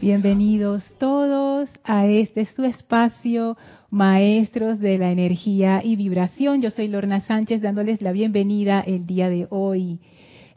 Bienvenidos 0.00 0.84
todos 0.98 1.70
a 1.84 2.06
este 2.06 2.44
su 2.46 2.64
espacio, 2.64 3.56
maestros 3.90 4.78
de 4.80 4.98
la 4.98 5.10
energía 5.10 5.80
y 5.84 5.96
vibración. 5.96 6.62
Yo 6.62 6.70
soy 6.70 6.88
Lorna 6.88 7.20
Sánchez 7.20 7.62
dándoles 7.62 8.02
la 8.02 8.12
bienvenida 8.12 8.80
el 8.80 9.06
día 9.06 9.28
de 9.28 9.46
hoy. 9.50 10.00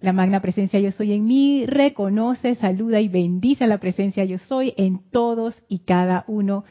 La 0.01 0.11
magna 0.11 0.41
presencia 0.41 0.79
yo 0.79 0.91
soy 0.91 1.13
en 1.13 1.25
mí 1.25 1.65
reconoce, 1.65 2.55
saluda 2.55 2.99
y 2.99 3.07
bendice 3.07 3.67
la 3.67 3.77
presencia 3.77 4.25
yo 4.25 4.37
soy 4.37 4.73
en 4.77 4.99
todos 5.11 5.55
y 5.67 5.79
cada 5.79 6.25
uno 6.27 6.63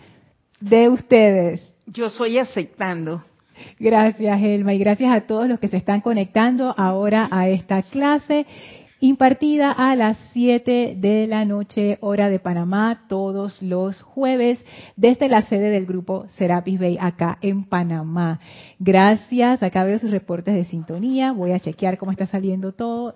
de 0.60 0.88
ustedes. 0.88 1.62
Yo 1.86 2.10
soy 2.10 2.38
aceptando. 2.38 3.24
Gracias, 3.79 4.42
Elma, 4.42 4.74
y 4.74 4.79
gracias 4.79 5.10
a 5.12 5.22
todos 5.22 5.48
los 5.48 5.58
que 5.58 5.68
se 5.68 5.76
están 5.79 6.00
conectando 6.00 6.74
ahora 6.76 7.29
a 7.30 7.48
esta 7.48 7.82
clase 7.82 8.46
impartida 9.00 9.70
a 9.70 9.94
las 9.94 10.16
7 10.32 10.96
de 10.98 11.26
la 11.26 11.45
noche 11.45 11.98
hora 12.00 12.28
de 12.28 12.41
Panamá 12.41 13.04
todos 13.09 13.60
los 13.62 14.00
jueves 14.02 14.59
desde 14.96 15.28
la 15.28 15.42
sede 15.42 15.70
del 15.70 15.86
grupo 15.86 16.27
Serapis 16.36 16.80
Bay 16.80 16.98
acá 17.00 17.38
en 17.40 17.64
Panamá. 17.64 18.40
Gracias, 18.78 19.62
acá 19.62 19.84
veo 19.84 19.98
sus 19.98 20.10
reportes 20.10 20.54
de 20.54 20.64
sintonía, 20.64 21.32
voy 21.32 21.52
a 21.52 21.60
chequear 21.60 21.98
cómo 21.98 22.12
está 22.12 22.26
saliendo 22.26 22.73
todo. 22.73 23.14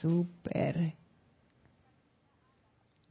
Súper. 0.00 0.94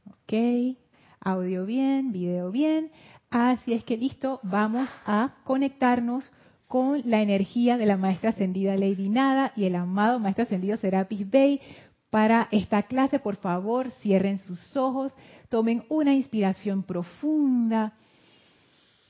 Ok, 0.06 0.76
audio 1.20 1.64
bien, 1.66 2.12
video 2.12 2.50
bien. 2.50 2.90
Así 3.30 3.72
es 3.72 3.84
que 3.84 3.96
listo, 3.96 4.40
vamos 4.42 4.90
a 5.06 5.36
conectarnos 5.44 6.30
con 6.72 7.02
la 7.04 7.20
energía 7.20 7.76
de 7.76 7.84
la 7.84 7.98
maestra 7.98 8.30
ascendida 8.30 8.78
Lady 8.78 9.10
Nada 9.10 9.52
y 9.54 9.64
el 9.64 9.74
amado 9.74 10.18
maestro 10.18 10.44
ascendido 10.44 10.78
Serapis 10.78 11.28
Bey. 11.28 11.60
Para 12.08 12.48
esta 12.50 12.84
clase, 12.84 13.18
por 13.18 13.36
favor, 13.36 13.90
cierren 14.00 14.38
sus 14.38 14.74
ojos, 14.74 15.12
tomen 15.50 15.84
una 15.90 16.14
inspiración 16.14 16.82
profunda, 16.82 17.92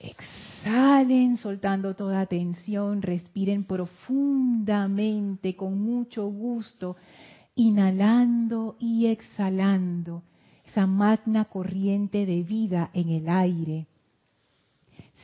exhalen 0.00 1.36
soltando 1.36 1.94
toda 1.94 2.26
tensión, 2.26 3.00
respiren 3.00 3.62
profundamente, 3.62 5.54
con 5.54 5.80
mucho 5.80 6.26
gusto, 6.26 6.96
inhalando 7.54 8.74
y 8.80 9.06
exhalando 9.06 10.24
esa 10.66 10.88
magna 10.88 11.44
corriente 11.44 12.26
de 12.26 12.42
vida 12.42 12.90
en 12.92 13.10
el 13.10 13.28
aire 13.28 13.86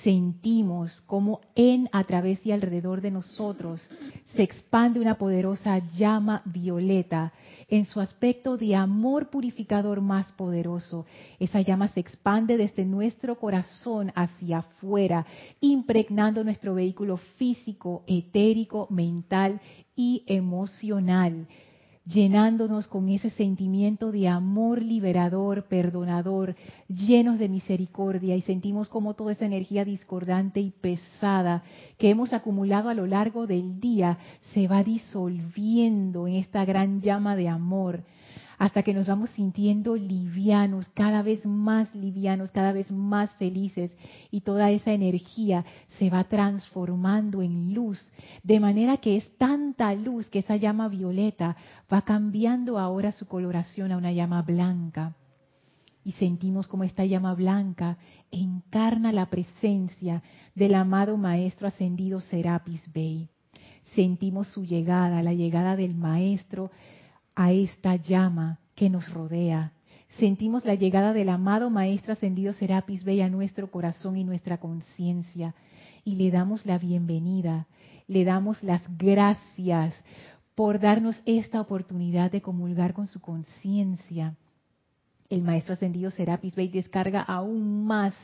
sentimos 0.02 1.00
como 1.02 1.40
en, 1.54 1.88
a 1.92 2.04
través 2.04 2.44
y 2.46 2.52
alrededor 2.52 3.00
de 3.00 3.10
nosotros 3.10 3.88
se 4.34 4.42
expande 4.42 5.00
una 5.00 5.16
poderosa 5.16 5.78
llama 5.96 6.42
violeta 6.44 7.32
en 7.68 7.84
su 7.84 8.00
aspecto 8.00 8.56
de 8.56 8.76
amor 8.76 9.30
purificador 9.30 10.00
más 10.00 10.30
poderoso. 10.32 11.06
Esa 11.38 11.60
llama 11.60 11.88
se 11.88 12.00
expande 12.00 12.56
desde 12.56 12.84
nuestro 12.84 13.36
corazón 13.36 14.12
hacia 14.14 14.58
afuera, 14.58 15.26
impregnando 15.60 16.44
nuestro 16.44 16.74
vehículo 16.74 17.16
físico, 17.16 18.04
etérico, 18.06 18.86
mental 18.90 19.60
y 19.96 20.22
emocional 20.26 21.46
llenándonos 22.08 22.86
con 22.88 23.08
ese 23.08 23.30
sentimiento 23.30 24.10
de 24.10 24.28
amor 24.28 24.80
liberador, 24.80 25.64
perdonador, 25.64 26.56
llenos 26.88 27.38
de 27.38 27.48
misericordia. 27.48 28.34
Y 28.34 28.42
sentimos 28.42 28.88
como 28.88 29.14
toda 29.14 29.32
esa 29.32 29.44
energía 29.44 29.84
discordante 29.84 30.60
y 30.60 30.70
pesada 30.70 31.62
que 31.98 32.10
hemos 32.10 32.32
acumulado 32.32 32.88
a 32.88 32.94
lo 32.94 33.06
largo 33.06 33.46
del 33.46 33.78
día 33.78 34.18
se 34.54 34.66
va 34.66 34.82
disolviendo 34.82 36.26
en 36.26 36.34
esta 36.34 36.64
gran 36.64 37.00
llama 37.00 37.36
de 37.36 37.48
amor 37.48 38.02
hasta 38.58 38.82
que 38.82 38.92
nos 38.92 39.06
vamos 39.06 39.30
sintiendo 39.30 39.94
livianos, 39.94 40.88
cada 40.88 41.22
vez 41.22 41.46
más 41.46 41.94
livianos, 41.94 42.50
cada 42.50 42.72
vez 42.72 42.90
más 42.90 43.32
felices 43.36 43.92
y 44.30 44.40
toda 44.40 44.70
esa 44.72 44.92
energía 44.92 45.64
se 45.98 46.10
va 46.10 46.24
transformando 46.24 47.40
en 47.40 47.72
luz, 47.72 48.04
de 48.42 48.58
manera 48.58 48.96
que 48.96 49.16
es 49.16 49.36
tanta 49.38 49.94
luz 49.94 50.26
que 50.28 50.40
esa 50.40 50.56
llama 50.56 50.88
violeta 50.88 51.56
va 51.92 52.02
cambiando 52.02 52.78
ahora 52.78 53.12
su 53.12 53.26
coloración 53.26 53.92
a 53.92 53.96
una 53.96 54.12
llama 54.12 54.42
blanca. 54.42 55.14
Y 56.04 56.12
sentimos 56.12 56.66
como 56.66 56.84
esta 56.84 57.04
llama 57.04 57.34
blanca 57.34 57.98
encarna 58.30 59.12
la 59.12 59.26
presencia 59.26 60.22
del 60.54 60.74
amado 60.74 61.16
Maestro 61.16 61.68
Ascendido 61.68 62.20
Serapis 62.20 62.80
Bey. 62.92 63.28
Sentimos 63.94 64.48
su 64.48 64.64
llegada, 64.64 65.22
la 65.22 65.32
llegada 65.32 65.76
del 65.76 65.94
Maestro 65.94 66.70
a 67.38 67.52
esta 67.52 67.94
llama 67.94 68.58
que 68.74 68.90
nos 68.90 69.08
rodea. 69.14 69.72
Sentimos 70.18 70.64
la 70.64 70.74
llegada 70.74 71.12
del 71.12 71.28
amado 71.28 71.70
Maestro 71.70 72.14
Ascendido 72.14 72.52
Serapis 72.52 73.04
Bey 73.04 73.20
a 73.20 73.28
nuestro 73.28 73.70
corazón 73.70 74.16
y 74.16 74.24
nuestra 74.24 74.58
conciencia 74.58 75.54
y 76.04 76.16
le 76.16 76.32
damos 76.32 76.66
la 76.66 76.78
bienvenida, 76.78 77.68
le 78.08 78.24
damos 78.24 78.64
las 78.64 78.82
gracias 78.98 79.94
por 80.56 80.80
darnos 80.80 81.22
esta 81.26 81.60
oportunidad 81.60 82.32
de 82.32 82.42
comulgar 82.42 82.92
con 82.92 83.06
su 83.06 83.20
conciencia 83.20 84.34
el 85.30 85.42
maestro 85.42 85.74
ascendido 85.74 86.10
Serapis 86.10 86.54
Bey 86.54 86.68
descarga 86.68 87.20
aún 87.20 87.84
más 87.84 88.14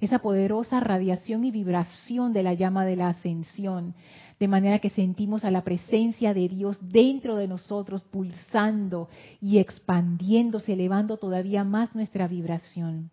esa 0.00 0.20
poderosa 0.20 0.80
radiación 0.80 1.44
y 1.44 1.50
vibración 1.50 2.32
de 2.32 2.42
la 2.42 2.54
llama 2.54 2.86
de 2.86 2.96
la 2.96 3.08
ascensión, 3.08 3.94
de 4.40 4.48
manera 4.48 4.78
que 4.78 4.88
sentimos 4.88 5.44
a 5.44 5.50
la 5.50 5.62
presencia 5.62 6.32
de 6.32 6.48
Dios 6.48 6.78
dentro 6.80 7.36
de 7.36 7.48
nosotros 7.48 8.02
pulsando 8.04 9.08
y 9.42 9.58
expandiéndose, 9.58 10.72
elevando 10.72 11.18
todavía 11.18 11.64
más 11.64 11.94
nuestra 11.94 12.28
vibración. 12.28 13.10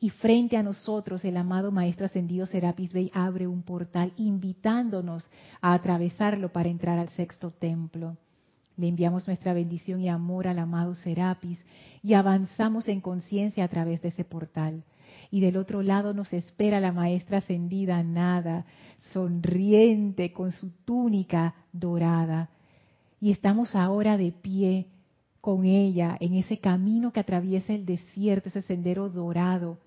Y 0.00 0.08
frente 0.08 0.56
a 0.56 0.62
nosotros 0.62 1.24
el 1.24 1.36
amado 1.36 1.70
Maestro 1.70 2.06
Ascendido 2.06 2.46
Serapis 2.46 2.92
Bey 2.92 3.10
abre 3.14 3.46
un 3.46 3.62
portal 3.62 4.12
invitándonos 4.16 5.28
a 5.60 5.74
atravesarlo 5.74 6.50
para 6.50 6.70
entrar 6.70 6.98
al 6.98 7.10
sexto 7.10 7.50
templo. 7.50 8.16
Le 8.76 8.88
enviamos 8.88 9.26
nuestra 9.26 9.52
bendición 9.52 10.00
y 10.00 10.08
amor 10.08 10.48
al 10.48 10.58
amado 10.58 10.94
Serapis 10.94 11.58
y 12.02 12.14
avanzamos 12.14 12.88
en 12.88 13.00
conciencia 13.00 13.64
a 13.64 13.68
través 13.68 14.00
de 14.02 14.08
ese 14.08 14.24
portal. 14.24 14.82
Y 15.30 15.40
del 15.40 15.56
otro 15.56 15.82
lado 15.82 16.14
nos 16.14 16.32
espera 16.32 16.80
la 16.80 16.92
maestra 16.92 17.38
ascendida 17.38 18.02
Nada, 18.02 18.66
sonriente 19.12 20.32
con 20.32 20.52
su 20.52 20.70
túnica 20.84 21.54
dorada. 21.72 22.50
Y 23.20 23.30
estamos 23.30 23.74
ahora 23.74 24.16
de 24.16 24.32
pie 24.32 24.86
con 25.40 25.64
ella 25.64 26.16
en 26.20 26.34
ese 26.34 26.58
camino 26.58 27.12
que 27.12 27.20
atraviesa 27.20 27.72
el 27.72 27.84
desierto, 27.84 28.48
ese 28.48 28.62
sendero 28.62 29.08
dorado. 29.08 29.78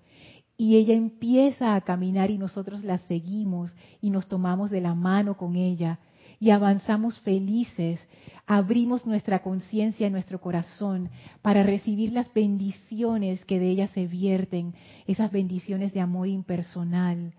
Y 0.56 0.76
ella 0.76 0.94
empieza 0.94 1.74
a 1.74 1.80
caminar 1.82 2.30
y 2.30 2.38
nosotros 2.38 2.82
la 2.82 2.98
seguimos 2.98 3.74
y 4.00 4.10
nos 4.10 4.28
tomamos 4.28 4.70
de 4.70 4.80
la 4.80 4.94
mano 4.94 5.36
con 5.36 5.56
ella 5.56 5.98
y 6.38 6.50
avanzamos 6.50 7.18
felices, 7.20 8.00
abrimos 8.46 9.06
nuestra 9.06 9.42
conciencia 9.42 10.06
y 10.06 10.10
nuestro 10.10 10.40
corazón 10.40 11.10
para 11.42 11.62
recibir 11.62 12.12
las 12.12 12.32
bendiciones 12.32 13.44
que 13.44 13.58
de 13.58 13.70
ella 13.70 13.88
se 13.88 14.06
vierten, 14.06 14.74
esas 15.06 15.30
bendiciones 15.32 15.92
de 15.92 16.00
amor 16.00 16.28
impersonal, 16.28 17.32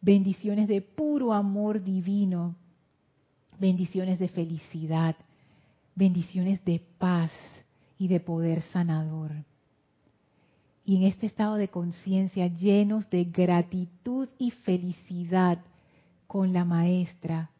bendiciones 0.00 0.68
de 0.68 0.82
puro 0.82 1.32
amor 1.32 1.82
divino, 1.82 2.54
bendiciones 3.58 4.18
de 4.18 4.28
felicidad, 4.28 5.16
bendiciones 5.94 6.64
de 6.64 6.82
paz 6.98 7.32
y 7.98 8.08
de 8.08 8.20
poder 8.20 8.62
sanador. 8.72 9.32
Y 10.84 10.96
en 10.96 11.04
este 11.04 11.26
estado 11.26 11.54
de 11.54 11.68
conciencia 11.68 12.46
llenos 12.46 13.08
de 13.08 13.24
gratitud 13.24 14.28
y 14.38 14.50
felicidad 14.50 15.58
con 16.26 16.52
la 16.52 16.66
maestra, 16.66 17.50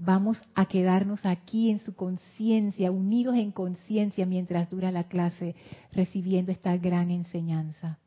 vamos 0.00 0.42
a 0.54 0.66
quedarnos 0.66 1.24
aquí 1.26 1.70
en 1.70 1.78
su 1.78 1.94
conciencia, 1.94 2.90
unidos 2.90 3.36
en 3.36 3.52
conciencia 3.52 4.26
mientras 4.26 4.70
dura 4.70 4.90
la 4.90 5.04
clase, 5.04 5.54
recibiendo 5.92 6.52
esta 6.52 6.76
gran 6.76 7.10
enseñanza. 7.10 7.98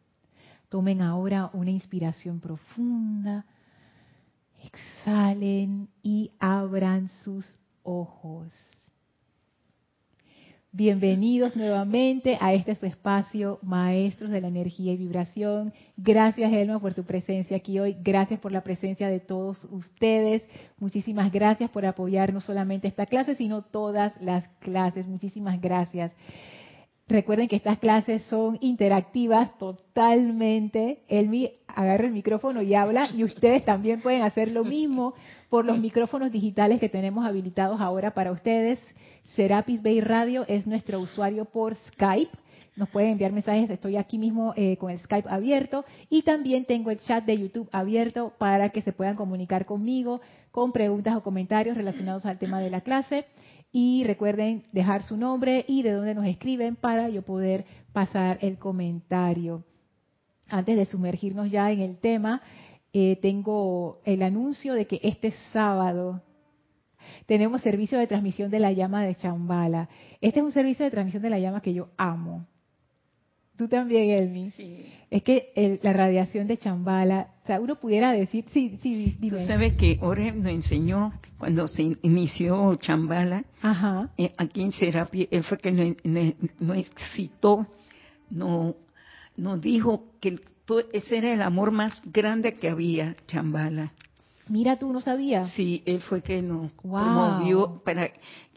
Tomen 0.69 1.01
ahora 1.01 1.51
una 1.53 1.69
inspiración 1.69 2.39
profunda, 2.39 3.45
exhalen 4.63 5.87
y 6.01 6.31
abran 6.39 7.09
sus 7.23 7.45
ojos. 7.83 8.51
Bienvenidos 10.75 11.55
nuevamente 11.55 12.39
a 12.41 12.51
este 12.55 12.73
su 12.73 12.87
espacio, 12.87 13.59
Maestros 13.61 14.31
de 14.31 14.41
la 14.41 14.47
Energía 14.47 14.93
y 14.93 14.97
Vibración. 14.97 15.71
Gracias, 15.97 16.51
Elma, 16.51 16.79
por 16.79 16.95
tu 16.95 17.03
presencia 17.03 17.57
aquí 17.57 17.79
hoy. 17.79 17.95
Gracias 18.01 18.39
por 18.39 18.51
la 18.51 18.63
presencia 18.63 19.07
de 19.07 19.19
todos 19.19 19.65
ustedes. 19.65 20.41
Muchísimas 20.79 21.31
gracias 21.31 21.69
por 21.69 21.85
apoyar 21.85 22.33
no 22.33 22.41
solamente 22.41 22.87
esta 22.87 23.05
clase, 23.05 23.35
sino 23.35 23.61
todas 23.61 24.19
las 24.19 24.47
clases. 24.61 25.05
Muchísimas 25.05 25.61
gracias. 25.61 26.11
Recuerden 27.07 27.49
que 27.49 27.57
estas 27.57 27.77
clases 27.77 28.23
son 28.23 28.57
interactivas 28.59 29.55
totalmente. 29.59 31.03
Elmi 31.07 31.51
agarra 31.67 32.05
el 32.05 32.13
micrófono 32.13 32.63
y 32.63 32.73
habla 32.73 33.11
y 33.13 33.23
ustedes 33.23 33.63
también 33.63 34.01
pueden 34.01 34.23
hacer 34.23 34.49
lo 34.49 34.63
mismo 34.63 35.13
por 35.53 35.65
los 35.65 35.77
micrófonos 35.77 36.31
digitales 36.31 36.79
que 36.79 36.89
tenemos 36.89 37.27
habilitados 37.27 37.79
ahora 37.79 38.15
para 38.15 38.31
ustedes. 38.31 38.79
Serapis 39.35 39.83
Bay 39.83 40.01
Radio 40.01 40.45
es 40.47 40.65
nuestro 40.65 40.99
usuario 40.99 41.45
por 41.45 41.75
Skype. 41.75 42.31
Nos 42.75 42.89
pueden 42.89 43.11
enviar 43.11 43.31
mensajes, 43.31 43.69
estoy 43.69 43.97
aquí 43.97 44.17
mismo 44.17 44.55
eh, 44.57 44.77
con 44.77 44.89
el 44.89 44.97
Skype 44.97 45.29
abierto 45.29 45.85
y 46.09 46.23
también 46.23 46.65
tengo 46.65 46.89
el 46.89 46.97
chat 46.97 47.23
de 47.23 47.37
YouTube 47.37 47.69
abierto 47.71 48.33
para 48.39 48.69
que 48.69 48.81
se 48.81 48.93
puedan 48.93 49.15
comunicar 49.15 49.67
conmigo 49.67 50.21
con 50.49 50.71
preguntas 50.71 51.15
o 51.15 51.21
comentarios 51.21 51.77
relacionados 51.77 52.25
al 52.25 52.39
tema 52.39 52.59
de 52.59 52.71
la 52.71 52.81
clase. 52.81 53.25
Y 53.71 54.05
recuerden 54.05 54.63
dejar 54.71 55.03
su 55.03 55.17
nombre 55.17 55.65
y 55.67 55.83
de 55.83 55.91
dónde 55.91 56.15
nos 56.15 56.25
escriben 56.25 56.75
para 56.75 57.09
yo 57.09 57.21
poder 57.21 57.65
pasar 57.91 58.39
el 58.41 58.57
comentario. 58.57 59.63
Antes 60.47 60.77
de 60.77 60.85
sumergirnos 60.85 61.51
ya 61.51 61.71
en 61.71 61.81
el 61.81 61.97
tema, 61.97 62.41
eh, 62.93 63.17
tengo 63.21 64.01
el 64.05 64.21
anuncio 64.21 64.75
de 64.75 64.85
que 64.85 64.99
este 65.03 65.33
sábado 65.51 66.21
tenemos 67.25 67.61
servicio 67.61 67.97
de 67.97 68.07
transmisión 68.07 68.51
de 68.51 68.59
la 68.59 68.71
llama 68.71 69.03
de 69.03 69.15
Chambala. 69.15 69.89
Este 70.21 70.39
es 70.39 70.45
un 70.45 70.51
servicio 70.51 70.85
de 70.85 70.91
transmisión 70.91 71.23
de 71.23 71.29
la 71.29 71.39
llama 71.39 71.61
que 71.61 71.73
yo 71.73 71.89
amo. 71.97 72.45
Tú 73.57 73.67
también, 73.67 74.09
Elmi. 74.09 74.49
Sí. 74.51 74.85
Es 75.11 75.21
que 75.23 75.79
la 75.83 75.93
radiación 75.93 76.47
de 76.47 76.57
Chambala, 76.57 77.33
o 77.43 77.47
sea, 77.47 77.59
uno 77.59 77.75
pudiera 77.75 78.11
decir, 78.11 78.45
sí, 78.51 78.79
sí, 78.81 79.15
dime. 79.19 79.37
Tú 79.37 79.45
sabes 79.45 79.73
que 79.73 79.99
Orem 80.01 80.41
nos 80.41 80.51
enseñó 80.51 81.13
cuando 81.37 81.67
se 81.67 81.83
inició 82.01 82.75
Chambala, 82.75 83.43
Ajá. 83.61 84.09
Eh, 84.17 84.33
aquí 84.37 84.61
en 84.61 84.71
Serapi, 84.71 85.27
él 85.29 85.43
fue 85.43 85.57
que 85.59 85.71
nos, 85.71 86.77
excitó, 86.77 87.67
nos, 88.29 88.75
nos 89.37 89.61
dijo 89.61 90.05
que 90.19 90.39
ese 90.93 91.17
era 91.17 91.33
el 91.33 91.41
amor 91.41 91.71
más 91.71 92.01
grande 92.05 92.55
que 92.55 92.69
había, 92.69 93.15
Chambala. 93.27 93.91
Mira, 94.47 94.77
tú 94.77 94.91
no 94.91 95.01
sabías. 95.01 95.51
Sí, 95.51 95.83
él 95.85 96.01
fue 96.01 96.21
que 96.21 96.41
nos 96.41 96.71
wow. 96.83 97.81
para 97.83 98.11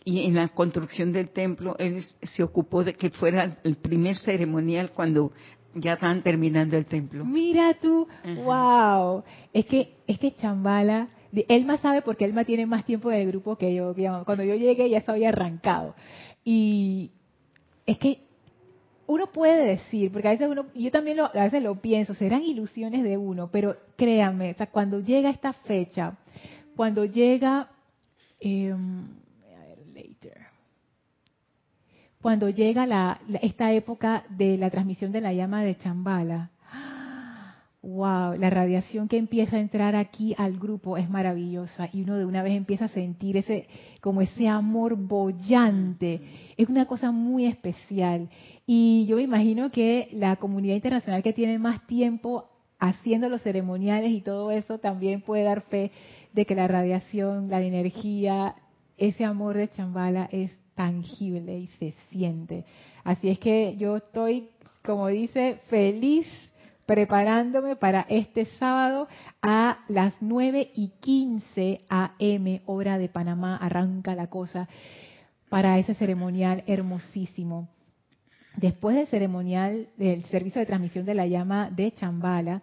y 0.04 0.24
en 0.24 0.34
la 0.36 0.48
construcción 0.48 1.12
del 1.12 1.30
templo 1.30 1.74
él 1.78 2.00
se 2.22 2.42
ocupó 2.42 2.84
de 2.84 2.94
que 2.94 3.10
fuera 3.10 3.58
el 3.64 3.74
primer 3.76 4.16
ceremonial 4.16 4.90
cuando 4.94 5.32
ya 5.74 5.94
estaban 5.94 6.22
terminando 6.22 6.76
el 6.76 6.86
templo. 6.86 7.24
Mira 7.24 7.74
tú, 7.74 8.06
wow. 8.44 9.24
Es 9.52 9.66
que 9.66 9.94
es 10.06 10.18
que 10.18 10.32
Chambala, 10.32 11.08
Elma 11.32 11.76
sabe 11.78 12.02
porque 12.02 12.24
Elma 12.24 12.44
tiene 12.44 12.66
más 12.66 12.84
tiempo 12.84 13.10
de 13.10 13.26
grupo 13.26 13.56
que 13.56 13.74
yo. 13.74 13.94
Cuando 14.24 14.44
yo 14.44 14.54
llegué 14.54 14.88
ya 14.88 15.00
se 15.00 15.10
había 15.10 15.30
arrancado. 15.30 15.94
Y 16.44 17.10
es 17.84 17.98
que 17.98 18.25
uno 19.06 19.28
puede 19.28 19.66
decir, 19.66 20.10
porque 20.10 20.28
a 20.28 20.32
veces 20.32 20.48
uno, 20.48 20.66
yo 20.74 20.90
también 20.90 21.16
lo, 21.16 21.26
a 21.26 21.44
veces 21.44 21.62
lo 21.62 21.76
pienso, 21.76 22.14
serán 22.14 22.42
ilusiones 22.42 23.04
de 23.04 23.16
uno, 23.16 23.50
pero 23.50 23.76
créanme, 23.96 24.50
o 24.52 24.54
sea, 24.54 24.66
cuando 24.66 25.00
llega 25.00 25.30
esta 25.30 25.52
fecha, 25.52 26.16
cuando 26.74 27.04
llega, 27.04 27.68
eh, 28.40 28.74
later, 29.94 30.46
cuando 32.20 32.48
llega 32.48 32.86
la, 32.86 33.20
esta 33.40 33.72
época 33.72 34.24
de 34.28 34.58
la 34.58 34.70
transmisión 34.70 35.12
de 35.12 35.20
la 35.20 35.32
llama 35.32 35.62
de 35.62 35.76
Chambala, 35.76 36.50
wow, 37.86 38.34
la 38.36 38.50
radiación 38.50 39.06
que 39.06 39.16
empieza 39.16 39.56
a 39.56 39.60
entrar 39.60 39.94
aquí 39.94 40.34
al 40.38 40.58
grupo 40.58 40.96
es 40.96 41.08
maravillosa 41.08 41.88
y 41.92 42.02
uno 42.02 42.16
de 42.16 42.24
una 42.24 42.42
vez 42.42 42.54
empieza 42.54 42.86
a 42.86 42.88
sentir 42.88 43.36
ese 43.36 43.68
como 44.00 44.20
ese 44.20 44.48
amor 44.48 44.96
bollante. 44.96 46.20
Es 46.56 46.68
una 46.68 46.86
cosa 46.86 47.12
muy 47.12 47.46
especial 47.46 48.28
y 48.66 49.06
yo 49.06 49.16
me 49.16 49.22
imagino 49.22 49.70
que 49.70 50.08
la 50.12 50.36
comunidad 50.36 50.74
internacional 50.74 51.22
que 51.22 51.32
tiene 51.32 51.58
más 51.58 51.86
tiempo 51.86 52.48
haciendo 52.78 53.28
los 53.28 53.42
ceremoniales 53.42 54.10
y 54.10 54.20
todo 54.20 54.50
eso 54.50 54.78
también 54.78 55.22
puede 55.22 55.44
dar 55.44 55.62
fe 55.62 55.92
de 56.32 56.44
que 56.44 56.54
la 56.54 56.68
radiación, 56.68 57.48
la 57.48 57.62
energía, 57.62 58.56
ese 58.98 59.24
amor 59.24 59.56
de 59.56 59.70
Chambala 59.70 60.28
es 60.32 60.50
tangible 60.74 61.58
y 61.58 61.66
se 61.78 61.92
siente. 62.10 62.64
Así 63.04 63.28
es 63.28 63.38
que 63.38 63.76
yo 63.78 63.96
estoy, 63.96 64.48
como 64.84 65.06
dice, 65.06 65.60
feliz 65.68 66.26
preparándome 66.86 67.76
para 67.76 68.06
este 68.08 68.46
sábado 68.58 69.08
a 69.42 69.78
las 69.88 70.14
9 70.20 70.70
y 70.74 70.88
15 71.00 71.82
AM, 71.88 72.60
hora 72.66 72.96
de 72.96 73.08
Panamá, 73.08 73.56
arranca 73.56 74.14
la 74.14 74.28
cosa 74.28 74.68
para 75.48 75.78
ese 75.78 75.94
ceremonial 75.94 76.62
hermosísimo. 76.66 77.68
Después 78.56 78.96
del 78.96 79.08
ceremonial 79.08 79.88
del 79.96 80.24
servicio 80.26 80.60
de 80.60 80.66
transmisión 80.66 81.04
de 81.04 81.14
la 81.14 81.26
llama 81.26 81.70
de 81.70 81.92
Chambala, 81.92 82.62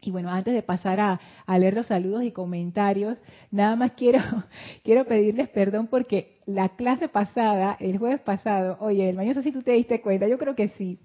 Y 0.00 0.12
bueno, 0.12 0.30
antes 0.30 0.54
de 0.54 0.62
pasar 0.62 1.00
a, 1.00 1.20
leer 1.58 1.74
los 1.74 1.86
saludos 1.86 2.22
y 2.22 2.30
comentarios, 2.30 3.18
nada 3.50 3.74
más 3.74 3.92
quiero, 3.92 4.20
quiero 4.84 5.04
pedirles 5.06 5.48
perdón 5.48 5.88
porque 5.88 6.38
la 6.46 6.70
clase 6.70 7.08
pasada, 7.08 7.76
el 7.80 7.98
jueves 7.98 8.20
pasado, 8.20 8.76
oye, 8.80 9.10
el 9.10 9.16
no 9.16 9.34
sé 9.34 9.42
si 9.42 9.52
tú 9.52 9.62
te 9.62 9.72
diste 9.72 10.00
cuenta, 10.00 10.28
yo 10.28 10.38
creo 10.38 10.54
que 10.54 10.68
sí, 10.68 11.00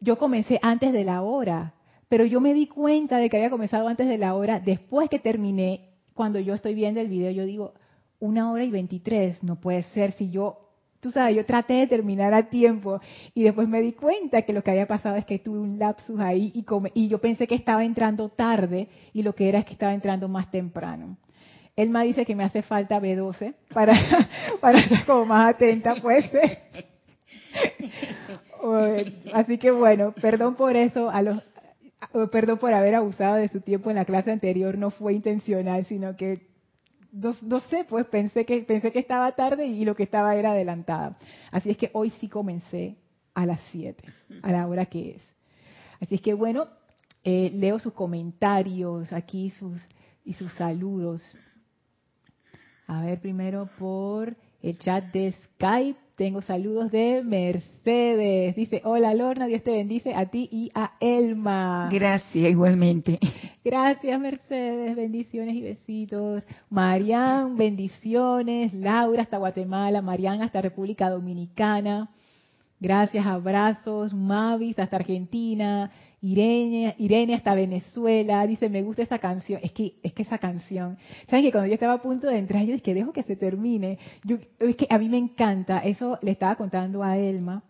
yo 0.00 0.18
comencé 0.18 0.58
antes 0.62 0.92
de 0.92 1.04
la 1.04 1.22
hora, 1.22 1.74
pero 2.08 2.24
yo 2.24 2.40
me 2.40 2.54
di 2.54 2.66
cuenta 2.66 3.16
de 3.16 3.28
que 3.28 3.38
había 3.38 3.50
comenzado 3.50 3.88
antes 3.88 4.08
de 4.08 4.18
la 4.18 4.34
hora, 4.34 4.60
después 4.60 5.08
que 5.08 5.18
terminé, 5.18 5.88
cuando 6.14 6.38
yo 6.38 6.54
estoy 6.54 6.74
viendo 6.74 7.00
el 7.00 7.08
video, 7.08 7.30
yo 7.30 7.44
digo, 7.44 7.74
una 8.20 8.50
hora 8.50 8.64
y 8.64 8.70
veintitrés, 8.70 9.42
no 9.42 9.60
puede 9.60 9.84
ser 9.84 10.12
si 10.12 10.30
yo 10.30 10.67
tú 11.08 11.12
sabes, 11.12 11.34
yo 11.34 11.46
traté 11.46 11.72
de 11.74 11.86
terminar 11.86 12.34
a 12.34 12.50
tiempo 12.50 13.00
y 13.34 13.44
después 13.44 13.66
me 13.66 13.80
di 13.80 13.92
cuenta 13.92 14.42
que 14.42 14.52
lo 14.52 14.62
que 14.62 14.72
había 14.72 14.86
pasado 14.86 15.16
es 15.16 15.24
que 15.24 15.38
tuve 15.38 15.58
un 15.58 15.78
lapsus 15.78 16.20
ahí 16.20 16.52
y, 16.94 17.08
yo 17.08 17.18
pensé 17.18 17.46
que 17.46 17.54
estaba 17.54 17.82
entrando 17.82 18.28
tarde 18.28 18.88
y 19.14 19.22
lo 19.22 19.34
que 19.34 19.48
era 19.48 19.60
es 19.60 19.64
que 19.64 19.72
estaba 19.72 19.94
entrando 19.94 20.28
más 20.28 20.50
temprano. 20.50 21.16
Elma 21.76 22.02
dice 22.02 22.26
que 22.26 22.34
me 22.34 22.44
hace 22.44 22.60
falta 22.60 23.00
B12 23.00 23.54
para, 23.72 23.94
para 24.60 24.80
estar 24.80 25.06
como 25.06 25.24
más 25.24 25.54
atenta, 25.54 25.94
pues. 26.02 26.30
Así 29.32 29.56
que 29.56 29.70
bueno, 29.70 30.12
perdón 30.20 30.56
por 30.56 30.76
eso, 30.76 31.08
a 31.08 31.22
los, 31.22 31.42
perdón 32.30 32.58
por 32.58 32.74
haber 32.74 32.96
abusado 32.96 33.36
de 33.36 33.48
su 33.48 33.62
tiempo 33.62 33.88
en 33.88 33.96
la 33.96 34.04
clase 34.04 34.30
anterior, 34.30 34.76
no 34.76 34.90
fue 34.90 35.14
intencional, 35.14 35.86
sino 35.86 36.16
que 36.16 36.48
no, 37.12 37.60
sé, 37.60 37.84
pues 37.88 38.06
pensé 38.06 38.44
que, 38.44 38.62
pensé 38.62 38.92
que 38.92 38.98
estaba 38.98 39.32
tarde 39.32 39.66
y 39.66 39.84
lo 39.84 39.94
que 39.94 40.02
estaba 40.02 40.36
era 40.36 40.52
adelantada. 40.52 41.16
Así 41.50 41.70
es 41.70 41.76
que 41.76 41.90
hoy 41.92 42.10
sí 42.10 42.28
comencé 42.28 42.96
a 43.34 43.46
las 43.46 43.60
7, 43.70 44.02
a 44.42 44.52
la 44.52 44.66
hora 44.66 44.86
que 44.86 45.16
es. 45.16 45.22
Así 46.00 46.16
es 46.16 46.20
que 46.20 46.34
bueno, 46.34 46.68
eh, 47.24 47.50
leo 47.54 47.78
sus 47.78 47.92
comentarios 47.92 49.12
aquí 49.12 49.50
sus, 49.50 49.80
y 50.24 50.34
sus 50.34 50.52
saludos. 50.54 51.22
A 52.86 53.02
ver, 53.02 53.20
primero 53.20 53.68
por 53.78 54.36
el 54.62 54.78
chat 54.78 55.04
de 55.12 55.32
Skype. 55.32 56.07
Tengo 56.18 56.42
saludos 56.42 56.90
de 56.90 57.22
Mercedes. 57.22 58.56
Dice, 58.56 58.82
hola 58.84 59.14
Lorna, 59.14 59.46
Dios 59.46 59.62
te 59.62 59.70
bendice 59.70 60.16
a 60.16 60.26
ti 60.26 60.48
y 60.50 60.68
a 60.74 60.94
Elma. 60.98 61.88
Gracias, 61.92 62.50
igualmente. 62.50 63.20
Gracias 63.64 64.18
Mercedes, 64.18 64.96
bendiciones 64.96 65.54
y 65.54 65.62
besitos. 65.62 66.42
Marian, 66.70 67.56
bendiciones. 67.56 68.74
Laura 68.74 69.22
hasta 69.22 69.36
Guatemala, 69.36 70.02
Marian 70.02 70.42
hasta 70.42 70.60
República 70.60 71.08
Dominicana. 71.08 72.10
Gracias, 72.80 73.24
abrazos. 73.24 74.12
Mavis 74.12 74.76
hasta 74.80 74.96
Argentina. 74.96 75.92
Irene, 76.20 76.96
Irene 76.98 77.34
hasta 77.34 77.54
Venezuela, 77.54 78.46
dice, 78.46 78.68
me 78.68 78.82
gusta 78.82 79.02
esa 79.02 79.18
canción. 79.18 79.60
Es 79.62 79.72
que, 79.72 79.94
es 80.02 80.12
que 80.12 80.22
esa 80.22 80.38
canción, 80.38 80.98
¿saben 81.28 81.44
que 81.44 81.52
cuando 81.52 81.68
yo 81.68 81.74
estaba 81.74 81.94
a 81.94 82.02
punto 82.02 82.26
de 82.26 82.38
entrar, 82.38 82.64
yo 82.64 82.74
dije, 82.74 82.94
dejo 82.94 83.12
que 83.12 83.22
se 83.22 83.36
termine. 83.36 83.98
Yo, 84.24 84.38
es 84.58 84.76
que 84.76 84.86
a 84.90 84.98
mí 84.98 85.08
me 85.08 85.18
encanta, 85.18 85.78
eso 85.78 86.18
le 86.22 86.32
estaba 86.32 86.56
contando 86.56 87.02
a 87.02 87.16
Elma. 87.16 87.62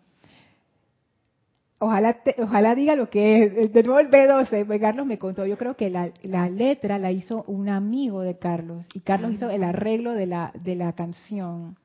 Ojalá, 1.80 2.18
ojalá 2.38 2.74
diga 2.74 2.96
lo 2.96 3.08
que 3.08 3.44
es, 3.44 3.72
de 3.72 3.82
nuevo 3.84 4.00
el 4.00 4.10
B12, 4.10 4.66
pues 4.66 4.80
Carlos 4.80 5.06
me 5.06 5.16
contó, 5.18 5.46
yo 5.46 5.56
creo 5.56 5.76
que 5.76 5.90
la, 5.90 6.10
la, 6.24 6.48
letra 6.48 6.98
la 6.98 7.12
hizo 7.12 7.44
un 7.46 7.68
amigo 7.68 8.22
de 8.22 8.36
Carlos, 8.36 8.84
y 8.94 9.00
Carlos 9.00 9.34
hizo 9.34 9.48
el 9.48 9.62
arreglo 9.62 10.12
de 10.12 10.26
la, 10.26 10.50
de 10.54 10.74
la 10.74 10.92
canción 10.94 11.76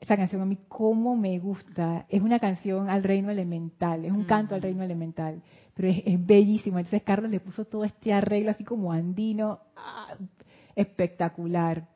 esa 0.00 0.16
canción 0.16 0.42
a 0.42 0.44
mí 0.44 0.58
cómo 0.68 1.16
me 1.16 1.38
gusta. 1.38 2.06
Es 2.08 2.22
una 2.22 2.38
canción 2.38 2.90
al 2.90 3.02
reino 3.02 3.30
elemental, 3.30 4.04
es 4.04 4.12
un 4.12 4.24
canto 4.24 4.54
al 4.54 4.62
reino 4.62 4.82
elemental, 4.82 5.42
pero 5.76 5.88
es, 5.88 6.26
bellísimo. 6.26 6.78
Entonces 6.78 7.02
Carlos 7.02 7.30
le 7.30 7.38
puso 7.38 7.66
todo 7.66 7.84
este 7.84 8.12
arreglo 8.12 8.50
así 8.50 8.64
como 8.64 8.92
andino, 8.92 9.60
¡ah! 9.76 10.14
espectacular. 10.74 11.86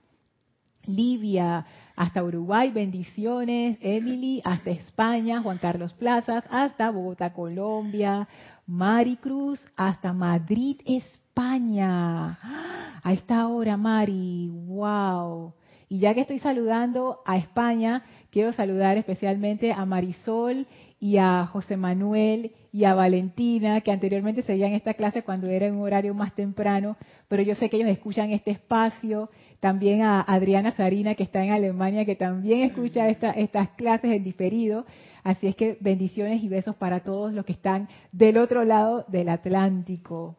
Livia, 0.85 1.67
hasta 1.97 2.23
Uruguay, 2.23 2.71
bendiciones. 2.71 3.79
Emily, 3.81 4.43
hasta 4.45 4.71
España. 4.71 5.43
Juan 5.43 5.59
Carlos 5.59 5.93
Plazas, 5.95 6.45
hasta 6.51 6.91
Bogotá, 6.91 7.33
Colombia. 7.33 8.29
Mari 8.67 9.17
Cruz, 9.17 9.67
hasta 9.77 10.13
Madrid, 10.13 10.81
España. 10.85 12.39
¡Ah! 12.43 13.01
A 13.03 13.13
esta 13.15 13.49
hora, 13.49 13.79
Mari, 13.79 14.49
wow. 14.51 15.55
Y 15.89 15.99
ya 16.01 16.15
que 16.15 16.21
estoy 16.21 16.39
saludando 16.39 17.21
a 17.25 17.37
España, 17.37 18.05
quiero 18.31 18.53
saludar 18.53 18.97
especialmente 18.99 19.73
a 19.73 19.85
Marisol 19.87 20.67
y 21.03 21.17
a 21.17 21.47
José 21.47 21.79
Manuel 21.79 22.53
y 22.73 22.85
a 22.85 22.95
Valentina, 22.95 23.81
que 23.81 23.91
anteriormente 23.91 24.43
seguían 24.43 24.75
esta 24.75 24.93
clase 24.93 25.23
cuando 25.23 25.47
era 25.49 25.67
en 25.67 25.77
un 25.77 25.81
horario 25.81 26.13
más 26.13 26.35
temprano, 26.35 26.99
pero 27.27 27.43
yo 27.43 27.55
sé 27.55 27.71
que 27.71 27.79
ellos 27.79 27.89
escuchan 27.89 28.33
este 28.33 28.51
espacio. 28.51 29.31
También 29.61 30.03
a 30.03 30.21
Adriana 30.21 30.73
Sarina, 30.73 31.15
que 31.15 31.23
está 31.23 31.43
en 31.43 31.53
Alemania, 31.53 32.05
que 32.05 32.17
también 32.17 32.61
escucha 32.61 33.09
estas 33.09 33.69
clases 33.71 34.13
en 34.13 34.23
diferido. 34.23 34.85
Así 35.25 35.47
es 35.47 35.57
que 35.57 35.79
bendiciones 35.81 36.43
y 36.43 36.49
besos 36.49 36.77
para 36.77 37.01
todos 37.01 37.33
los 37.33 37.47
que 37.47 37.53
están 37.53 37.89
del 38.13 38.37
otro 38.37 38.65
lado 38.65 39.05
del 39.09 39.31
Atlántico. 39.31 40.37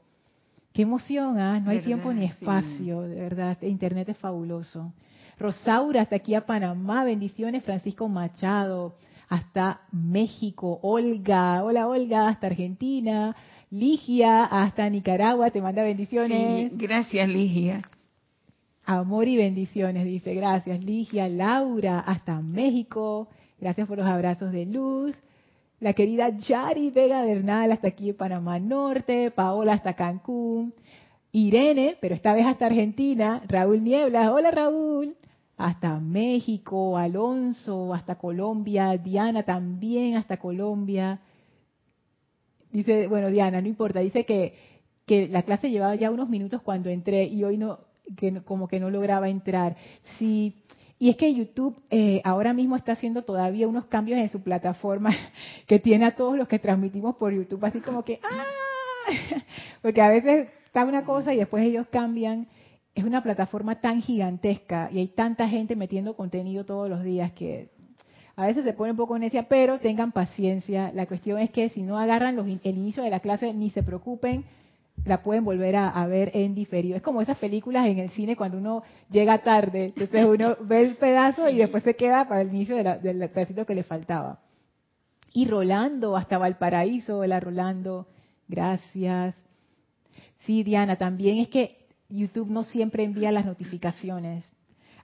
Qué 0.73 0.83
emoción, 0.83 1.39
¿ah? 1.39 1.59
No 1.59 1.71
hay 1.71 1.79
tiempo 1.79 2.13
ni 2.13 2.25
espacio, 2.25 3.01
de 3.01 3.15
verdad. 3.15 3.57
Internet 3.61 4.09
es 4.09 4.17
fabuloso. 4.17 4.93
Rosaura, 5.37 6.03
hasta 6.03 6.15
aquí 6.15 6.33
a 6.33 6.45
Panamá, 6.45 7.03
bendiciones. 7.03 7.63
Francisco 7.63 8.07
Machado, 8.07 8.95
hasta 9.31 9.79
México. 9.93 10.79
Olga, 10.81 11.63
hola 11.63 11.87
Olga, 11.87 12.27
hasta 12.27 12.47
Argentina. 12.47 13.33
Ligia, 13.69 14.43
hasta 14.43 14.89
Nicaragua, 14.89 15.51
te 15.51 15.61
manda 15.61 15.83
bendiciones. 15.83 16.73
gracias 16.77 17.29
Ligia. 17.29 17.81
Amor 18.83 19.29
y 19.29 19.37
bendiciones, 19.37 20.03
dice, 20.03 20.35
gracias 20.35 20.83
Ligia. 20.83 21.29
Laura, 21.29 22.01
hasta 22.01 22.41
México. 22.41 23.29
Gracias 23.57 23.87
por 23.87 23.97
los 23.97 24.05
abrazos 24.05 24.51
de 24.51 24.65
luz. 24.65 25.15
La 25.79 25.93
querida 25.93 26.27
Yari 26.37 26.89
Vega 26.89 27.21
Bernal, 27.21 27.71
hasta 27.71 27.87
aquí 27.87 28.09
en 28.09 28.17
Panamá 28.17 28.59
Norte. 28.59 29.31
Paola, 29.31 29.73
hasta 29.73 29.93
Cancún. 29.93 30.73
Irene, 31.31 31.95
pero 32.01 32.15
esta 32.15 32.33
vez 32.33 32.45
hasta 32.45 32.65
Argentina. 32.65 33.41
Raúl 33.47 33.81
Nieblas, 33.81 34.29
hola 34.29 34.51
Raúl 34.51 35.15
hasta 35.65 35.99
México, 35.99 36.97
Alonso, 36.97 37.93
hasta 37.93 38.15
Colombia, 38.15 38.97
Diana 38.97 39.43
también 39.43 40.15
hasta 40.15 40.37
Colombia. 40.37 41.19
Dice, 42.71 43.07
bueno, 43.07 43.29
Diana, 43.29 43.61
no 43.61 43.67
importa, 43.67 43.99
dice 43.99 44.25
que, 44.25 44.55
que 45.05 45.27
la 45.27 45.43
clase 45.43 45.69
llevaba 45.69 45.95
ya 45.95 46.09
unos 46.09 46.29
minutos 46.29 46.61
cuando 46.61 46.89
entré 46.89 47.25
y 47.25 47.43
hoy 47.43 47.57
no, 47.57 47.79
que 48.15 48.41
como 48.41 48.67
que 48.67 48.79
no 48.79 48.89
lograba 48.89 49.29
entrar. 49.29 49.75
Sí, 50.17 50.55
y 50.97 51.09
es 51.09 51.17
que 51.17 51.33
YouTube 51.33 51.81
eh, 51.89 52.21
ahora 52.23 52.53
mismo 52.53 52.75
está 52.75 52.93
haciendo 52.93 53.23
todavía 53.23 53.67
unos 53.67 53.85
cambios 53.85 54.19
en 54.19 54.29
su 54.29 54.41
plataforma 54.43 55.15
que 55.67 55.79
tiene 55.79 56.05
a 56.05 56.15
todos 56.15 56.37
los 56.37 56.47
que 56.47 56.59
transmitimos 56.59 57.15
por 57.15 57.33
YouTube, 57.33 57.63
así 57.65 57.79
como 57.79 58.03
que, 58.03 58.19
¡ah! 58.23 58.43
Porque 59.81 60.01
a 60.01 60.09
veces 60.09 60.49
está 60.65 60.85
una 60.85 61.03
cosa 61.03 61.33
y 61.33 61.37
después 61.37 61.63
ellos 61.63 61.87
cambian 61.91 62.47
es 62.93 63.03
una 63.03 63.23
plataforma 63.23 63.79
tan 63.79 64.01
gigantesca 64.01 64.89
y 64.91 64.99
hay 64.99 65.07
tanta 65.07 65.47
gente 65.47 65.75
metiendo 65.75 66.15
contenido 66.15 66.65
todos 66.65 66.89
los 66.89 67.03
días 67.03 67.31
que 67.31 67.69
a 68.35 68.47
veces 68.47 68.63
se 68.63 68.73
pone 68.73 68.91
un 68.91 68.97
poco 68.97 69.19
necia, 69.19 69.43
pero 69.43 69.79
tengan 69.79 70.11
paciencia. 70.11 70.91
La 70.93 71.05
cuestión 71.05 71.39
es 71.39 71.51
que 71.51 71.69
si 71.69 71.83
no 71.83 71.99
agarran 71.99 72.35
los, 72.35 72.47
el 72.47 72.77
inicio 72.77 73.03
de 73.03 73.09
la 73.09 73.19
clase, 73.19 73.53
ni 73.53 73.69
se 73.69 73.83
preocupen, 73.83 74.45
la 75.05 75.21
pueden 75.21 75.43
volver 75.43 75.75
a, 75.75 76.05
ver 76.07 76.31
en 76.33 76.55
diferido. 76.55 76.95
Es 76.95 77.01
como 77.01 77.21
esas 77.21 77.37
películas 77.37 77.87
en 77.87 77.99
el 77.99 78.09
cine 78.09 78.35
cuando 78.35 78.57
uno 78.57 78.83
llega 79.09 79.39
tarde, 79.39 79.85
entonces 79.85 80.25
uno 80.25 80.57
ve 80.61 80.81
el 80.81 80.95
pedazo 80.97 81.49
y 81.49 81.57
después 81.57 81.83
se 81.83 81.95
queda 81.95 82.27
para 82.27 82.41
el 82.41 82.49
inicio 82.49 82.75
del 82.77 83.29
pedacito 83.29 83.65
que 83.65 83.75
le 83.75 83.83
faltaba. 83.83 84.39
Y 85.33 85.47
Rolando, 85.47 86.15
hasta 86.17 86.37
Valparaíso, 86.37 87.19
hola 87.19 87.39
Rolando, 87.39 88.07
gracias. 88.47 89.35
Sí, 90.39 90.63
Diana, 90.63 90.97
también 90.97 91.39
es 91.39 91.47
que 91.47 91.80
YouTube 92.11 92.49
no 92.49 92.63
siempre 92.63 93.03
envía 93.03 93.31
las 93.31 93.45
notificaciones. 93.45 94.45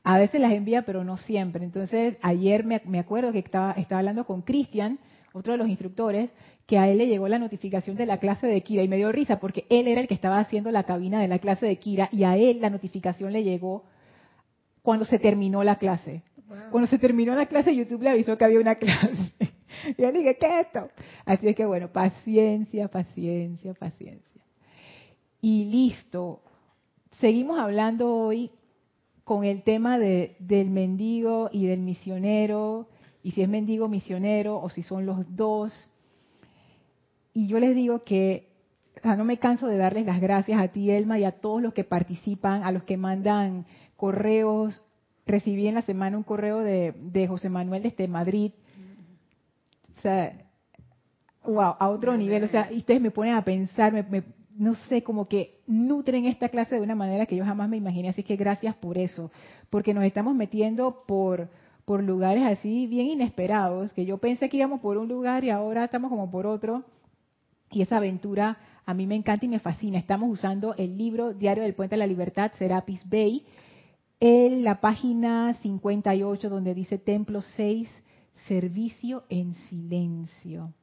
A 0.03 0.17
veces 0.17 0.39
las 0.39 0.53
envía, 0.53 0.83
pero 0.83 1.03
no 1.03 1.17
siempre. 1.17 1.63
Entonces, 1.63 2.17
ayer 2.21 2.63
me, 2.63 2.99
acuerdo 2.99 3.31
que 3.31 3.39
estaba, 3.39 3.73
estaba 3.73 3.99
hablando 3.99 4.25
con 4.25 4.41
Cristian, 4.41 4.99
otro 5.33 5.53
de 5.53 5.57
los 5.57 5.67
instructores, 5.67 6.31
que 6.65 6.77
a 6.77 6.87
él 6.89 6.97
le 6.97 7.07
llegó 7.07 7.27
la 7.27 7.39
notificación 7.39 7.95
de 7.95 8.05
la 8.05 8.17
clase 8.17 8.47
de 8.47 8.61
Kira 8.61 8.83
y 8.83 8.87
me 8.87 8.97
dio 8.97 9.11
risa 9.11 9.39
porque 9.39 9.65
él 9.69 9.87
era 9.87 10.01
el 10.01 10.07
que 10.07 10.13
estaba 10.13 10.39
haciendo 10.39 10.71
la 10.71 10.83
cabina 10.83 11.21
de 11.21 11.27
la 11.27 11.39
clase 11.39 11.65
de 11.65 11.77
Kira 11.77 12.09
y 12.11 12.23
a 12.23 12.35
él 12.35 12.59
la 12.61 12.69
notificación 12.69 13.31
le 13.33 13.43
llegó 13.43 13.85
cuando 14.81 15.05
se 15.05 15.19
terminó 15.19 15.63
la 15.63 15.77
clase. 15.77 16.23
Cuando 16.71 16.87
se 16.87 16.97
terminó 16.97 17.35
la 17.35 17.45
clase, 17.45 17.75
YouTube 17.75 18.03
le 18.03 18.09
avisó 18.09 18.37
que 18.37 18.45
había 18.45 18.59
una 18.59 18.75
clase. 18.79 19.33
y 19.97 20.01
yo 20.01 20.11
le 20.11 20.19
dije, 20.19 20.37
¿qué 20.37 20.45
es 20.45 20.67
esto? 20.67 20.89
Así 21.25 21.47
es 21.47 21.55
que 21.55 21.65
bueno, 21.65 21.89
paciencia, 21.89 22.87
paciencia, 22.87 23.73
paciencia. 23.73 24.41
Y 25.41 25.65
listo, 25.65 26.41
Seguimos 27.19 27.57
hablando 27.57 28.13
hoy 28.13 28.51
con 29.23 29.43
el 29.43 29.63
tema 29.63 29.97
de, 29.97 30.35
del 30.39 30.69
mendigo 30.69 31.49
y 31.51 31.65
del 31.65 31.79
misionero, 31.79 32.87
y 33.23 33.31
si 33.31 33.41
es 33.41 33.49
mendigo 33.49 33.87
misionero 33.87 34.61
o 34.61 34.69
si 34.69 34.83
son 34.83 35.07
los 35.07 35.35
dos. 35.35 35.73
Y 37.33 37.47
yo 37.47 37.59
les 37.59 37.75
digo 37.75 38.03
que 38.03 38.49
no 39.03 39.25
me 39.25 39.37
canso 39.37 39.67
de 39.67 39.77
darles 39.77 40.05
las 40.05 40.21
gracias 40.21 40.61
a 40.61 40.67
ti, 40.67 40.91
Elma, 40.91 41.17
y 41.17 41.23
a 41.23 41.31
todos 41.31 41.61
los 41.61 41.73
que 41.73 41.83
participan, 41.83 42.63
a 42.63 42.71
los 42.71 42.83
que 42.83 42.97
mandan 42.97 43.65
correos. 43.95 44.83
Recibí 45.25 45.67
en 45.67 45.75
la 45.75 45.81
semana 45.81 46.17
un 46.17 46.23
correo 46.23 46.59
de, 46.59 46.93
de 46.97 47.27
José 47.27 47.49
Manuel 47.49 47.83
desde 47.83 48.07
Madrid. 48.07 48.51
O 49.97 50.01
sea, 50.01 50.33
wow, 51.43 51.75
a 51.79 51.89
otro 51.89 52.15
nivel. 52.15 52.43
O 52.43 52.47
sea, 52.47 52.69
ustedes 52.71 53.01
me 53.01 53.11
ponen 53.11 53.33
a 53.33 53.43
pensar, 53.43 53.91
me, 53.91 54.23
no 54.57 54.73
sé, 54.89 55.03
como 55.03 55.25
que 55.25 55.61
nutren 55.67 56.25
esta 56.25 56.49
clase 56.49 56.75
de 56.75 56.81
una 56.81 56.95
manera 56.95 57.25
que 57.25 57.35
yo 57.35 57.45
jamás 57.45 57.69
me 57.69 57.77
imaginé. 57.77 58.09
Así 58.09 58.23
que 58.23 58.35
gracias 58.35 58.75
por 58.75 58.97
eso, 58.97 59.31
porque 59.69 59.93
nos 59.93 60.03
estamos 60.03 60.35
metiendo 60.35 61.03
por, 61.07 61.49
por 61.85 62.03
lugares 62.03 62.43
así 62.45 62.87
bien 62.87 63.07
inesperados, 63.07 63.93
que 63.93 64.05
yo 64.05 64.17
pensé 64.17 64.49
que 64.49 64.57
íbamos 64.57 64.81
por 64.81 64.97
un 64.97 65.07
lugar 65.07 65.43
y 65.43 65.51
ahora 65.51 65.85
estamos 65.85 66.09
como 66.09 66.29
por 66.31 66.47
otro. 66.47 66.83
Y 67.69 67.81
esa 67.81 67.97
aventura 67.97 68.57
a 68.85 68.93
mí 68.93 69.05
me 69.05 69.15
encanta 69.15 69.45
y 69.45 69.49
me 69.49 69.59
fascina. 69.59 69.97
Estamos 69.99 70.29
usando 70.31 70.73
el 70.75 70.97
libro 70.97 71.33
Diario 71.33 71.63
del 71.63 71.75
Puente 71.75 71.95
de 71.95 71.99
la 71.99 72.07
Libertad, 72.07 72.51
Serapis 72.57 73.07
Bay, 73.09 73.45
en 74.19 74.63
la 74.63 74.79
página 74.79 75.53
58 75.61 76.49
donde 76.49 76.73
dice 76.73 76.97
Templo 76.97 77.41
6, 77.41 77.89
Servicio 78.47 79.23
en 79.29 79.53
Silencio. 79.69 80.73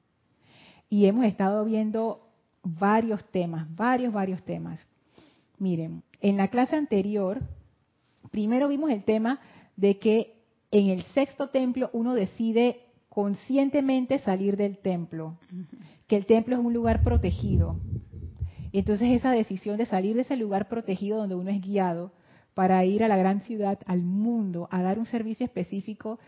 Y 0.91 1.07
hemos 1.07 1.25
estado 1.25 1.65
viendo 1.65 2.25
varios 2.65 3.25
temas, 3.31 3.67
varios, 3.75 4.13
varios 4.13 4.43
temas. 4.43 4.87
Miren, 5.59 6.03
en 6.21 6.37
la 6.37 6.49
clase 6.49 6.77
anterior, 6.77 7.41
primero 8.31 8.69
vimos 8.69 8.91
el 8.91 9.05
tema 9.05 9.41
de 9.77 9.99
que 9.99 10.43
en 10.71 10.89
el 10.89 11.03
sexto 11.15 11.51
templo 11.51 11.91
uno 11.93 12.15
decide 12.15 12.81
conscientemente 13.09 14.19
salir 14.19 14.57
del 14.57 14.79
templo, 14.79 15.39
que 16.09 16.17
el 16.17 16.27
templo 16.27 16.57
es 16.57 16.61
un 16.61 16.73
lugar 16.73 17.05
protegido. 17.05 17.77
Entonces 18.73 19.13
esa 19.13 19.31
decisión 19.31 19.77
de 19.77 19.87
salir 19.87 20.17
de 20.17 20.23
ese 20.23 20.37
lugar 20.37 20.69
protegido 20.69 21.19
donde 21.19 21.37
uno 21.37 21.51
es 21.51 21.61
guiado 21.61 22.11
para 22.55 22.85
ir 22.85 23.05
a 23.05 23.09
la 23.09 23.17
gran 23.17 23.41
ciudad, 23.43 23.79
al 23.87 24.03
mundo, 24.03 24.69
a 24.71 24.83
dar 24.83 24.99
un 24.99 25.07
servicio 25.07 25.47
específico, 25.47 26.19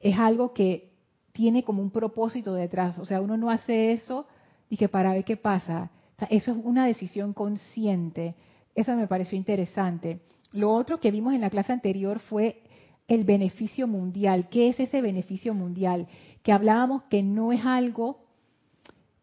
es 0.00 0.18
algo 0.18 0.52
que 0.52 0.90
tiene 1.32 1.62
como 1.62 1.80
un 1.80 1.90
propósito 1.90 2.52
detrás. 2.52 2.98
O 2.98 3.06
sea, 3.06 3.22
uno 3.22 3.38
no 3.38 3.50
hace 3.50 3.92
eso 3.92 4.26
y 4.72 4.78
que 4.78 4.88
para 4.88 5.12
ver 5.12 5.22
qué 5.24 5.36
pasa. 5.36 5.90
eso 6.30 6.52
es 6.52 6.56
una 6.64 6.86
decisión 6.86 7.34
consciente. 7.34 8.36
Eso 8.74 8.96
me 8.96 9.06
pareció 9.06 9.36
interesante. 9.36 10.20
Lo 10.52 10.72
otro 10.72 10.98
que 10.98 11.10
vimos 11.10 11.34
en 11.34 11.42
la 11.42 11.50
clase 11.50 11.74
anterior 11.74 12.20
fue 12.20 12.62
el 13.06 13.24
beneficio 13.24 13.86
mundial. 13.86 14.48
¿Qué 14.48 14.70
es 14.70 14.80
ese 14.80 15.02
beneficio 15.02 15.52
mundial? 15.52 16.08
Que 16.42 16.52
hablábamos 16.52 17.02
que 17.10 17.22
no 17.22 17.52
es 17.52 17.62
algo 17.66 18.24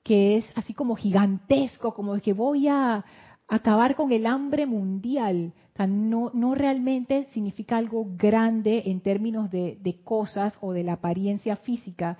que 0.04 0.38
es 0.38 0.46
así 0.54 0.76
como 0.76 0.96
gigantesco, 0.96 1.96
como 1.96 2.16
que 2.20 2.34
voy 2.34 2.68
a 2.68 3.04
acabar 3.48 3.96
con 3.96 4.12
el 4.12 4.28
hambre 4.28 4.68
mundial. 4.68 5.54
no, 5.80 6.30
no 6.32 6.54
realmente 6.54 7.26
significa 7.34 7.78
algo 7.78 8.06
grande 8.16 8.84
en 8.86 9.02
términos 9.02 9.50
de 9.50 10.00
cosas 10.04 10.60
o 10.62 10.74
de 10.74 10.84
la 10.84 10.94
apariencia 10.94 11.56
física, 11.56 12.20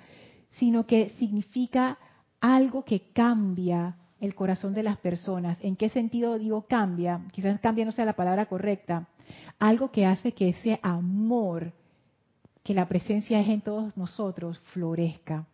sino 0.50 0.84
que 0.84 1.10
significa 1.10 1.96
algo 2.40 2.84
que 2.84 3.12
cambia 3.12 3.96
el 4.20 4.34
corazón 4.34 4.74
de 4.74 4.82
las 4.82 4.98
personas. 4.98 5.58
¿En 5.62 5.76
qué 5.76 5.88
sentido 5.88 6.38
digo 6.38 6.62
cambia? 6.62 7.22
Quizás 7.32 7.58
cambia 7.60 7.84
no 7.84 7.92
sea 7.92 8.04
la 8.04 8.14
palabra 8.14 8.46
correcta. 8.46 9.08
Algo 9.58 9.90
que 9.90 10.06
hace 10.06 10.32
que 10.32 10.50
ese 10.50 10.78
amor 10.82 11.72
que 12.62 12.74
la 12.74 12.88
presencia 12.88 13.40
es 13.40 13.48
en 13.48 13.62
todos 13.62 13.96
nosotros 13.96 14.60
florezca 14.72 15.46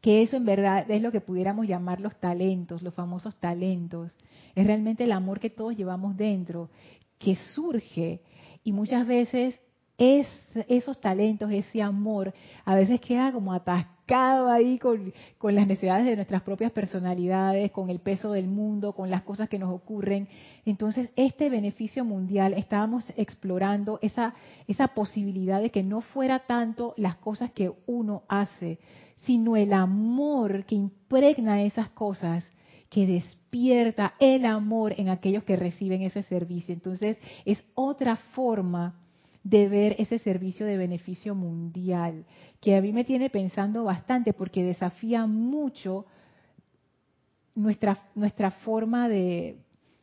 que 0.00 0.22
eso 0.22 0.36
en 0.36 0.44
verdad 0.44 0.88
es 0.90 1.02
lo 1.02 1.12
que 1.12 1.20
pudiéramos 1.20 1.66
llamar 1.66 2.00
los 2.00 2.16
talentos, 2.16 2.82
los 2.82 2.94
famosos 2.94 3.34
talentos. 3.36 4.16
Es 4.54 4.66
realmente 4.66 5.04
el 5.04 5.12
amor 5.12 5.40
que 5.40 5.50
todos 5.50 5.76
llevamos 5.76 6.16
dentro, 6.16 6.70
que 7.18 7.36
surge 7.54 8.22
y 8.62 8.72
muchas 8.72 9.06
veces 9.06 9.58
es, 9.98 10.28
esos 10.68 11.00
talentos, 11.00 11.50
ese 11.50 11.82
amor, 11.82 12.32
a 12.64 12.76
veces 12.76 13.00
queda 13.00 13.32
como 13.32 13.52
atascado 13.52 14.48
ahí 14.48 14.78
con, 14.78 15.12
con, 15.38 15.56
las 15.56 15.66
necesidades 15.66 16.06
de 16.06 16.14
nuestras 16.14 16.42
propias 16.42 16.70
personalidades, 16.70 17.72
con 17.72 17.90
el 17.90 17.98
peso 17.98 18.30
del 18.32 18.46
mundo, 18.46 18.92
con 18.92 19.10
las 19.10 19.22
cosas 19.22 19.48
que 19.48 19.58
nos 19.58 19.74
ocurren. 19.74 20.28
Entonces, 20.64 21.10
este 21.16 21.50
beneficio 21.50 22.04
mundial, 22.04 22.54
estábamos 22.54 23.12
explorando 23.16 23.98
esa, 24.00 24.34
esa 24.68 24.88
posibilidad 24.88 25.60
de 25.60 25.70
que 25.70 25.82
no 25.82 26.00
fuera 26.00 26.46
tanto 26.46 26.94
las 26.96 27.16
cosas 27.16 27.50
que 27.50 27.72
uno 27.86 28.22
hace, 28.28 28.78
sino 29.26 29.56
el 29.56 29.72
amor 29.72 30.64
que 30.64 30.76
impregna 30.76 31.62
esas 31.62 31.90
cosas, 31.90 32.48
que 32.88 33.04
despierta 33.04 34.14
el 34.20 34.46
amor 34.46 34.94
en 34.96 35.08
aquellos 35.08 35.42
que 35.42 35.56
reciben 35.56 36.02
ese 36.02 36.22
servicio. 36.22 36.72
Entonces, 36.72 37.18
es 37.44 37.62
otra 37.74 38.14
forma 38.16 38.94
de 39.48 39.66
ver 39.66 39.96
ese 39.98 40.18
servicio 40.18 40.66
de 40.66 40.76
beneficio 40.76 41.34
mundial, 41.34 42.26
que 42.60 42.76
a 42.76 42.82
mí 42.82 42.92
me 42.92 43.04
tiene 43.04 43.30
pensando 43.30 43.84
bastante 43.84 44.34
porque 44.34 44.62
desafía 44.62 45.26
mucho 45.26 46.04
nuestra, 47.54 47.98
nuestra 48.14 48.50
forma 48.50 49.08
de, 49.08 49.56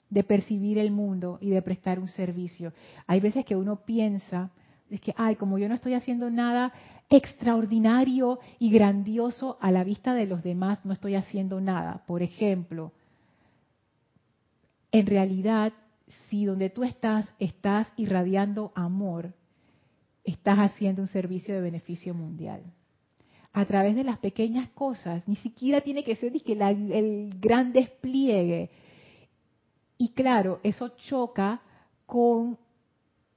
de 0.10 0.24
percibir 0.24 0.80
el 0.80 0.90
mundo 0.90 1.38
y 1.42 1.52
de 1.52 1.62
prestar 1.62 2.00
un 2.00 2.08
servicio. 2.08 2.74
Hay 3.06 3.20
veces 3.20 3.46
que 3.46 3.56
uno 3.56 3.86
piensa, 3.86 4.50
es 4.90 5.00
que, 5.00 5.14
ay, 5.16 5.36
como 5.36 5.60
yo 5.60 5.70
no 5.70 5.76
estoy 5.76 5.94
haciendo 5.94 6.32
nada 6.32 6.74
extraordinario 7.08 8.40
y 8.58 8.72
grandioso 8.72 9.60
a 9.62 9.70
la 9.72 9.84
vista 9.84 10.16
de 10.16 10.26
los 10.26 10.42
demás, 10.42 10.80
no 10.86 10.94
estoy 10.94 11.14
haciendo 11.14 11.62
nada. 11.62 12.04
Por 12.08 12.24
ejemplo, 12.24 12.94
en 14.92 15.06
realidad, 15.06 15.72
si 16.30 16.46
donde 16.46 16.70
tú 16.70 16.84
estás 16.84 17.28
estás 17.40 17.92
irradiando 17.98 18.72
amor, 18.76 19.34
estás 20.24 20.60
haciendo 20.60 21.02
un 21.02 21.08
servicio 21.08 21.54
de 21.56 21.62
beneficio 21.62 22.14
mundial. 22.14 22.64
A 23.54 23.66
través 23.66 23.96
de 23.96 24.04
las 24.04 24.18
pequeñas 24.18 24.70
cosas, 24.72 25.28
ni 25.28 25.38
siquiera 25.38 25.82
tiene 25.82 26.04
que 26.04 26.16
ser 26.16 26.34
el 26.50 27.34
gran 27.40 27.72
despliegue. 27.72 28.70
Y 29.98 30.10
claro, 30.10 30.60
eso 30.64 30.90
choca 30.90 31.62
con 32.06 32.58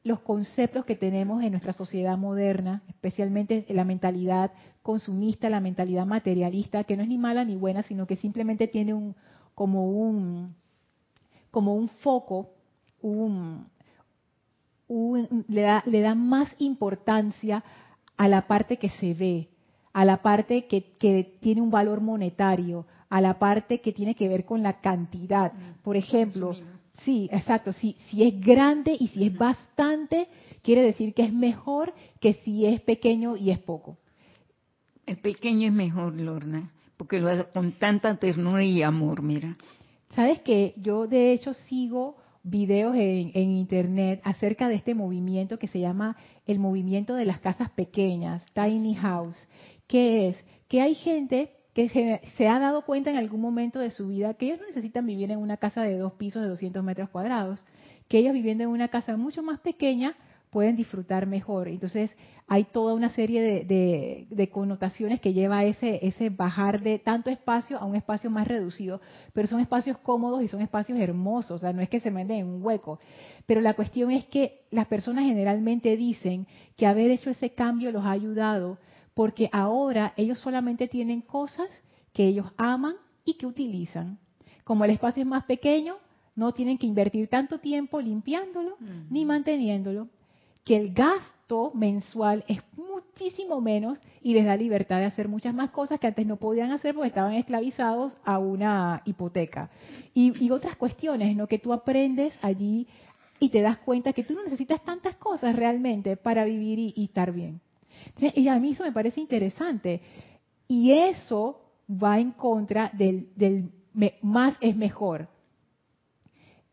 los 0.03 0.21
conceptos 0.21 0.85
que 0.85 0.97
tenemos 0.97 1.43
en 1.43 1.53
nuestra 1.53 1.73
sociedad 1.73 2.17
moderna, 2.17 2.83
especialmente 2.89 3.67
la 3.69 3.85
mentalidad 3.85 4.53
consumista, 4.83 5.49
la 5.51 5.61
mentalidad 5.61 6.07
materialista, 6.07 6.85
que 6.85 6.97
no 6.97 7.03
es 7.03 7.09
ni 7.09 7.19
mala 7.19 7.45
ni 7.45 7.57
buena, 7.57 7.83
sino 7.83 8.07
que 8.07 8.17
simplemente 8.17 8.67
tiene 8.67 8.95
un 8.95 9.15
como 9.55 9.91
un 9.91 10.55
como 11.51 11.75
un 11.75 11.89
foco, 11.89 12.51
un, 13.01 13.67
le, 15.49 15.61
da, 15.61 15.83
le 15.87 16.01
da 16.01 16.15
más 16.15 16.55
importancia 16.59 17.63
a 18.17 18.29
la 18.29 18.47
parte 18.47 18.79
que 18.79 18.91
se 18.91 19.15
ve, 19.15 19.49
a 19.93 20.05
la 20.05 20.23
parte 20.23 20.67
que, 20.67 20.97
que 20.99 21.39
tiene 21.41 21.61
un 21.61 21.71
valor 21.71 22.01
monetario, 22.01 22.87
a 23.09 23.21
la 23.21 23.39
parte 23.39 23.81
que 23.81 23.93
tiene 23.93 24.15
que 24.15 24.29
ver 24.29 24.45
con 24.45 24.63
la 24.63 24.81
cantidad. 24.81 25.53
Mm. 25.53 25.83
Por 25.83 25.97
ejemplo, 25.97 26.55
Sí, 27.05 27.29
exacto. 27.33 27.73
Si, 27.73 27.97
si 28.09 28.25
es 28.25 28.41
grande 28.41 28.97
y 28.99 29.09
si 29.09 29.27
es 29.27 29.37
bastante, 29.37 30.29
quiere 30.63 30.83
decir 30.83 31.15
que 31.15 31.23
es 31.23 31.33
mejor 31.33 31.93
que 32.21 32.35
si 32.35 32.67
es 32.67 32.81
pequeño 32.81 33.37
y 33.37 33.51
es 33.51 33.59
poco. 33.59 33.99
El 35.07 35.19
pequeño 35.19 35.69
es 35.69 35.73
mejor, 35.73 36.15
Lorna, 36.21 36.71
porque 36.97 37.21
lo 37.21 37.29
hace 37.29 37.45
con 37.51 37.73
tanta 37.73 38.17
ternura 38.17 38.65
y 38.65 38.83
amor, 38.83 39.23
mira. 39.23 39.57
Sabes 40.11 40.41
que 40.41 40.75
yo 40.77 41.07
de 41.07 41.33
hecho 41.33 41.55
sigo 41.55 42.17
videos 42.43 42.95
en, 42.95 43.31
en, 43.35 43.51
internet 43.51 44.21
acerca 44.25 44.69
de 44.69 44.75
este 44.75 44.95
movimiento 44.95 45.59
que 45.59 45.69
se 45.69 45.81
llama 45.81 46.17
el 46.47 46.59
movimiento 46.59 47.15
de 47.15 47.25
las 47.25 47.41
casas 47.41 47.71
pequeñas, 47.71 48.45
tiny 48.55 48.95
house, 48.95 49.37
que 49.87 50.29
es 50.29 50.45
que 50.69 50.81
hay 50.81 50.95
gente 50.95 51.53
que 51.75 52.21
se, 52.37 52.49
ha 52.49 52.59
dado 52.59 52.83
cuenta 52.85 53.11
en 53.11 53.17
algún 53.17 53.41
momento 53.41 53.79
de 53.79 53.93
su 53.93 54.09
vida 54.09 54.35
que 54.35 54.47
ellos 54.47 54.61
no 54.61 54.67
necesitan 54.67 55.07
vivir 55.07 55.31
en 55.31 55.39
una 55.39 55.59
casa 55.59 55.83
de 55.83 55.97
dos 55.97 56.15
pisos 56.15 56.43
de 56.43 56.49
200 56.49 56.83
metros 56.83 57.09
cuadrados, 57.09 57.65
que 58.09 58.19
ellos 58.19 58.33
viviendo 58.33 58.65
en 58.65 58.71
una 58.71 58.89
casa 58.89 59.17
mucho 59.17 59.45
más 59.45 59.61
pequeña 59.61 60.17
pueden 60.51 60.77
disfrutar 60.77 61.27
mejor. 61.27 61.69
Entonces 61.69 62.11
hay 62.47 62.65
toda 62.65 62.95
una 62.95 63.11
serie 63.11 63.65
de, 63.65 64.51
connotaciones 64.51 65.21
que 65.21 65.33
lleva 65.35 65.65
ese, 65.65 66.07
ese 66.07 66.31
bajar 66.31 66.81
de 66.81 66.99
tanto 66.99 67.31
espacio 67.31 67.79
a 67.79 67.85
un 67.85 67.97
espacio 67.97 68.31
más 68.31 68.49
reducido, 68.49 69.01
pero 69.33 69.47
son 69.47 69.61
espacios 69.61 69.99
cómodos 69.99 70.43
y 70.43 70.49
son 70.49 70.63
espacios 70.63 70.99
hermosos, 70.99 71.51
o 71.53 71.59
sea, 71.59 71.73
no 71.73 71.83
es 71.83 71.89
que 71.89 72.01
se 72.01 72.11
meten 72.11 72.39
en 72.39 72.47
un 72.47 72.65
hueco. 72.65 72.99
Pero 73.47 73.61
la 73.61 73.75
cuestión 73.75 74.11
es 74.11 74.25
que 74.27 74.63
las 74.71 74.87
personas 74.87 75.25
generalmente 75.25 75.97
dicen 75.97 76.47
que 76.77 76.87
haber 76.87 77.11
hecho 77.11 77.31
ese 77.31 77.51
cambio 77.51 77.93
los 77.93 78.05
ha 78.05 78.13
ayudado 78.13 78.79
porque 79.15 79.51
ahora 79.53 80.15
ellos 80.17 80.39
solamente 80.39 80.87
tienen 80.87 81.23
cosas 81.23 81.69
que 82.13 82.27
ellos 82.27 82.47
aman 82.57 82.95
y 83.25 83.35
que 83.35 83.47
utilizan. 83.47 84.19
Como 84.65 84.85
el 84.85 84.93
espacio 84.93 85.23
es 85.23 85.27
más 85.29 85.45
pequeño, 85.45 85.97
no 86.37 86.53
tienen 86.53 86.79
que 86.79 86.87
invertir 86.87 87.27
tanto 87.29 87.59
tiempo 87.59 88.01
limpiándolo 88.01 88.77
ni 89.11 89.25
manteniéndolo, 89.25 90.09
que 90.69 90.77
el 90.77 90.93
gasto 90.93 91.73
mensual 91.75 92.45
es 92.47 92.59
muchísimo 92.77 93.59
menos 93.63 93.99
y 94.21 94.35
les 94.35 94.45
da 94.45 94.55
libertad 94.55 94.99
de 94.99 95.07
hacer 95.07 95.27
muchas 95.27 95.55
más 95.55 95.71
cosas 95.71 95.99
que 95.99 96.07
antes 96.07 96.27
no 96.27 96.37
podían 96.37 96.73
hacer 96.73 96.95
porque 96.95 97.09
estaban 97.09 97.33
esclavizados 97.33 98.19
a 98.23 98.39
una 98.39 99.01
hipoteca. 99.07 99.71
Y, 100.13 100.51
otras 100.51 100.77
cuestiones, 100.77 101.35
¿no? 101.35 101.47
Que 101.47 101.59
tú 101.59 101.73
aprendes 101.73 102.39
allí 102.43 102.87
y 103.41 103.49
te 103.49 103.63
das 103.63 103.79
cuenta 103.79 104.13
que 104.13 104.25
tú 104.25 104.35
no 104.35 104.45
necesitas 104.45 104.85
tantas 104.85 105.17
cosas 105.17 105.57
realmente 105.57 106.19
para 106.19 106.45
vivir 106.45 106.93
y 106.95 107.05
estar 107.05 107.33
bien 107.33 107.63
y 108.35 108.49
a 108.49 108.59
mí 108.59 108.73
eso 108.73 108.85
me 108.85 108.93
parece 108.93 109.21
interesante. 109.21 110.01
Y 110.67 110.93
eso 110.93 111.61
va 111.91 112.19
en 112.19 112.33
contra 112.33 112.91
del, 112.93 113.29
del 113.37 113.71
más 114.23 114.55
es 114.61 114.77
mejor. 114.77 115.29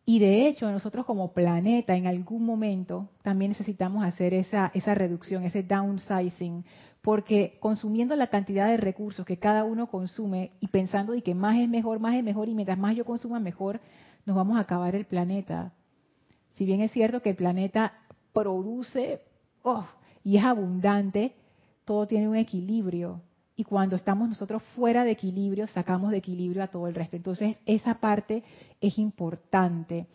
Y 0.06 0.20
de 0.20 0.48
hecho, 0.48 0.72
nosotros 0.72 1.06
como 1.06 1.34
planeta, 1.34 1.96
en 1.96 2.06
algún 2.06 2.46
momento, 2.46 3.10
también 3.24 3.50
necesitamos 3.50 4.06
hacer 4.06 4.36
esa, 4.36 4.70
esa 4.76 4.94
reducción, 4.94 5.44
ese 5.44 5.64
downsizing, 5.64 6.64
porque 7.02 7.58
consumiendo 7.60 8.16
la 8.16 8.28
cantidad 8.28 8.68
de 8.68 8.78
recursos 8.78 9.26
que 9.26 9.38
cada 9.38 9.64
uno 9.64 9.88
consume 9.88 10.52
y 10.60 10.68
pensando 10.68 11.14
de 11.14 11.24
que 11.24 11.34
más 11.34 11.58
es 11.58 11.68
mejor, 11.68 12.00
más 12.00 12.16
es 12.16 12.24
mejor, 12.24 12.50
y 12.50 12.54
mientras 12.54 12.78
más 12.78 12.96
yo 12.96 13.04
consuma 13.04 13.40
mejor, 13.40 13.82
nos 14.26 14.36
vamos 14.36 14.58
a 14.58 14.62
acabar 14.62 14.96
el 14.96 15.06
planeta. 15.06 15.74
Si 16.54 16.66
bien 16.66 16.82
es 16.82 16.92
cierto 16.92 17.22
que 17.24 17.32
el 17.32 17.36
planeta 17.36 17.94
produce, 18.32 19.22
oh, 19.64 19.86
y 20.24 20.38
es 20.38 20.44
abundante, 20.44 21.34
todo 21.84 22.06
tiene 22.06 22.28
un 22.28 22.36
equilibrio. 22.36 23.22
Y 23.56 23.64
cuando 23.64 23.96
estamos 23.96 24.28
nosotros 24.28 24.62
fuera 24.76 25.04
de 25.04 25.12
equilibrio, 25.12 25.68
sacamos 25.68 26.12
de 26.12 26.18
equilibrio 26.18 26.64
a 26.64 26.68
todo 26.68 26.88
el 26.88 26.96
resto. 26.96 27.16
Entonces, 27.16 27.58
esa 27.66 27.96
parte 27.96 28.44
es 28.82 28.98
importante. 29.00 30.08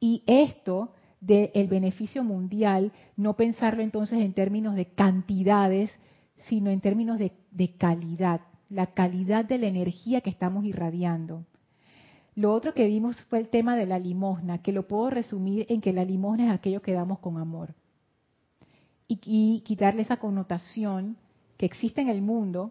Y 0.00 0.22
esto 0.26 0.92
del 1.20 1.68
beneficio 1.68 2.24
mundial, 2.24 2.92
no 3.16 3.36
pensarlo 3.36 3.82
entonces 3.82 4.20
en 4.20 4.32
términos 4.32 4.74
de 4.74 4.86
cantidades, 4.86 5.90
sino 6.48 6.70
en 6.70 6.80
términos 6.80 7.18
de, 7.18 7.76
calidad, 7.76 8.40
la 8.70 8.86
calidad 8.94 9.44
de 9.44 9.58
la 9.58 9.66
energía 9.66 10.22
que 10.22 10.30
estamos 10.30 10.64
irradiando. 10.64 11.44
Lo 12.34 12.54
otro 12.54 12.72
que 12.72 12.86
vimos 12.86 13.22
fue 13.24 13.40
el 13.40 13.48
tema 13.48 13.76
de 13.76 13.84
la 13.84 13.98
limosna, 13.98 14.62
que 14.62 14.72
lo 14.72 14.88
puedo 14.88 15.10
resumir 15.10 15.66
en 15.68 15.82
que 15.82 15.92
la 15.92 16.06
limosna 16.06 16.46
es 16.46 16.52
aquello 16.52 16.80
que 16.80 16.94
damos 16.94 17.18
con 17.18 17.36
amor. 17.36 17.74
y, 19.06 19.60
quitarle 19.66 20.02
esa 20.02 20.18
connotación 20.18 21.16
que 21.60 21.66
existe 21.66 22.00
en 22.00 22.08
el 22.08 22.22
mundo 22.22 22.70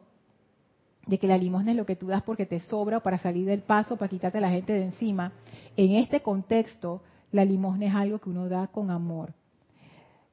de 1.06 1.20
que 1.20 1.28
la 1.28 1.38
limosna 1.38 1.70
es 1.70 1.78
lo 1.78 1.86
que 1.86 1.96
tú 1.96 2.08
das 2.08 2.24
porque 2.24 2.48
te 2.48 2.60
sobra 2.60 3.02
para 3.02 3.20
salir 3.20 3.46
del 3.46 3.62
paso, 3.62 3.98
para 3.98 4.10
quitarte 4.10 4.40
a 4.40 4.42
la 4.42 4.50
gente 4.50 4.74
de 4.74 4.82
encima. 4.82 5.32
En 5.78 5.92
este 5.92 6.22
contexto, 6.22 7.04
la 7.32 7.46
limosna 7.46 7.86
es 7.86 7.94
algo 7.94 8.18
que 8.18 8.32
uno 8.32 8.50
da 8.50 8.66
con 8.66 8.90
amor. 8.90 9.36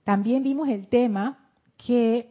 También 0.04 0.42
vimos 0.42 0.70
el 0.70 0.86
tema 0.86 1.50
que 1.76 2.30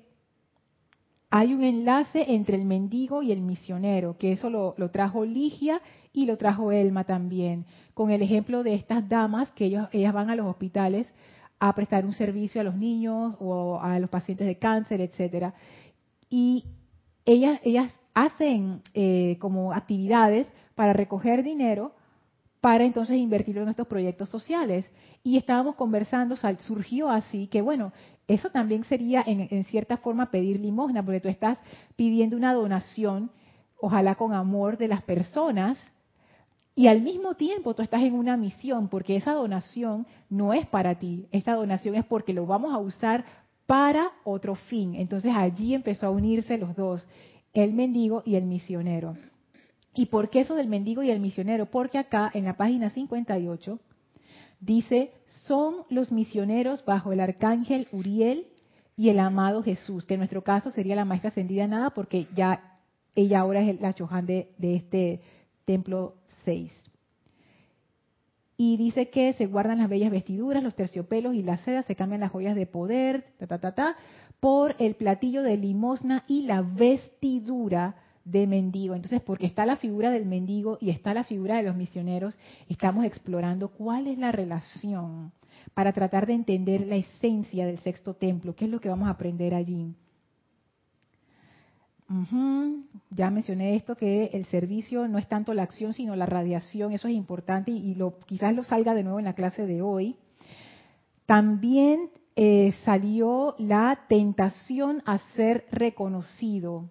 hay 1.30 1.54
un 1.54 1.64
enlace 1.64 2.34
entre 2.34 2.56
el 2.56 2.66
mendigo 2.66 3.22
y 3.22 3.32
el 3.32 3.42
misionero, 3.42 4.18
que 4.18 4.32
eso 4.32 4.50
lo, 4.50 4.74
trajo 4.90 5.26
Ligia 5.26 5.80
y 6.12 6.26
lo 6.26 6.38
trajo 6.38 6.72
Elma 6.72 7.04
también, 7.04 7.66
con 7.94 8.10
el 8.10 8.24
ejemplo 8.24 8.64
de 8.64 8.74
estas 8.74 9.08
damas 9.08 9.52
que 9.52 9.66
ellas 9.66 10.14
van 10.14 10.32
a 10.32 10.36
los 10.36 10.48
hospitales 10.48 11.06
a 11.60 11.74
prestar 11.74 12.06
un 12.06 12.14
servicio 12.14 12.62
a 12.62 12.64
los 12.64 12.76
niños 12.76 13.36
o 13.40 13.80
a 13.80 14.00
los 14.00 14.10
pacientes 14.10 14.48
de 14.48 14.58
cáncer, 14.58 15.02
etcétera. 15.02 15.54
Y 16.38 16.66
ellas, 17.24 17.62
ellas 17.64 17.90
hacen 18.14 18.82
eh, 18.94 19.38
como 19.40 19.72
actividades 19.72 20.48
para 20.76 20.92
recoger 20.92 21.44
dinero 21.44 21.94
para 22.60 22.84
entonces 22.84 23.16
invertirlo 23.16 23.62
en 23.62 23.70
estos 23.70 23.88
proyectos 23.88 24.28
sociales. 24.28 24.92
Y 25.24 25.38
estábamos 25.38 25.76
conversando, 25.76 26.36
surgió 26.60 27.10
así 27.10 27.48
que, 27.48 27.62
bueno, 27.62 27.94
eso 28.28 28.50
también 28.50 28.84
sería 28.84 29.24
en, 29.26 29.64
cierta 29.64 29.96
forma 29.96 30.30
pedir 30.30 30.60
limosna, 30.60 31.02
porque 31.06 31.22
tú 31.22 31.30
estás 31.30 31.58
pidiendo 31.96 32.36
una 32.36 32.54
donación, 32.54 33.32
ojalá 33.80 34.16
con 34.16 34.34
amor 34.34 34.78
de 34.78 34.90
las 34.90 35.04
personas, 35.04 35.80
y 36.76 36.88
al 36.88 37.02
mismo 37.02 37.36
tiempo 37.36 37.76
tú 37.76 37.82
estás 37.82 38.04
en 38.04 38.14
una 38.14 38.36
misión, 38.36 38.90
porque 38.90 39.16
esa 39.16 39.32
donación 39.32 40.06
no 40.30 40.54
es 40.54 40.68
para 40.68 40.96
ti, 40.96 41.28
esta 41.32 41.54
donación 41.54 41.96
es 41.96 42.04
porque 42.04 42.34
lo 42.34 42.46
vamos 42.46 42.74
a 42.74 42.78
usar 42.80 43.24
para 43.66 44.12
otro 44.24 44.56
fin. 44.56 44.96
Entonces 44.96 45.34
allí 45.36 45.74
empezó 45.74 46.08
a 46.08 46.12
unirse 46.12 46.58
los 46.58 46.76
dos, 46.76 47.08
el 47.54 47.74
mendigo 47.74 48.24
y 48.26 48.36
el 48.36 48.46
misionero. 48.46 49.16
¿Y 49.94 50.08
por 50.08 50.30
qué 50.30 50.42
eso 50.42 50.56
del 50.56 50.68
mendigo 50.68 51.04
y 51.04 51.10
el 51.10 51.20
misionero? 51.20 51.68
Porque 51.68 51.98
acá 51.98 52.30
en 52.34 52.46
la 52.46 52.58
página 52.58 52.90
58 52.90 53.80
dice, 54.60 55.12
son 55.26 55.86
los 55.90 56.12
misioneros 56.12 56.84
bajo 56.84 57.14
el 57.14 57.22
arcángel 57.22 57.88
Uriel 57.92 58.48
y 58.98 59.10
el 59.10 59.20
amado 59.20 59.64
Jesús, 59.64 60.06
que 60.06 60.16
en 60.16 60.22
nuestro 60.22 60.44
caso 60.44 60.70
sería 60.70 60.96
la 60.96 61.06
maestra 61.06 61.30
ascendida 61.30 61.68
nada 61.68 61.92
porque 61.92 62.28
ya 62.34 62.80
ella 63.16 63.40
ahora 63.40 63.62
es 63.62 63.80
la 63.80 63.94
chohan 63.94 64.26
de, 64.26 64.52
de 64.58 64.76
este 64.76 65.22
templo 65.66 66.16
6. 66.44 66.85
Y 68.58 68.78
dice 68.78 69.10
que 69.10 69.34
se 69.34 69.48
guardan 69.48 69.80
las 69.80 69.90
bellas 69.90 70.12
vestiduras, 70.12 70.64
los 70.64 70.76
terciopelos 70.76 71.36
y 71.36 71.44
la 71.44 71.58
seda, 71.58 71.84
se 71.84 71.96
cambian 71.96 72.22
las 72.22 72.32
joyas 72.32 72.56
de 72.56 72.66
poder, 72.66 73.26
ta, 73.38 73.48
ta, 73.48 73.60
ta, 73.60 73.76
ta, 73.76 73.96
por 74.40 74.76
el 74.80 74.96
platillo 74.96 75.44
de 75.44 75.58
limosna 75.58 76.24
y 76.28 76.44
la 76.44 76.62
vestidura 76.62 77.96
de 78.24 78.48
mendigo. 78.48 78.96
Entonces, 78.96 79.22
porque 79.22 79.46
está 79.46 79.66
la 79.66 79.76
figura 79.76 80.10
del 80.10 80.26
mendigo 80.26 80.78
y 80.82 80.90
está 80.90 81.14
la 81.14 81.24
figura 81.24 81.58
de 81.58 81.64
los 81.64 81.76
misioneros, 81.76 82.38
estamos 82.70 83.06
explorando 83.06 83.70
cuál 83.70 84.08
es 84.08 84.18
la 84.18 84.32
relación 84.32 85.32
para 85.74 85.94
tratar 85.94 86.26
de 86.26 86.34
entender 86.34 86.88
la 86.88 86.96
esencia 86.96 87.66
del 87.66 87.80
sexto 87.80 88.14
templo, 88.14 88.56
qué 88.56 88.66
es 88.66 88.72
lo 88.72 88.82
que 88.82 88.90
vamos 88.90 89.08
a 89.08 89.12
aprender 89.12 89.54
allí. 89.54 89.96
Ya 93.10 93.32
mencioné 93.32 93.76
esto, 93.76 93.96
que 93.96 94.26
el 94.34 94.46
servicio 94.46 95.08
no 95.08 95.18
es 95.18 95.28
tanto 95.28 95.54
la 95.54 95.64
acción, 95.64 95.94
sino 95.94 96.16
la 96.16 96.28
radiación, 96.28 96.92
eso 96.92 97.08
es 97.08 97.16
importante 97.16 97.72
y, 97.72 97.96
lo, 97.96 98.20
quizás 98.20 98.54
lo 98.56 98.64
salga 98.64 98.94
de 98.94 99.04
nuevo 99.04 99.20
en 99.20 99.26
la 99.26 99.34
clase 99.34 99.66
de 99.66 99.82
hoy. 99.82 100.16
También 101.26 102.12
eh, 102.36 102.74
salió 102.84 103.56
la 103.58 104.02
tentación 104.08 105.02
a 105.06 105.18
ser 105.36 105.66
reconocido. 105.72 106.90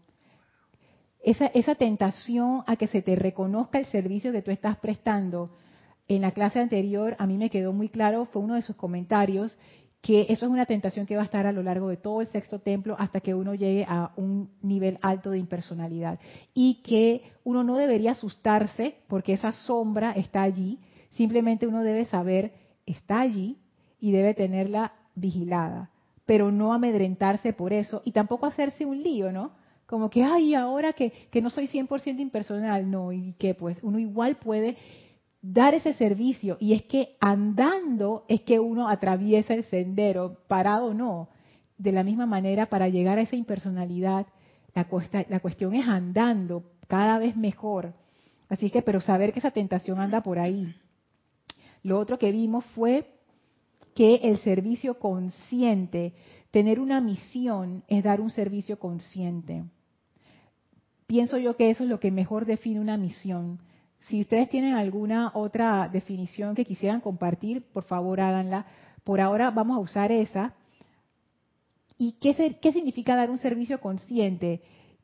Esa, 1.22 1.46
esa 1.46 1.76
tentación 1.76 2.64
a 2.66 2.76
que 2.76 2.88
se 2.88 3.00
te 3.00 3.14
reconozca 3.14 3.78
el 3.78 3.86
servicio 3.86 4.32
que 4.32 4.42
tú 4.42 4.50
estás 4.50 4.76
prestando, 4.78 5.50
en 6.06 6.20
la 6.20 6.32
clase 6.32 6.60
anterior 6.60 7.16
a 7.18 7.26
mí 7.26 7.38
me 7.38 7.50
quedó 7.50 7.72
muy 7.72 7.88
claro, 7.88 8.26
fue 8.26 8.42
uno 8.42 8.56
de 8.56 8.62
sus 8.62 8.76
comentarios, 8.76 9.56
que 10.04 10.26
eso 10.28 10.44
es 10.44 10.52
una 10.52 10.66
tentación 10.66 11.06
que 11.06 11.16
va 11.16 11.22
a 11.22 11.24
estar 11.24 11.46
a 11.46 11.52
lo 11.52 11.62
largo 11.62 11.88
de 11.88 11.96
todo 11.96 12.20
el 12.20 12.26
sexto 12.26 12.58
templo 12.58 12.94
hasta 12.98 13.20
que 13.20 13.34
uno 13.34 13.54
llegue 13.54 13.86
a 13.88 14.12
un 14.16 14.50
nivel 14.60 14.98
alto 15.00 15.30
de 15.30 15.38
impersonalidad. 15.38 16.20
Y 16.52 16.82
que 16.82 17.22
uno 17.42 17.64
no 17.64 17.78
debería 17.78 18.12
asustarse 18.12 18.96
porque 19.08 19.32
esa 19.32 19.52
sombra 19.52 20.12
está 20.12 20.42
allí, 20.42 20.78
simplemente 21.12 21.66
uno 21.66 21.82
debe 21.82 22.04
saber, 22.04 22.52
está 22.84 23.20
allí 23.20 23.56
y 23.98 24.12
debe 24.12 24.34
tenerla 24.34 24.92
vigilada, 25.14 25.88
pero 26.26 26.52
no 26.52 26.74
amedrentarse 26.74 27.54
por 27.54 27.72
eso 27.72 28.02
y 28.04 28.12
tampoco 28.12 28.44
hacerse 28.44 28.84
un 28.84 29.02
lío, 29.02 29.32
¿no? 29.32 29.52
Como 29.86 30.10
que, 30.10 30.22
ay, 30.22 30.54
ahora 30.54 30.92
que, 30.92 31.12
que 31.30 31.40
no 31.40 31.48
soy 31.48 31.66
100% 31.66 32.20
impersonal, 32.20 32.90
no, 32.90 33.10
y 33.10 33.32
que 33.38 33.54
pues 33.54 33.78
uno 33.82 33.98
igual 33.98 34.36
puede 34.36 34.76
dar 35.44 35.74
ese 35.74 35.92
servicio. 35.92 36.56
Y 36.58 36.72
es 36.72 36.82
que 36.84 37.16
andando 37.20 38.24
es 38.28 38.40
que 38.42 38.58
uno 38.58 38.88
atraviesa 38.88 39.54
el 39.54 39.64
sendero, 39.64 40.38
parado 40.48 40.86
o 40.86 40.94
no. 40.94 41.28
De 41.76 41.92
la 41.92 42.02
misma 42.02 42.24
manera, 42.24 42.66
para 42.66 42.88
llegar 42.88 43.18
a 43.18 43.22
esa 43.22 43.36
impersonalidad, 43.36 44.26
la, 44.74 44.86
la 45.28 45.40
cuestión 45.40 45.74
es 45.74 45.86
andando 45.86 46.64
cada 46.88 47.18
vez 47.18 47.36
mejor. 47.36 47.92
Así 48.48 48.70
que, 48.70 48.80
pero 48.80 49.00
saber 49.00 49.32
que 49.32 49.40
esa 49.40 49.50
tentación 49.50 50.00
anda 50.00 50.22
por 50.22 50.38
ahí. 50.38 50.74
Lo 51.82 51.98
otro 51.98 52.18
que 52.18 52.32
vimos 52.32 52.64
fue 52.74 53.10
que 53.94 54.16
el 54.24 54.38
servicio 54.38 54.98
consciente, 54.98 56.14
tener 56.50 56.80
una 56.80 57.00
misión 57.00 57.84
es 57.88 58.02
dar 58.02 58.20
un 58.20 58.30
servicio 58.30 58.78
consciente 58.78 59.64
pienso 61.06 61.38
yo 61.38 61.56
que 61.56 61.70
eso 61.70 61.84
es 61.84 61.90
lo 61.90 62.00
que 62.00 62.10
mejor 62.10 62.46
define 62.46 62.80
una 62.80 62.96
misión. 62.96 63.60
Si 64.08 64.20
ustedes 64.20 64.50
tienen 64.50 64.74
alguna 64.74 65.30
otra 65.34 65.88
definición 65.88 66.54
que 66.54 66.66
quisieran 66.66 67.00
compartir, 67.00 67.62
por 67.72 67.84
favor 67.84 68.20
háganla. 68.20 68.66
Por 69.02 69.20
ahora 69.20 69.50
vamos 69.50 69.76
a 69.76 69.80
usar 69.80 70.12
esa. 70.12 70.54
¿Y 71.96 72.12
qué, 72.12 72.58
qué 72.60 72.72
significa 72.72 73.16
dar 73.16 73.30
un 73.30 73.38
servicio 73.38 73.80
consciente? 73.80 74.60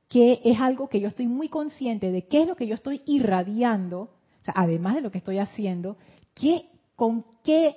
Que 0.08 0.40
es 0.44 0.60
algo 0.60 0.88
que 0.88 1.00
yo 1.00 1.08
estoy 1.08 1.28
muy 1.28 1.48
consciente 1.48 2.12
de 2.12 2.26
qué 2.26 2.42
es 2.42 2.48
lo 2.48 2.56
que 2.56 2.66
yo 2.66 2.74
estoy 2.74 3.00
irradiando, 3.06 4.10
además 4.46 4.96
de 4.96 5.00
lo 5.00 5.10
que 5.10 5.18
estoy 5.18 5.38
haciendo, 5.38 5.96
qué, 6.34 6.66
con 6.94 7.24
qué 7.42 7.76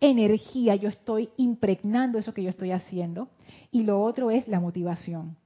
energía 0.00 0.76
yo 0.76 0.90
estoy 0.90 1.30
impregnando 1.38 2.18
eso 2.18 2.34
que 2.34 2.44
yo 2.44 2.50
estoy 2.50 2.70
haciendo. 2.70 3.30
Y 3.72 3.82
lo 3.82 4.00
otro 4.00 4.30
es 4.30 4.46
la 4.46 4.60
motivación. 4.60 5.36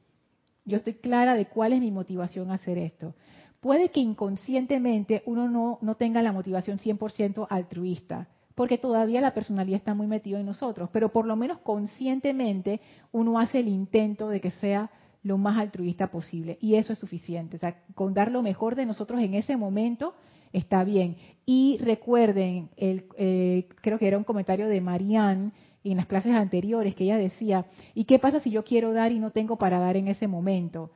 Yo 0.67 0.77
estoy 0.77 0.95
clara 0.95 1.35
de 1.35 1.47
cuál 1.47 1.73
es 1.73 1.81
mi 1.81 1.91
motivación 1.91 2.51
a 2.51 2.55
hacer 2.55 2.77
esto. 2.77 3.15
Puede 3.63 3.91
que 3.91 4.01
inconscientemente 4.01 5.23
uno 5.25 5.79
no, 5.81 5.95
tenga 5.95 6.21
la 6.21 6.33
motivación 6.33 6.79
100% 6.79 7.47
altruista, 7.49 8.27
porque 8.57 8.77
todavía 8.77 9.21
la 9.21 9.35
personalidad 9.35 9.77
está 9.77 9.95
muy 9.95 10.09
metida 10.09 10.41
en 10.41 10.47
nosotros, 10.47 10.91
pero 10.93 11.13
por 11.13 11.27
lo 11.27 11.37
menos 11.37 11.59
conscientemente 11.61 12.81
uno 13.13 13.39
hace 13.39 13.61
el 13.61 13.69
intento 13.69 14.29
de 14.29 14.41
que 14.41 14.51
sea 14.51 14.91
lo 15.23 15.39
más 15.39 15.59
altruista 15.59 16.11
posible 16.11 16.59
y 16.61 16.75
eso 16.75 16.93
es 16.93 16.99
suficiente. 16.99 17.57
O 17.57 17.61
sea, 17.61 17.85
con 17.95 18.15
dar 18.15 18.33
lo 18.33 18.43
mejor 18.43 18.75
de 18.75 18.85
nosotros 18.85 19.21
en 19.21 19.35
ese 19.35 19.57
momento 19.57 20.15
está 20.53 20.83
bien. 20.83 21.17
Y 21.47 21.79
recuerden, 21.81 22.69
el, 22.77 23.05
eh, 23.17 23.69
creo 23.81 23.97
que 23.97 24.09
era 24.09 24.19
un 24.19 24.25
comentario 24.25 24.67
de 24.67 24.81
Marianne 24.81 25.53
en 25.85 25.99
las 25.99 26.07
clases 26.07 26.35
anteriores 26.35 26.97
que 26.97 27.05
ella 27.05 27.17
decía, 27.17 27.67
¿y 27.95 28.07
qué 28.07 28.19
pasa 28.19 28.41
si 28.41 28.51
yo 28.51 28.65
quiero 28.65 28.93
dar 28.93 29.13
y 29.13 29.21
no 29.21 29.31
tengo 29.31 29.57
para 29.57 29.79
dar 29.79 29.97
en 29.97 30.09
ese 30.09 30.27
momento? 30.27 30.91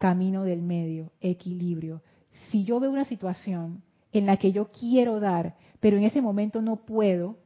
Camino 0.00 0.44
del 0.44 0.62
medio, 0.62 1.12
equilibrio. 1.20 2.00
Si 2.48 2.64
yo 2.64 2.80
veo 2.80 2.90
una 2.90 3.04
situación 3.04 3.82
en 4.12 4.24
la 4.24 4.38
que 4.38 4.50
yo 4.50 4.70
quiero 4.70 5.20
dar, 5.20 5.56
pero 5.78 5.98
en 5.98 6.04
ese 6.04 6.22
momento 6.22 6.62
no 6.62 6.86
puedo, 6.86 7.36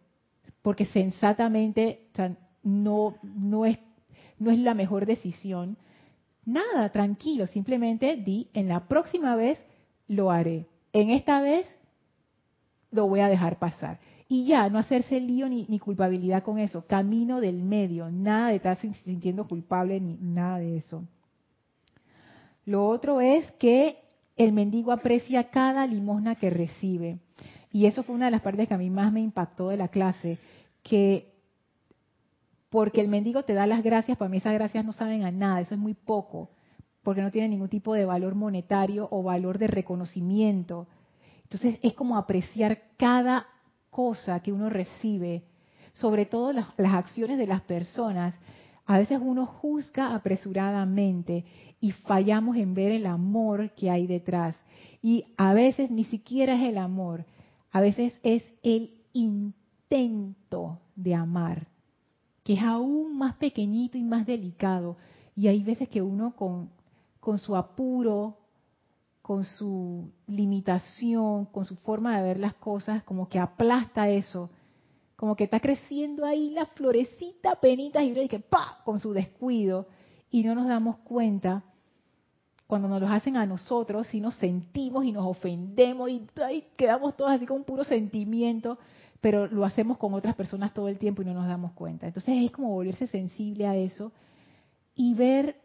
porque 0.63 0.85
sensatamente 0.85 2.07
no, 2.63 3.17
no, 3.25 3.67
es, 3.67 3.81
no 4.39 4.53
es 4.53 4.59
la 4.61 4.75
mejor 4.75 5.05
decisión, 5.05 5.77
nada, 6.45 6.91
tranquilo, 6.91 7.49
simplemente 7.49 8.15
di, 8.15 8.51
en 8.55 8.69
la 8.69 8.87
próxima 8.87 9.35
vez 9.35 9.59
lo 10.07 10.31
haré. 10.31 10.69
En 10.93 11.11
esta 11.11 11.41
vez 11.41 11.67
lo 12.93 13.09
voy 13.09 13.19
a 13.19 13.29
dejar 13.29 13.59
pasar. 13.59 13.99
Y 14.29 14.47
ya, 14.47 14.71
no 14.71 14.79
hacerse 14.79 15.19
lío 15.19 15.49
ni, 15.49 15.79
culpabilidad 15.81 16.45
con 16.45 16.61
eso. 16.61 16.87
Camino 16.87 17.41
del 17.41 17.65
medio, 17.65 18.13
nada 18.13 18.51
de 18.51 18.57
estar 18.57 18.77
sintiendo 18.77 19.49
culpable 19.49 20.01
ni 20.01 20.19
nada 20.21 20.59
de 20.59 20.77
eso. 20.77 21.05
Lo 22.65 22.89
otro 22.89 23.21
es 23.21 23.51
que 23.53 23.99
el 24.37 24.53
mendigo 24.53 24.93
aprecia 24.93 25.51
cada 25.51 25.87
limosna 25.87 26.35
que 26.35 26.51
recibe. 26.51 27.19
Y 27.71 27.87
eso 27.87 28.03
fue 28.03 28.15
una 28.15 28.27
de 28.27 28.31
las 28.31 28.43
partes 28.43 28.69
que 28.69 28.75
a 28.75 28.79
mí 28.79 28.91
más 28.91 29.13
me 29.13 29.21
impactó 29.21 29.69
de 29.69 29.77
la 29.77 29.89
clase, 29.89 30.39
que 30.83 31.33
porque 32.71 33.01
el 33.01 33.09
mendigo 33.09 33.45
te 33.45 33.55
da 33.55 33.67
las 33.67 33.85
gracias, 33.85 34.19
para 34.19 34.29
mí 34.29 34.39
esas 34.39 34.55
gracias 34.55 34.85
no 34.85 34.93
saben 34.93 35.25
a 35.25 35.31
nada, 35.31 35.61
eso 35.61 35.75
es 35.75 35.81
muy 35.81 35.95
poco, 35.95 36.51
porque 37.05 37.23
no 37.23 37.31
tiene 37.31 37.49
ningún 37.49 37.69
tipo 37.69 37.95
de 37.95 38.05
valor 38.05 38.35
monetario 38.35 39.07
o 39.11 39.23
valor 39.23 39.59
de 39.59 39.69
reconocimiento. 39.69 40.89
Entonces 41.45 41.79
es 41.83 41.95
como 41.95 42.17
apreciar 42.17 42.83
cada 42.97 43.47
cosa 43.91 44.41
que 44.41 44.53
uno 44.53 44.71
recibe, 44.71 45.45
sobre 45.93 46.27
todo 46.27 46.53
las, 46.53 46.67
las 46.77 46.95
acciones 46.95 47.39
de 47.39 47.47
las 47.47 47.61
personas, 47.61 48.41
a 48.87 48.99
veces 48.99 49.19
uno 49.23 49.47
juzga 49.47 50.15
apresuradamente 50.15 51.45
y 51.81 51.93
fallamos 51.93 52.57
en 52.57 52.75
ver 52.75 52.93
el 52.93 53.07
amor 53.07 53.71
que 53.71 53.91
hay 53.91 54.07
detrás. 54.07 54.57
Y 55.03 55.27
a 55.37 55.55
veces 55.55 55.91
ni 55.91 56.05
siquiera 56.05 56.55
es 56.55 56.63
el 56.63 56.79
amor, 56.79 57.25
a 57.73 57.81
veces 57.81 58.13
es 58.23 58.43
el 58.63 58.95
intento 59.13 60.81
de 60.97 61.15
amar, 61.15 61.67
que 62.43 62.55
es 62.55 62.63
aún 62.63 63.17
más 63.17 63.35
pequeñito 63.37 63.99
y 63.99 64.03
más 64.03 64.27
delicado. 64.27 64.97
Y 65.37 65.49
hay 65.49 65.63
veces 65.63 65.89
que 65.89 66.03
uno 66.03 66.37
con, 66.37 66.71
con 67.21 67.39
su 67.39 67.57
apuro, 67.57 68.39
con 69.23 69.45
su 69.45 70.11
limitación, 70.27 71.47
con 71.47 71.65
su 71.65 71.77
forma 71.77 72.17
de 72.19 72.23
ver 72.23 72.39
las 72.39 72.55
cosas, 72.55 73.03
como 73.05 73.29
que 73.29 73.39
aplasta 73.39 74.11
eso, 74.11 74.51
como 75.17 75.37
que 75.37 75.45
está 75.45 75.61
creciendo 75.61 76.25
ahí 76.25 76.51
la 76.51 76.67
florecita, 76.67 77.57
penita 77.57 78.03
y 78.03 78.29
que 78.29 78.41
pa, 78.41 78.81
con 78.85 78.99
su 78.99 79.13
descuido, 79.13 79.87
y 80.31 80.43
no 80.43 80.55
nos 80.55 80.67
damos 80.67 80.97
cuenta 80.99 81.63
cuando 82.67 82.89
nos 82.89 83.01
lo 83.01 83.09
hacen 83.09 83.37
a 83.37 83.47
nosotros, 83.47 84.09
si 84.09 84.21
nos 84.21 84.35
sentimos 84.37 85.05
y 85.05 85.13
nos 85.13 85.27
ofendemos 85.27 86.11
y 86.11 86.27
quedamos 86.77 87.17
todos 87.17 87.31
así 87.31 87.47
con 87.47 87.59
un 87.59 87.65
puro 87.65 87.85
sentimiento, 87.85 88.79
pero 89.21 89.47
lo 89.47 89.65
hacemos 89.65 89.99
con 89.99 90.15
otras 90.15 90.35
personas 90.35 90.75
todo 90.75 90.89
el 90.89 90.99
tiempo 90.99 91.23
y 91.23 91.25
no 91.25 91.35
nos 91.35 91.47
damos 91.47 91.73
cuenta. 91.73 92.07
Entonces 92.07 92.35
es 92.45 92.51
como 92.51 92.71
volverse 92.71 93.07
sensible 93.07 93.67
a 93.67 93.77
eso 93.77 94.13
y 94.95 95.15
ver 95.15 95.57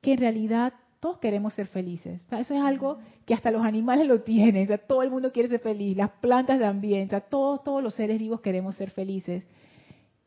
que 0.00 0.12
en 0.12 0.18
realidad 0.18 0.74
todos 1.02 1.18
queremos 1.18 1.52
ser 1.54 1.66
felices. 1.66 2.22
eso 2.30 2.54
es 2.54 2.62
algo 2.62 3.00
que 3.26 3.34
hasta 3.34 3.50
los 3.50 3.64
animales 3.64 4.06
lo 4.06 4.20
tienen. 4.20 4.68
todo 4.86 5.02
el 5.02 5.10
mundo 5.10 5.32
quiere 5.32 5.48
ser 5.48 5.58
feliz, 5.58 5.96
las 5.96 6.10
plantas 6.10 6.60
también, 6.60 7.10
todos, 7.28 7.64
todos 7.64 7.82
los 7.82 7.96
seres 7.96 8.20
vivos 8.20 8.40
queremos 8.40 8.76
ser 8.76 8.90
felices. 8.90 9.44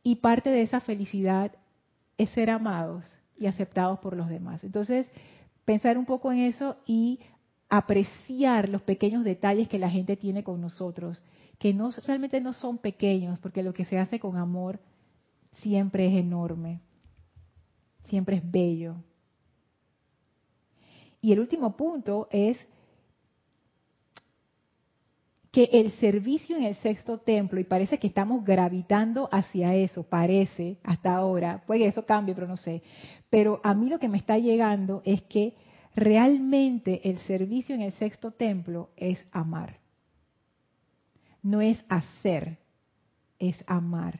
Y 0.03 0.17
parte 0.17 0.49
de 0.49 0.63
esa 0.63 0.81
felicidad 0.81 1.53
es 2.17 2.29
ser 2.31 2.49
amados 2.49 3.05
y 3.37 3.45
aceptados 3.45 3.99
por 3.99 4.17
los 4.17 4.27
demás. 4.27 4.65
Entonces, 4.65 5.09
pensar 5.63 5.97
un 5.97 6.03
poco 6.03 6.33
en 6.33 6.39
eso 6.39 6.75
y 6.85 7.21
apreciar 7.69 8.67
los 8.67 8.81
pequeños 8.81 9.23
detalles 9.23 9.69
que 9.69 9.79
la 9.79 9.89
gente 9.89 10.17
tiene 10.17 10.43
con 10.43 10.59
nosotros, 10.59 11.23
que 11.57 11.73
no 11.73 11.91
realmente 12.05 12.41
no 12.41 12.51
son 12.51 12.79
pequeños, 12.79 13.39
porque 13.39 13.63
lo 13.63 13.73
que 13.73 13.85
se 13.85 13.97
hace 13.97 14.19
con 14.19 14.35
amor 14.35 14.81
siempre 15.61 16.07
es 16.07 16.19
enorme, 16.19 16.81
siempre 18.09 18.35
es 18.35 18.51
bello. 18.51 18.97
Y 21.25 21.33
el 21.33 21.39
último 21.39 21.75
punto 21.75 22.27
es 22.29 22.55
que 25.51 25.63
el 25.73 25.89
servicio 25.93 26.55
en 26.55 26.65
el 26.65 26.75
sexto 26.75 27.17
templo, 27.17 27.59
y 27.59 27.63
parece 27.63 27.97
que 27.97 28.05
estamos 28.05 28.45
gravitando 28.45 29.27
hacia 29.31 29.73
eso, 29.73 30.03
parece 30.03 30.77
hasta 30.83 31.15
ahora, 31.15 31.63
puede 31.65 31.79
que 31.79 31.87
eso 31.87 32.05
cambie, 32.05 32.35
pero 32.35 32.45
no 32.45 32.57
sé, 32.57 32.83
pero 33.31 33.59
a 33.63 33.73
mí 33.73 33.89
lo 33.89 33.97
que 33.97 34.07
me 34.07 34.19
está 34.19 34.37
llegando 34.37 35.01
es 35.03 35.23
que 35.23 35.55
realmente 35.95 37.09
el 37.09 37.17
servicio 37.21 37.73
en 37.73 37.81
el 37.81 37.93
sexto 37.93 38.29
templo 38.29 38.91
es 38.95 39.17
amar. 39.31 39.79
No 41.41 41.59
es 41.59 41.83
hacer, 41.89 42.59
es 43.39 43.63
amar. 43.65 44.19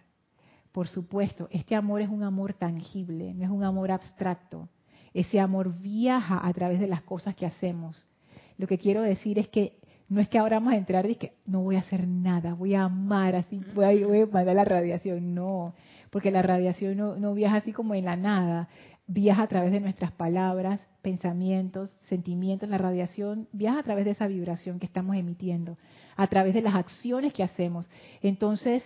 Por 0.72 0.88
supuesto, 0.88 1.50
este 1.52 1.76
amor 1.76 2.02
es 2.02 2.10
un 2.10 2.24
amor 2.24 2.54
tangible, 2.54 3.36
no 3.36 3.44
es 3.44 3.52
un 3.52 3.64
amor 3.64 3.92
abstracto. 3.92 4.70
Ese 5.16 5.40
amor 5.40 5.80
viaja 5.80 6.46
a 6.46 6.54
través 6.54 6.78
de 6.82 6.88
las 6.88 7.02
cosas 7.02 7.36
que 7.36 7.46
hacemos. 7.46 8.06
Lo 8.58 8.68
que 8.68 8.78
quiero 8.78 9.02
decir 9.02 9.40
es 9.40 9.48
que 9.48 9.78
no 10.10 10.20
es 10.20 10.28
que 10.28 10.38
ahora 10.38 10.58
vamos 10.58 10.74
a 10.74 10.78
entrar 10.78 11.10
y 11.10 11.16
que 11.16 11.32
no 11.46 11.62
voy 11.62 11.78
a 11.78 11.80
hacer 11.80 12.06
nada, 12.06 12.54
voy 12.54 12.76
a 12.76 12.84
amar 12.84 13.34
así, 13.34 13.62
voy 13.74 13.86
a, 14.22 14.26
mandar 14.26 14.58
la 14.58 14.66
radiación. 14.66 15.34
No, 15.34 15.74
porque 16.10 16.32
la 16.32 16.42
radiación 16.42 16.98
no, 16.98 17.16
no 17.16 17.34
viaja 17.34 17.56
así 17.56 17.72
como 17.72 17.96
en 17.96 18.04
la 18.04 18.18
nada, 18.18 18.68
viaja 19.08 19.44
a 19.44 19.48
través 19.48 19.72
de 19.72 19.80
nuestras 19.80 20.12
palabras, 20.12 20.86
pensamientos, 21.02 21.96
sentimientos. 22.10 22.68
La 22.68 22.78
radiación 22.78 23.48
viaja 23.54 23.80
a 23.80 23.84
través 23.84 24.04
de 24.04 24.12
esa 24.12 24.28
vibración 24.28 24.80
que 24.80 24.86
estamos 24.86 25.16
emitiendo, 25.16 25.78
a 26.18 26.28
través 26.28 26.54
de 26.54 26.62
las 26.62 26.76
acciones 26.76 27.32
que 27.32 27.44
hacemos. 27.44 27.90
Entonces, 28.22 28.84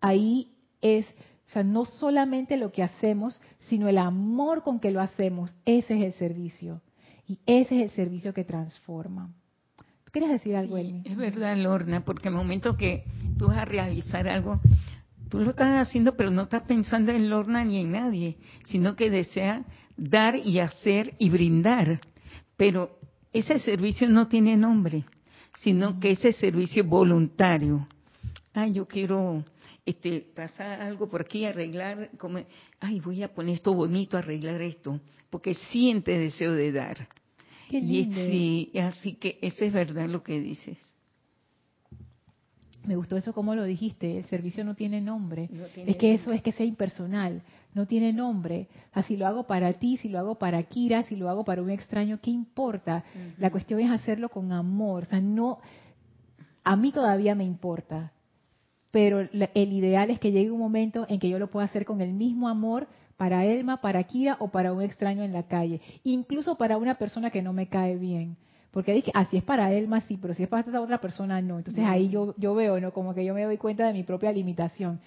ahí 0.00 0.52
es 0.80 1.06
o 1.50 1.52
sea, 1.52 1.64
no 1.64 1.84
solamente 1.84 2.56
lo 2.56 2.70
que 2.70 2.84
hacemos, 2.84 3.40
sino 3.70 3.88
el 3.88 3.98
amor 3.98 4.64
con 4.64 4.80
que 4.80 4.90
lo 4.90 5.00
hacemos. 5.00 5.54
Ese 5.64 5.96
es 5.96 6.02
el 6.02 6.12
servicio. 6.14 6.82
Y 7.26 7.38
ese 7.46 7.76
es 7.76 7.82
el 7.82 7.90
servicio 7.90 8.34
que 8.34 8.44
transforma. 8.44 9.32
¿Tú 10.04 10.10
quieres 10.10 10.30
decir 10.30 10.56
algo, 10.56 10.76
sí, 10.76 11.02
Es 11.04 11.16
verdad, 11.16 11.56
Lorna, 11.56 12.04
porque 12.04 12.28
el 12.28 12.34
momento 12.34 12.76
que 12.76 13.04
tú 13.38 13.46
vas 13.46 13.58
a 13.58 13.64
realizar 13.64 14.28
algo, 14.28 14.60
tú 15.28 15.38
lo 15.38 15.50
estás 15.50 15.86
haciendo, 15.86 16.16
pero 16.16 16.32
no 16.32 16.42
estás 16.42 16.62
pensando 16.62 17.12
en 17.12 17.30
Lorna 17.30 17.64
ni 17.64 17.78
en 17.78 17.92
nadie, 17.92 18.38
sino 18.64 18.96
que 18.96 19.08
desea 19.08 19.64
dar 19.96 20.34
y 20.34 20.58
hacer 20.58 21.14
y 21.18 21.30
brindar. 21.30 22.00
Pero 22.56 22.98
ese 23.32 23.60
servicio 23.60 24.08
no 24.08 24.26
tiene 24.26 24.56
nombre, 24.56 25.04
sino 25.60 26.00
que 26.00 26.10
ese 26.10 26.32
servicio 26.32 26.82
es 26.82 26.88
voluntario. 26.88 27.86
Ah, 28.52 28.66
yo 28.66 28.88
quiero 28.88 29.44
este, 29.90 30.20
pasar 30.20 30.80
algo 30.80 31.08
por 31.08 31.22
aquí, 31.22 31.44
arreglar, 31.44 32.10
como, 32.18 32.40
ay, 32.80 33.00
voy 33.00 33.22
a 33.22 33.32
poner 33.32 33.56
esto 33.56 33.74
bonito, 33.74 34.16
arreglar 34.16 34.60
esto, 34.62 35.00
porque 35.30 35.54
siente 35.54 36.18
deseo 36.18 36.52
de 36.52 36.72
dar. 36.72 37.08
y 37.70 38.04
sí, 38.04 38.78
así 38.78 39.14
que 39.14 39.38
eso 39.42 39.64
es 39.64 39.72
verdad 39.72 40.08
lo 40.08 40.22
que 40.22 40.40
dices. 40.40 40.78
Me 42.84 42.96
gustó 42.96 43.18
eso 43.18 43.34
como 43.34 43.54
lo 43.54 43.64
dijiste, 43.64 44.18
el 44.18 44.24
servicio 44.24 44.64
no 44.64 44.74
tiene 44.74 45.00
nombre. 45.02 45.50
es 45.76 45.96
que 45.96 46.14
eso 46.14 46.32
es 46.32 46.42
que 46.42 46.52
sea 46.52 46.64
impersonal, 46.64 47.42
no 47.74 47.86
tiene 47.86 48.12
nombre. 48.12 48.68
Así 48.92 49.16
lo 49.16 49.26
hago 49.26 49.46
para 49.46 49.74
ti, 49.74 49.98
si 49.98 50.08
lo 50.08 50.18
hago 50.18 50.36
para 50.36 50.62
Kira, 50.62 51.02
si 51.02 51.14
lo 51.14 51.28
hago 51.28 51.44
para 51.44 51.62
un 51.62 51.70
extraño, 51.70 52.20
¿qué 52.22 52.30
importa? 52.30 53.04
La 53.38 53.50
cuestión 53.50 53.80
es 53.80 53.90
hacerlo 53.90 54.30
con 54.30 54.50
amor. 54.52 55.02
O 55.02 55.06
sea, 55.06 55.20
no, 55.20 55.58
a 56.64 56.74
mí 56.74 56.90
todavía 56.90 57.34
me 57.34 57.44
importa 57.44 58.12
pero 58.90 59.20
el 59.20 59.72
ideal 59.72 60.10
es 60.10 60.18
que 60.18 60.32
llegue 60.32 60.50
un 60.50 60.58
momento 60.58 61.06
en 61.08 61.20
que 61.20 61.28
yo 61.28 61.38
lo 61.38 61.50
pueda 61.50 61.66
hacer 61.66 61.84
con 61.84 62.00
el 62.00 62.12
mismo 62.12 62.48
amor 62.48 62.88
para 63.16 63.44
Elma, 63.44 63.80
para 63.80 64.02
Kira 64.04 64.36
o 64.40 64.48
para 64.48 64.72
un 64.72 64.82
extraño 64.82 65.22
en 65.22 65.32
la 65.32 65.44
calle, 65.44 65.80
incluso 66.04 66.56
para 66.56 66.78
una 66.78 66.96
persona 66.96 67.30
que 67.30 67.42
no 67.42 67.52
me 67.52 67.68
cae 67.68 67.96
bien. 67.96 68.36
Porque 68.70 68.92
dije, 68.92 69.10
así 69.14 69.36
es 69.36 69.42
para 69.42 69.72
Elma, 69.72 70.00
sí, 70.02 70.16
pero 70.16 70.32
si 70.32 70.44
es 70.44 70.48
para 70.48 70.68
esa 70.68 70.80
otra 70.80 71.00
persona, 71.00 71.42
no. 71.42 71.58
Entonces 71.58 71.84
ahí 71.84 72.08
yo, 72.08 72.34
yo 72.38 72.54
veo, 72.54 72.80
¿no? 72.80 72.92
Como 72.92 73.14
que 73.14 73.24
yo 73.24 73.34
me 73.34 73.44
doy 73.44 73.58
cuenta 73.58 73.86
de 73.86 73.92
mi 73.92 74.04
propia 74.04 74.32
limitación. 74.32 75.00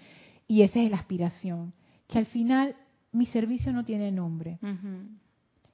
Y 0.48 0.64
esa 0.64 0.82
es 0.82 0.92
la 0.92 0.98
aspiración. 0.98 1.74
Que 2.08 2.20
al 2.20 2.26
final 2.26 2.76
mi 3.14 3.26
servicio 3.28 3.72
no 3.72 3.86
tiene 3.86 4.12
nombre. 4.12 4.60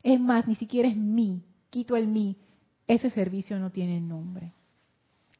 Es 0.03 0.19
más, 0.19 0.47
ni 0.47 0.53
siquiera 0.53 0.87
es 0.87 0.95
mí. 0.95 1.41
Quito 1.71 1.95
el 1.95 2.07
mí. 2.07 2.37
Ese 2.87 3.09
servicio 3.09 3.57
no 3.57 3.71
tiene 3.71 3.99
nombre 3.99 4.53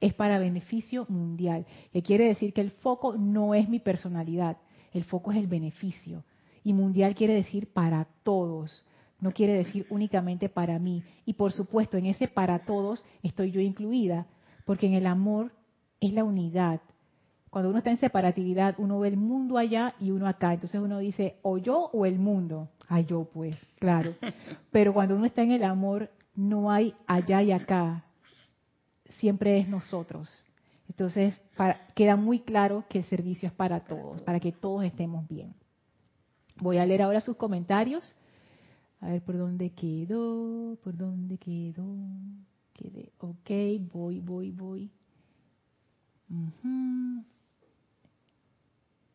es 0.02 0.14
para 0.14 0.40
beneficio 0.40 1.06
mundial, 1.10 1.66
que 1.92 2.02
quiere 2.02 2.26
decir 2.26 2.54
que 2.54 2.62
el 2.62 2.72
foco 2.72 3.18
no 3.18 3.54
es 3.54 3.68
mi 3.68 3.80
personalidad, 3.80 4.58
el 4.94 5.04
foco 5.04 5.32
es 5.32 5.38
el 5.38 5.48
beneficio. 5.48 6.24
Y 6.64 6.74
mundial 6.74 7.16
quiere 7.16 7.34
decir 7.34 7.72
para 7.72 8.08
todos, 8.24 8.86
no 9.20 9.32
quiere 9.32 9.54
decir 9.54 9.86
únicamente 9.90 10.50
para 10.50 10.80
mí. 10.80 11.04
Y 11.26 11.34
por 11.34 11.52
supuesto, 11.52 11.98
en 11.98 12.06
ese 12.06 12.28
para 12.28 12.60
todos 12.60 13.04
estoy 13.24 13.52
yo 13.52 13.62
incluida, 13.62 14.28
porque 14.66 14.88
en 14.88 14.94
el 14.94 15.06
amor 15.06 15.52
es 16.00 16.14
la 16.14 16.24
unidad. 16.24 16.82
Cuando 17.50 17.70
uno 17.70 17.80
está 17.80 17.90
en 17.90 17.98
separatividad, 17.98 18.76
uno 18.78 19.00
ve 19.00 19.10
el 19.10 19.18
mundo 19.18 19.58
allá 19.58 19.96
y 20.00 20.12
uno 20.12 20.28
acá. 20.28 20.54
Entonces 20.54 20.80
uno 20.80 21.00
dice, 21.00 21.38
o 21.42 21.58
yo 21.58 21.90
o 21.92 22.06
el 22.06 22.20
mundo. 22.20 22.70
Ay, 22.88 23.06
yo 23.06 23.26
pues, 23.26 23.56
claro. 23.80 24.16
Pero 24.72 24.94
cuando 24.94 25.16
uno 25.16 25.26
está 25.26 25.42
en 25.42 25.52
el 25.52 25.64
amor, 25.64 26.10
no 26.36 26.72
hay 26.72 26.94
allá 27.08 27.42
y 27.42 27.52
acá 27.52 28.06
siempre 29.20 29.60
es 29.60 29.68
nosotros. 29.68 30.46
Entonces, 30.88 31.40
queda 31.96 32.16
muy 32.16 32.40
claro 32.40 32.86
que 32.90 33.00
el 33.00 33.04
servicio 33.06 33.48
es 33.48 33.54
para 33.54 33.82
todos, 33.82 34.22
para 34.24 34.40
que 34.40 34.52
todos 34.52 34.84
estemos 34.84 35.28
bien. 35.28 35.54
Voy 36.58 36.78
a 36.78 36.86
leer 36.86 37.04
ahora 37.04 37.22
sus 37.22 37.38
comentarios. 37.38 38.16
A 39.02 39.08
ver 39.08 39.22
por 39.22 39.38
dónde 39.38 39.70
quedó, 39.70 40.78
por 40.84 40.98
dónde 40.98 41.38
quedó. 41.38 41.86
Quedé. 42.74 43.12
Ok, 43.20 43.50
voy, 43.94 44.20
voy, 44.20 44.52
voy. 44.52 44.92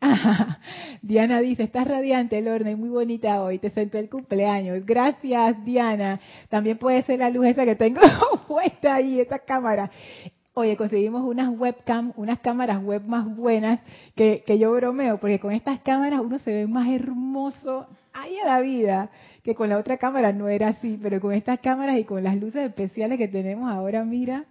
Diana 1.02 1.40
dice, 1.40 1.64
estás 1.64 1.86
radiante, 1.86 2.40
Lorna, 2.40 2.70
y 2.70 2.76
muy 2.76 2.88
bonita 2.88 3.42
hoy. 3.42 3.58
Te 3.58 3.70
sentó 3.70 3.98
el 3.98 4.08
cumpleaños. 4.08 4.84
Gracias, 4.84 5.64
Diana. 5.64 6.20
También 6.48 6.78
puede 6.78 7.02
ser 7.02 7.20
la 7.20 7.30
luz 7.30 7.46
esa 7.46 7.64
que 7.64 7.76
tengo 7.76 8.00
puesta 8.48 8.94
ahí, 8.94 9.20
esa 9.20 9.38
cámara. 9.38 9.90
Oye, 10.54 10.76
conseguimos 10.76 11.22
unas 11.22 11.48
webcam, 11.48 12.12
unas 12.16 12.38
cámaras 12.38 12.82
web 12.82 13.02
más 13.06 13.24
buenas 13.36 13.80
que, 14.14 14.44
que 14.46 14.58
yo 14.58 14.72
bromeo, 14.72 15.18
porque 15.18 15.40
con 15.40 15.52
estas 15.52 15.80
cámaras 15.80 16.20
uno 16.20 16.38
se 16.38 16.52
ve 16.52 16.66
más 16.66 16.88
hermoso 16.88 17.86
ahí 18.12 18.38
a 18.38 18.46
la 18.46 18.60
vida, 18.60 19.10
que 19.42 19.56
con 19.56 19.68
la 19.68 19.78
otra 19.78 19.96
cámara 19.96 20.32
no 20.32 20.48
era 20.48 20.68
así, 20.68 20.98
pero 21.02 21.20
con 21.20 21.32
estas 21.32 21.58
cámaras 21.58 21.98
y 21.98 22.04
con 22.04 22.22
las 22.22 22.36
luces 22.36 22.66
especiales 22.66 23.18
que 23.18 23.26
tenemos 23.26 23.68
ahora, 23.68 24.04
mira, 24.04 24.44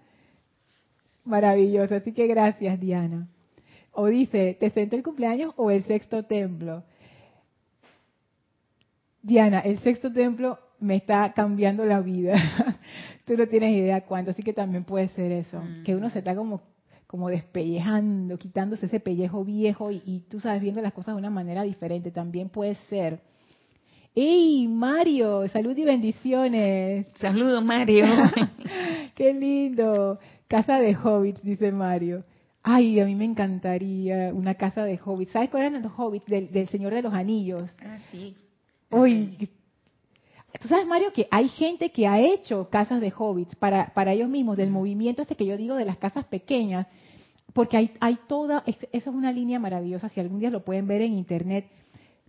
maravilloso. 1.24 1.96
Así 1.96 2.12
que 2.12 2.28
gracias, 2.28 2.80
Diana. 2.82 3.28
O 3.94 4.08
dice, 4.08 4.58
¿te 4.60 4.70
sentó 4.72 4.96
el 4.96 5.04
cumpleaños 5.04 5.54
o 5.56 5.72
el 5.72 5.84
sexto 5.84 6.24
templo? 6.24 6.84
Diana, 9.22 9.60
el 9.60 9.80
sexto 9.80 10.12
templo 10.12 10.60
me 10.80 10.98
está 10.98 11.32
cambiando 11.34 11.86
la 11.86 12.02
vida. 12.02 12.36
Tú 13.26 13.38
no 13.38 13.48
tienes 13.48 13.72
idea 13.72 14.02
cuánto, 14.02 14.32
así 14.32 14.44
que 14.44 14.54
también 14.54 14.84
puede 14.84 15.08
ser 15.10 15.32
eso, 15.32 15.64
que 15.86 15.96
uno 15.96 16.10
se 16.10 16.20
está 16.20 16.36
como 16.36 16.74
como 17.08 17.30
despellejando, 17.30 18.40
quitándose 18.40 18.88
ese 18.88 19.00
pellejo 19.00 19.46
viejo 19.46 19.92
y, 19.92 20.02
y, 20.04 20.22
tú 20.22 20.40
sabes 20.40 20.64
viendo 20.64 20.82
las 20.82 20.94
cosas 20.94 21.14
de 21.14 21.20
una 21.20 21.30
manera 21.30 21.62
diferente, 21.62 22.10
también 22.10 22.50
puede 22.50 22.74
ser. 22.90 23.20
¡Ey, 24.16 24.68
Mario! 24.68 25.48
Salud 25.48 25.78
y 25.78 25.84
bendiciones. 25.84 27.06
Saludos, 27.16 27.64
Mario. 27.64 28.06
¡Qué 29.16 29.32
lindo! 29.32 30.18
Casa 30.48 30.80
de 30.80 30.96
hobbits, 30.96 31.44
dice 31.44 31.72
Mario. 31.72 32.24
Ay, 32.64 33.00
a 33.02 33.06
mí 33.06 33.14
me 33.14 33.26
encantaría 33.26 34.34
una 34.34 34.56
casa 34.56 34.86
de 34.86 34.98
hobbits. 35.04 35.34
¿Sabes 35.34 35.50
cuáles 35.50 35.72
eran 35.72 35.84
los 35.84 35.92
hobbits 35.98 36.26
del, 36.26 36.70
Señor 36.70 36.94
de 36.94 37.02
los 37.02 37.14
Anillos? 37.14 37.76
Ah, 37.84 37.98
sí. 38.10 38.36
Uy, 38.90 39.50
Tú 40.60 40.68
sabes, 40.68 40.86
Mario, 40.86 41.12
que 41.12 41.28
hay 41.32 41.50
gente 41.50 41.92
que 41.92 42.08
ha 42.08 42.20
hecho 42.20 42.70
casas 42.70 43.02
de 43.02 43.12
hobbits 43.16 43.56
para, 43.56 43.92
para 43.94 44.14
ellos 44.14 44.30
mismos, 44.30 44.56
del 44.56 44.70
movimiento 44.70 45.24
este 45.24 45.36
que 45.36 45.48
yo 45.48 45.58
digo 45.58 45.76
de 45.76 45.86
las 45.86 45.98
casas 45.98 46.26
pequeñas, 46.26 46.86
porque 47.54 47.78
hay, 47.78 47.92
hay 48.00 48.20
toda, 48.28 48.64
eso 48.66 48.88
es 48.92 49.08
una 49.08 49.32
línea 49.32 49.60
maravillosa, 49.60 50.10
si 50.10 50.20
algún 50.20 50.40
día 50.40 50.52
lo 50.52 50.64
pueden 50.64 50.88
ver 50.88 51.02
en 51.02 51.14
internet, 51.14 51.70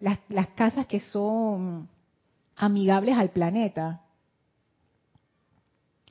las, 0.00 0.18
las 0.28 0.48
casas 0.48 0.86
que 0.86 1.00
son 1.00 1.88
amigables 2.56 3.16
al 3.16 3.30
planeta, 3.30 4.03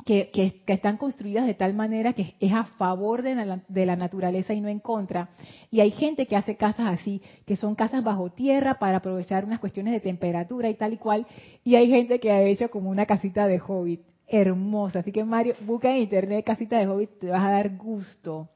que, 0.05 0.29
que, 0.31 0.73
están 0.73 0.97
construidas 0.97 1.45
de 1.45 1.53
tal 1.53 1.73
manera 1.73 2.13
que 2.13 2.35
es 2.39 2.53
a 2.53 2.65
favor 2.65 3.21
de 3.21 3.35
la, 3.35 3.95
naturaleza 3.95 4.53
y 4.53 4.61
no 4.61 4.67
en 4.67 4.79
contra. 4.79 5.29
Y 5.71 5.79
hay 5.79 5.91
gente 5.91 6.25
que 6.25 6.35
hace 6.35 6.55
casas 6.55 6.99
así, 6.99 7.21
que 7.45 7.55
son 7.55 7.75
casas 7.75 8.03
bajo 8.03 8.29
tierra 8.31 8.79
para 8.79 8.97
aprovechar 8.97 9.45
unas 9.45 9.59
cuestiones 9.59 9.93
de 9.93 9.99
temperatura 9.99 10.69
y 10.69 10.75
tal 10.75 10.93
y 10.93 10.97
cual. 10.97 11.25
Y 11.63 11.75
hay 11.75 11.89
gente 11.89 12.19
que 12.19 12.31
ha 12.31 12.41
hecho 12.43 12.69
como 12.69 12.89
una 12.89 13.05
casita 13.05 13.47
de 13.47 13.59
hobbit, 13.59 14.01
hermosa. 14.27 14.99
Así 14.99 15.11
que 15.11 15.23
Mario, 15.23 15.55
busca 15.61 15.95
en 15.95 16.03
internet 16.03 16.45
casita 16.45 16.77
de 16.77 16.87
hobbit, 16.87 17.19
te 17.19 17.29
vas 17.29 17.43
a 17.43 17.51
dar 17.51 17.75
gusto. 17.77 18.49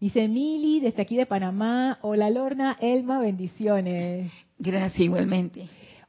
Dice 0.00 0.28
Mili, 0.28 0.80
desde 0.80 1.02
aquí 1.02 1.16
de 1.16 1.26
Panamá. 1.26 1.98
Hola 2.02 2.30
Lorna, 2.30 2.76
Elma, 2.80 3.18
bendiciones. 3.18 4.30
Gracias, 4.58 5.00
igualmente. 5.00 5.68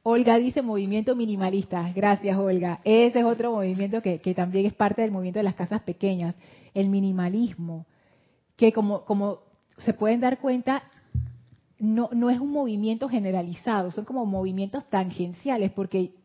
Olga 0.10 0.38
dice 0.38 0.63
movimiento 0.63 1.15
minimalista. 1.15 1.91
Gracias, 1.95 2.36
Olga. 2.36 2.80
Ese 2.84 3.19
es 3.19 3.26
otro 3.26 3.52
movimiento 3.52 4.02
que, 4.02 4.17
también 4.36 4.65
es 4.65 4.74
parte 4.74 5.04
del 5.04 5.12
movimiento 5.12 5.39
de 5.39 5.43
las 5.43 5.54
casas 5.54 5.82
pequeñas, 5.84 6.36
el 6.74 6.89
minimalismo, 6.89 7.86
que 8.56 8.74
como, 8.74 9.04
se 9.78 9.93
pueden 9.93 10.19
dar 10.19 10.39
cuenta, 10.39 10.84
no 11.78 12.30
es 12.30 12.39
un 12.39 12.52
movimiento 12.52 13.08
generalizado, 13.08 13.91
son 13.91 14.04
como 14.04 14.26
movimientos 14.26 14.84
tangenciales, 14.89 15.72
porque 15.72 16.15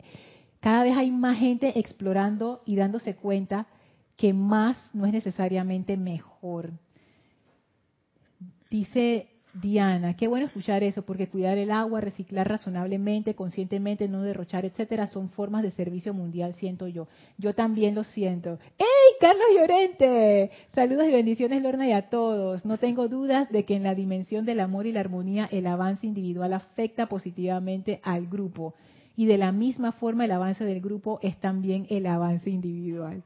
cada 0.60 0.82
vez 0.82 0.96
hay 0.96 1.10
más 1.10 1.36
gente 1.36 1.78
explorando 1.78 2.62
y 2.64 2.76
dándose 2.76 3.14
cuenta 3.14 3.66
que 4.16 4.32
más 4.32 4.78
no 4.94 5.04
es 5.04 5.12
necesariamente 5.12 5.98
mejor. 5.98 6.70
Dice 8.70 9.28
Diana, 9.54 10.16
qué 10.16 10.26
bueno 10.26 10.46
escuchar 10.46 10.82
eso, 10.82 11.02
porque 11.02 11.28
cuidar 11.28 11.58
el 11.58 11.70
agua, 11.70 12.00
reciclar 12.00 12.48
razonablemente, 12.48 13.34
conscientemente, 13.34 14.08
no 14.08 14.22
derrochar, 14.22 14.64
etcétera, 14.64 15.06
son 15.06 15.30
formas 15.30 15.62
de 15.62 15.70
servicio 15.70 16.12
mundial, 16.12 16.54
siento 16.56 16.88
yo. 16.88 17.06
Yo 17.38 17.54
también 17.54 17.94
lo 17.94 18.02
siento. 18.02 18.58
¡Ey, 18.78 19.16
Carlos 19.20 19.46
Llorente! 19.56 20.50
Saludos 20.74 21.06
y 21.06 21.12
bendiciones, 21.12 21.62
Lorna, 21.62 21.86
y 21.86 21.92
a 21.92 22.10
todos. 22.10 22.64
No 22.64 22.78
tengo 22.78 23.06
dudas 23.06 23.48
de 23.50 23.64
que 23.64 23.76
en 23.76 23.84
la 23.84 23.94
dimensión 23.94 24.44
del 24.44 24.58
amor 24.58 24.86
y 24.86 24.92
la 24.92 25.00
armonía, 25.00 25.48
el 25.52 25.68
avance 25.68 26.04
individual 26.04 26.52
afecta 26.52 27.06
positivamente 27.06 28.00
al 28.02 28.26
grupo. 28.26 28.74
Y 29.16 29.26
de 29.26 29.38
la 29.38 29.52
misma 29.52 29.92
forma, 29.92 30.24
el 30.24 30.32
avance 30.32 30.64
del 30.64 30.80
grupo 30.80 31.20
es 31.22 31.36
también 31.38 31.86
el 31.90 32.06
avance 32.06 32.50
individual. 32.50 33.22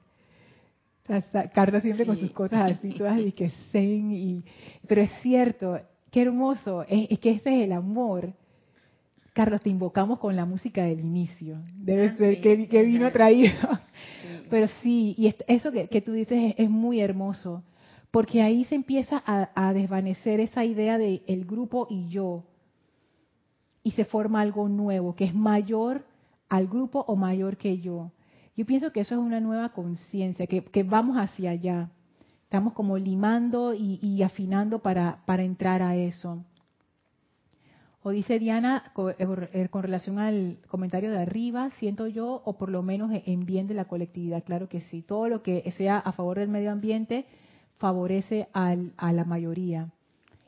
Carlos 1.54 1.80
siempre 1.80 2.04
con 2.04 2.16
sus 2.16 2.32
cosas 2.32 2.72
así, 2.72 2.90
todas 2.90 3.18
y 3.18 3.32
que 3.32 3.48
zen 3.72 4.12
y 4.12 4.44
pero 4.86 5.00
es 5.00 5.10
cierto, 5.22 5.80
qué 6.10 6.22
hermoso, 6.22 6.84
es, 6.88 7.18
que 7.18 7.30
ese 7.30 7.56
es 7.56 7.64
el 7.64 7.72
amor. 7.72 8.32
Carlos, 9.32 9.60
te 9.60 9.70
invocamos 9.70 10.18
con 10.18 10.34
la 10.34 10.44
música 10.44 10.82
del 10.82 11.00
inicio. 11.00 11.62
Debe 11.76 12.08
ah, 12.08 12.16
ser 12.16 12.40
que, 12.40 12.82
vino 12.82 13.12
traído. 13.12 13.54
Pero 14.50 14.66
sí, 14.82 15.14
y 15.16 15.32
eso 15.46 15.70
que, 15.72 16.00
tú 16.00 16.12
dices 16.12 16.54
es, 16.56 16.70
muy 16.70 17.00
hermoso, 17.00 17.62
porque 18.10 18.42
ahí 18.42 18.64
se 18.64 18.74
empieza 18.74 19.22
a, 19.24 19.72
desvanecer 19.72 20.40
esa 20.40 20.64
idea 20.64 20.98
de 20.98 21.22
el 21.26 21.44
grupo 21.44 21.86
y 21.90 22.08
yo, 22.08 22.44
y 23.82 23.92
se 23.92 24.04
forma 24.04 24.40
algo 24.40 24.68
nuevo, 24.68 25.14
que 25.14 25.24
es 25.24 25.34
mayor 25.34 26.04
al 26.48 26.66
grupo 26.66 27.04
o 27.06 27.14
mayor 27.14 27.56
que 27.56 27.78
yo. 27.78 28.10
Yo 28.56 28.66
pienso 28.66 28.90
que 28.90 29.00
eso 29.00 29.14
es 29.14 29.20
una 29.20 29.38
nueva 29.38 29.68
conciencia, 29.68 30.46
que, 30.46 30.82
vamos 30.82 31.16
hacia 31.16 31.50
allá. 31.50 31.90
Estamos 32.48 32.72
como 32.72 32.96
limando 32.96 33.74
y, 33.74 34.22
afinando 34.22 34.78
para, 34.78 35.20
entrar 35.26 35.82
a 35.82 35.96
eso. 35.96 36.46
O 38.02 38.08
dice 38.08 38.38
Diana, 38.38 38.90
eh, 39.18 39.68
con, 39.68 39.82
relación 39.82 40.18
al 40.18 40.56
comentario 40.66 41.10
de 41.10 41.18
arriba, 41.18 41.68
siento 41.78 42.06
yo, 42.06 42.40
o 42.46 42.56
por 42.56 42.70
lo 42.70 42.82
menos 42.82 43.10
en 43.26 43.44
bien 43.44 43.66
de 43.66 43.74
la 43.74 43.84
colectividad, 43.84 44.42
claro 44.44 44.66
que 44.66 44.80
sí. 44.80 45.02
Todo 45.02 45.28
lo 45.28 45.42
que 45.42 45.70
sea 45.76 45.98
a 45.98 46.12
favor 46.12 46.38
del 46.38 46.48
medio 46.48 46.72
ambiente 46.72 47.26
favorece 47.76 48.48
a 48.54 49.12
la 49.12 49.24
mayoría. 49.26 49.90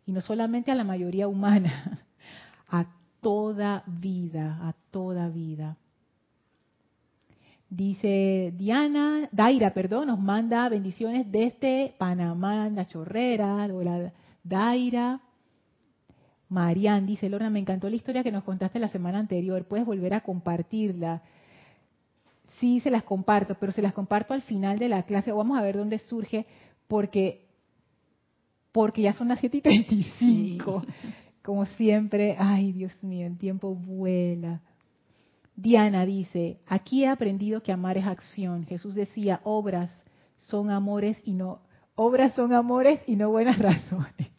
Y 0.06 0.12
no 0.12 0.22
solamente 0.22 0.70
a 0.70 0.76
la 0.76 0.84
mayoría 0.84 1.28
humana, 1.28 2.06
a 2.70 2.86
toda 3.20 3.84
vida, 3.86 4.58
a 4.62 4.72
toda 4.90 5.28
vida. 5.28 5.76
Dice 7.70 8.52
Diana, 8.56 9.28
Daira, 9.30 9.72
perdón, 9.72 10.08
nos 10.08 10.18
manda 10.18 10.68
bendiciones 10.68 11.30
desde 11.30 11.94
Panamá, 11.98 12.68
la 12.68 12.84
chorrera, 12.84 13.64
hola 13.72 14.12
Daira. 14.42 15.20
Marian 16.48 17.06
dice, 17.06 17.28
Lorna, 17.28 17.48
me 17.48 17.60
encantó 17.60 17.88
la 17.88 17.94
historia 17.94 18.24
que 18.24 18.32
nos 18.32 18.42
contaste 18.42 18.80
la 18.80 18.88
semana 18.88 19.20
anterior, 19.20 19.64
puedes 19.66 19.86
volver 19.86 20.14
a 20.14 20.22
compartirla. 20.22 21.22
Sí, 22.58 22.80
se 22.80 22.90
las 22.90 23.04
comparto, 23.04 23.54
pero 23.54 23.70
se 23.70 23.82
las 23.82 23.92
comparto 23.92 24.34
al 24.34 24.42
final 24.42 24.76
de 24.80 24.88
la 24.88 25.04
clase. 25.04 25.30
Vamos 25.30 25.56
a 25.56 25.62
ver 25.62 25.76
dónde 25.76 25.98
surge, 25.98 26.46
porque, 26.88 27.46
porque 28.72 29.02
ya 29.02 29.12
son 29.12 29.28
las 29.28 29.38
7 29.38 29.58
y 29.58 29.60
35. 29.60 30.82
Como 31.44 31.66
siempre, 31.66 32.34
ay 32.36 32.72
Dios 32.72 32.92
mío, 33.04 33.28
el 33.28 33.38
tiempo 33.38 33.76
vuela. 33.76 34.60
Diana 35.56 36.06
dice, 36.06 36.60
aquí 36.66 37.04
he 37.04 37.08
aprendido 37.08 37.62
que 37.62 37.72
amar 37.72 37.98
es 37.98 38.06
acción. 38.06 38.64
Jesús 38.64 38.94
decía, 38.94 39.40
obras 39.44 39.90
son 40.36 40.70
amores 40.70 41.20
y 41.24 41.32
no, 41.32 41.60
obras 41.94 42.34
son 42.34 42.52
amores 42.52 43.00
y 43.06 43.16
no 43.16 43.30
buenas 43.30 43.58
razones. 43.60 44.30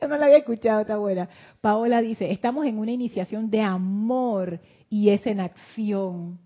Yo 0.00 0.08
no 0.08 0.16
la 0.16 0.26
había 0.26 0.38
escuchado, 0.38 0.80
está 0.80 0.96
buena. 0.96 1.28
Paola 1.60 2.02
dice, 2.02 2.30
estamos 2.32 2.66
en 2.66 2.78
una 2.78 2.92
iniciación 2.92 3.50
de 3.50 3.62
amor 3.62 4.60
y 4.88 5.10
es 5.10 5.26
en 5.26 5.40
acción. 5.40 6.38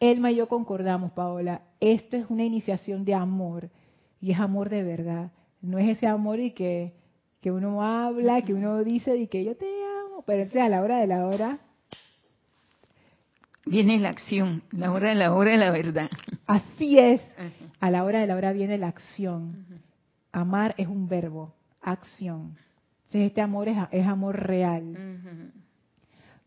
Elma 0.00 0.30
y 0.30 0.36
yo 0.36 0.48
concordamos, 0.48 1.12
Paola, 1.12 1.62
esto 1.80 2.16
es 2.16 2.26
una 2.28 2.44
iniciación 2.44 3.04
de 3.04 3.14
amor 3.14 3.70
y 4.20 4.32
es 4.32 4.40
amor 4.40 4.68
de 4.68 4.82
verdad. 4.82 5.30
No 5.60 5.78
es 5.78 5.96
ese 5.96 6.06
amor 6.06 6.40
y 6.40 6.52
que, 6.52 6.94
que 7.40 7.50
uno 7.50 7.82
habla, 7.82 8.42
que 8.42 8.54
uno 8.54 8.82
dice 8.82 9.16
y 9.16 9.26
que 9.26 9.44
yo 9.44 9.56
te 9.56 9.66
amo, 10.06 10.22
pero 10.26 10.48
a 10.62 10.68
la 10.68 10.82
hora 10.82 10.98
de 10.98 11.06
la 11.06 11.26
hora 11.26 11.60
viene 13.66 13.98
la 13.98 14.10
acción, 14.10 14.62
la 14.70 14.92
hora 14.92 15.10
de 15.10 15.16
la 15.16 15.34
hora 15.34 15.50
de 15.50 15.56
la 15.58 15.70
verdad. 15.70 16.08
Así 16.46 16.98
es. 16.98 17.20
A 17.80 17.90
la 17.90 18.04
hora 18.04 18.20
de 18.20 18.26
la 18.26 18.36
hora 18.36 18.52
viene 18.52 18.78
la 18.78 18.88
acción. 18.88 19.66
Amar 20.32 20.74
es 20.78 20.88
un 20.88 21.08
verbo, 21.08 21.54
acción. 21.82 22.56
Entonces 23.06 23.28
este 23.28 23.40
amor 23.40 23.68
es, 23.68 24.06
amor 24.06 24.40
real. 24.40 25.20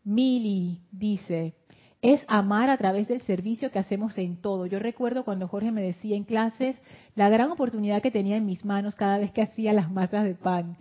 Mili 0.04 0.80
dice, 0.90 1.54
es 2.02 2.24
amar 2.26 2.70
a 2.70 2.78
través 2.78 3.06
del 3.08 3.20
servicio 3.22 3.70
que 3.70 3.78
hacemos 3.78 4.16
en 4.18 4.40
todo. 4.40 4.66
Yo 4.66 4.78
recuerdo 4.78 5.24
cuando 5.24 5.48
Jorge 5.48 5.70
me 5.70 5.82
decía 5.82 6.16
en 6.16 6.24
clases 6.24 6.80
la 7.14 7.28
gran 7.28 7.50
oportunidad 7.50 8.02
que 8.02 8.10
tenía 8.10 8.36
en 8.36 8.46
mis 8.46 8.64
manos 8.64 8.94
cada 8.94 9.18
vez 9.18 9.30
que 9.32 9.42
hacía 9.42 9.72
las 9.72 9.90
masas 9.90 10.24
de 10.24 10.34
pan 10.34 10.76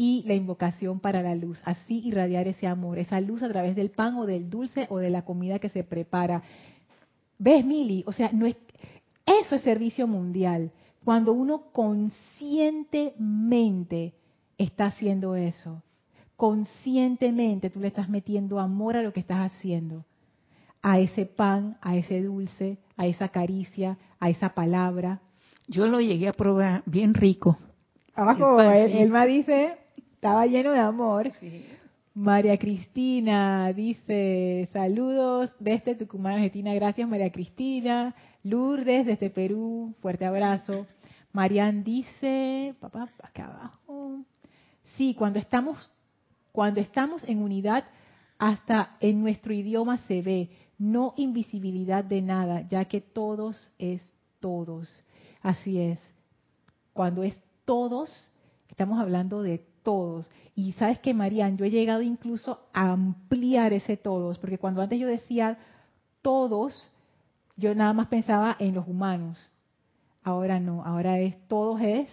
y 0.00 0.24
la 0.26 0.32
invocación 0.32 0.98
para 0.98 1.20
la 1.20 1.34
luz. 1.34 1.60
Así 1.62 1.98
irradiar 1.98 2.48
ese 2.48 2.66
amor, 2.66 2.98
esa 2.98 3.20
luz 3.20 3.42
a 3.42 3.50
través 3.50 3.76
del 3.76 3.90
pan 3.90 4.16
o 4.16 4.24
del 4.24 4.48
dulce 4.48 4.86
o 4.88 4.96
de 4.96 5.10
la 5.10 5.26
comida 5.26 5.58
que 5.58 5.68
se 5.68 5.84
prepara. 5.84 6.42
¿Ves, 7.38 7.66
Mili? 7.66 8.02
O 8.06 8.12
sea, 8.12 8.30
no 8.32 8.46
es, 8.46 8.56
eso 9.26 9.56
es 9.56 9.60
servicio 9.60 10.06
mundial. 10.06 10.70
Cuando 11.04 11.34
uno 11.34 11.64
conscientemente 11.72 14.14
está 14.56 14.86
haciendo 14.86 15.36
eso, 15.36 15.82
conscientemente 16.34 17.68
tú 17.68 17.80
le 17.80 17.88
estás 17.88 18.08
metiendo 18.08 18.58
amor 18.58 18.96
a 18.96 19.02
lo 19.02 19.12
que 19.12 19.20
estás 19.20 19.52
haciendo, 19.52 20.06
a 20.80 20.98
ese 20.98 21.26
pan, 21.26 21.76
a 21.82 21.94
ese 21.94 22.22
dulce, 22.22 22.78
a 22.96 23.06
esa 23.06 23.28
caricia, 23.28 23.98
a 24.18 24.30
esa 24.30 24.54
palabra. 24.54 25.20
Yo 25.68 25.88
lo 25.88 26.00
llegué 26.00 26.28
a 26.28 26.32
probar 26.32 26.84
bien 26.86 27.12
rico 27.12 27.58
Abajo, 28.14 28.60
Elma 28.60 29.24
dice, 29.24 29.78
estaba 30.20 30.44
lleno 30.44 30.72
de 30.72 30.80
amor. 30.80 31.30
María 32.12 32.58
Cristina 32.58 33.72
dice, 33.72 34.68
saludos 34.70 35.50
desde 35.58 35.94
Tucumán, 35.94 36.34
Argentina. 36.34 36.74
Gracias, 36.74 37.08
María 37.08 37.32
Cristina. 37.32 38.14
Lourdes 38.42 39.06
desde 39.06 39.30
Perú, 39.30 39.94
fuerte 40.02 40.26
abrazo. 40.26 40.86
Marian 41.32 41.82
dice, 41.82 42.74
papá, 42.80 43.08
acá 43.22 43.46
abajo. 43.46 44.20
Sí, 44.98 45.14
cuando 45.14 45.38
estamos, 45.38 45.90
cuando 46.52 46.80
estamos 46.80 47.24
en 47.24 47.40
unidad, 47.40 47.84
hasta 48.36 48.98
en 49.00 49.22
nuestro 49.22 49.54
idioma 49.54 49.96
se 50.06 50.20
ve, 50.20 50.50
no 50.76 51.14
invisibilidad 51.16 52.04
de 52.04 52.20
nada, 52.20 52.68
ya 52.68 52.84
que 52.84 53.00
todos 53.00 53.72
es 53.78 54.02
todos. 54.38 55.02
Así 55.40 55.78
es. 55.80 55.98
Cuando 56.92 57.22
es 57.22 57.40
todos, 57.64 58.30
estamos 58.68 59.00
hablando 59.00 59.40
de 59.40 59.69
todos. 59.90 60.30
Y 60.54 60.70
sabes 60.74 61.00
que, 61.00 61.14
Marian, 61.14 61.56
yo 61.56 61.64
he 61.64 61.70
llegado 61.70 62.00
incluso 62.00 62.60
a 62.72 62.92
ampliar 62.92 63.72
ese 63.72 63.96
todos, 63.96 64.38
porque 64.38 64.56
cuando 64.56 64.82
antes 64.82 65.00
yo 65.00 65.08
decía 65.08 65.58
todos, 66.22 66.92
yo 67.56 67.74
nada 67.74 67.92
más 67.92 68.06
pensaba 68.06 68.54
en 68.60 68.72
los 68.72 68.86
humanos. 68.86 69.50
Ahora 70.22 70.60
no, 70.60 70.84
ahora 70.84 71.18
es 71.18 71.36
todos 71.48 71.80
es 71.80 72.08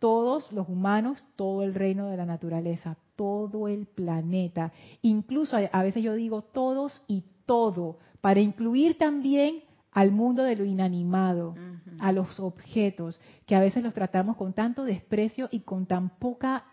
todos 0.00 0.50
los 0.50 0.68
humanos, 0.68 1.24
todo 1.36 1.62
el 1.62 1.74
reino 1.74 2.08
de 2.08 2.16
la 2.16 2.26
naturaleza, 2.26 2.96
todo 3.14 3.68
el 3.68 3.86
planeta. 3.86 4.72
Incluso 5.00 5.56
a 5.70 5.82
veces 5.84 6.02
yo 6.02 6.14
digo 6.14 6.42
todos 6.42 7.04
y 7.06 7.22
todo, 7.46 7.98
para 8.20 8.40
incluir 8.40 8.98
también 8.98 9.62
al 9.92 10.10
mundo 10.10 10.42
de 10.42 10.56
lo 10.56 10.64
inanimado, 10.64 11.54
a 12.00 12.10
los 12.10 12.40
objetos, 12.40 13.20
que 13.46 13.54
a 13.54 13.60
veces 13.60 13.84
los 13.84 13.94
tratamos 13.94 14.36
con 14.36 14.54
tanto 14.54 14.82
desprecio 14.82 15.48
y 15.52 15.60
con 15.60 15.86
tan 15.86 16.08
poca, 16.18 16.64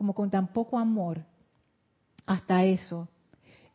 como 0.00 0.14
con 0.14 0.30
tan 0.30 0.46
poco 0.46 0.78
amor. 0.78 1.26
Hasta 2.24 2.64
eso. 2.64 3.06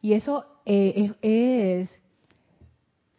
Y 0.01 0.13
eso 0.13 0.43
eh, 0.65 1.13
es, 1.21 1.91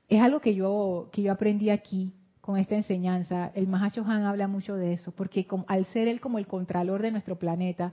es, 0.08 0.20
algo 0.20 0.40
que 0.40 0.56
yo, 0.56 1.08
que 1.12 1.22
yo 1.22 1.30
aprendí 1.30 1.70
aquí 1.70 2.12
con 2.40 2.56
esta 2.56 2.74
enseñanza. 2.74 3.52
El 3.54 3.68
Mahacho 3.68 4.04
Han 4.04 4.24
habla 4.24 4.48
mucho 4.48 4.74
de 4.74 4.92
eso, 4.94 5.12
porque 5.12 5.46
al 5.68 5.86
ser 5.86 6.08
él 6.08 6.20
como 6.20 6.38
el 6.38 6.48
contralor 6.48 7.00
de 7.00 7.12
nuestro 7.12 7.38
planeta, 7.38 7.92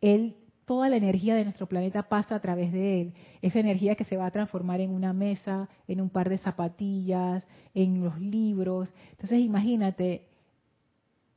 él 0.00 0.36
toda 0.64 0.88
la 0.88 0.94
energía 0.94 1.34
de 1.34 1.42
nuestro 1.42 1.66
planeta 1.66 2.04
pasa 2.04 2.36
a 2.36 2.40
través 2.40 2.70
de 2.72 3.00
él. 3.00 3.14
Esa 3.40 3.58
energía 3.58 3.96
que 3.96 4.04
se 4.04 4.16
va 4.16 4.26
a 4.26 4.30
transformar 4.30 4.80
en 4.80 4.92
una 4.92 5.12
mesa, 5.12 5.68
en 5.88 6.00
un 6.00 6.08
par 6.08 6.28
de 6.28 6.38
zapatillas, 6.38 7.44
en 7.74 8.00
los 8.00 8.16
libros. 8.20 8.94
Entonces 9.10 9.40
imagínate, 9.40 10.28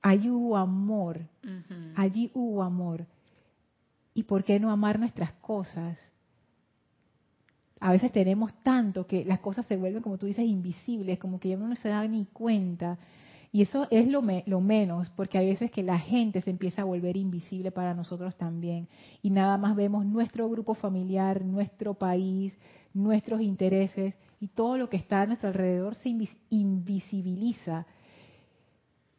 allí 0.03 0.29
hubo 0.29 0.57
amor, 0.57 1.21
allí 1.95 2.29
hubo 2.35 2.61
amor. 2.61 3.07
¿Y 4.15 4.23
por 4.23 4.45
qué 4.45 4.59
no 4.59 4.71
amar 4.71 4.97
nuestras 4.97 5.33
cosas? 5.33 5.99
A 7.81 7.91
veces 7.91 8.11
tenemos 8.13 8.53
tanto 8.63 9.05
que 9.05 9.25
las 9.25 9.39
cosas 9.39 9.65
se 9.65 9.75
vuelven, 9.75 10.01
como 10.01 10.17
tú 10.17 10.25
dices, 10.25 10.47
invisibles, 10.47 11.19
como 11.19 11.39
que 11.39 11.49
ya 11.49 11.57
uno 11.57 11.67
no 11.67 11.75
se 11.75 11.89
da 11.89 12.07
ni 12.07 12.25
cuenta. 12.25 12.97
Y 13.51 13.61
eso 13.61 13.87
es 13.91 14.07
lo, 14.07 14.23
lo, 14.45 14.61
menos, 14.61 15.09
porque 15.11 15.37
hay 15.37 15.47
veces 15.47 15.69
que 15.69 15.83
la 15.83 15.99
gente 15.99 16.41
se 16.41 16.49
empieza 16.49 16.81
a 16.81 16.85
volver 16.85 17.17
invisible 17.17 17.71
para 17.71 17.93
nosotros 17.93 18.35
también. 18.37 18.87
Y 19.21 19.29
nada 19.29 19.57
más 19.57 19.75
vemos 19.75 20.05
nuestro 20.05 20.49
grupo 20.49 20.75
familiar, 20.75 21.43
nuestro 21.43 21.93
país, 21.93 22.57
nuestros 22.93 23.41
intereses 23.41 24.17
y 24.39 24.47
todo 24.47 24.77
lo 24.77 24.89
que 24.89 24.97
está 24.97 25.21
a 25.21 25.25
nuestro 25.25 25.49
alrededor 25.49 25.95
se 25.95 26.09
invisibiliza. 26.49 27.85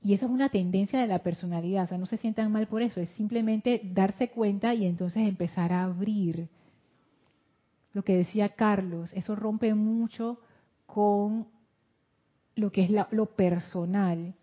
Y 0.07 0.15
esa 0.15 0.27
es 0.27 0.31
una 0.31 0.51
tendencia 0.51 1.01
de 1.01 1.09
la 1.09 1.19
personalidad, 1.19 1.83
o 1.83 1.87
sea, 1.89 1.99
no 1.99 2.07
se 2.07 2.17
sientan 2.17 2.53
mal 2.53 2.69
por 2.69 2.81
eso, 2.81 3.01
es 3.01 3.11
simplemente 3.17 3.81
darse 3.93 4.29
cuenta 4.29 4.73
y 4.73 4.87
entonces 4.87 5.27
empezar 5.27 5.73
a 5.73 5.83
abrir. 5.83 6.49
Lo 7.93 8.05
que 8.05 8.17
decía 8.17 8.51
Carlos, 8.51 9.11
eso 9.15 9.35
rompe 9.35 9.75
mucho 9.75 10.39
con 10.87 11.49
lo 12.55 12.71
que 12.71 12.85
es 12.85 12.91
lo 13.11 13.27
personal, 13.35 14.35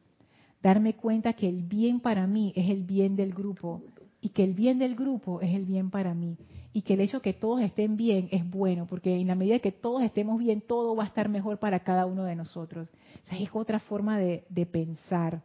darme 0.61 0.95
cuenta 0.95 1.31
que 1.31 1.47
el 1.47 1.63
bien 1.63 2.01
para 2.01 2.27
mí 2.27 2.51
es 2.57 2.69
el 2.69 2.83
bien 2.83 3.15
del 3.15 3.33
grupo 3.33 3.83
y 4.19 4.29
que 4.31 4.43
el 4.43 4.55
bien 4.55 4.79
del 4.79 4.97
grupo 4.97 5.39
es 5.39 5.55
el 5.55 5.63
bien 5.63 5.91
para 5.91 6.13
mí 6.13 6.35
y 6.73 6.81
que 6.81 6.95
el 6.95 6.99
hecho 6.99 7.19
de 7.19 7.23
que 7.23 7.33
todos 7.33 7.61
estén 7.61 7.95
bien 7.95 8.27
es 8.31 8.45
bueno, 8.49 8.85
porque 8.85 9.15
en 9.15 9.27
la 9.27 9.35
medida 9.35 9.59
que 9.59 9.71
todos 9.71 10.03
estemos 10.03 10.39
bien, 10.39 10.59
todo 10.59 10.93
va 10.93 11.05
a 11.05 11.07
estar 11.07 11.29
mejor 11.29 11.57
para 11.57 11.85
cada 11.85 12.05
uno 12.05 12.25
de 12.25 12.35
nosotros. 12.35 12.91
Esa 13.25 13.37
es 13.37 13.49
otra 13.53 13.79
forma 13.79 14.17
de, 14.17 14.43
de 14.49 14.65
pensar. 14.65 15.41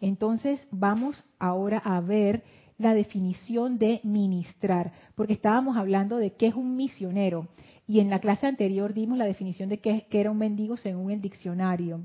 Entonces 0.00 0.66
vamos 0.70 1.24
ahora 1.38 1.78
a 1.78 2.00
ver 2.00 2.42
la 2.78 2.94
definición 2.94 3.78
de 3.78 4.00
ministrar, 4.02 4.92
porque 5.14 5.32
estábamos 5.32 5.76
hablando 5.76 6.18
de 6.18 6.32
qué 6.34 6.48
es 6.48 6.54
un 6.54 6.76
misionero. 6.76 7.48
Y 7.86 8.00
en 8.00 8.10
la 8.10 8.18
clase 8.18 8.46
anterior 8.46 8.92
dimos 8.92 9.16
la 9.16 9.24
definición 9.24 9.68
de 9.68 9.78
qué, 9.78 10.06
era 10.10 10.30
un 10.30 10.38
mendigo 10.38 10.76
según 10.76 11.10
el 11.10 11.20
diccionario. 11.20 12.00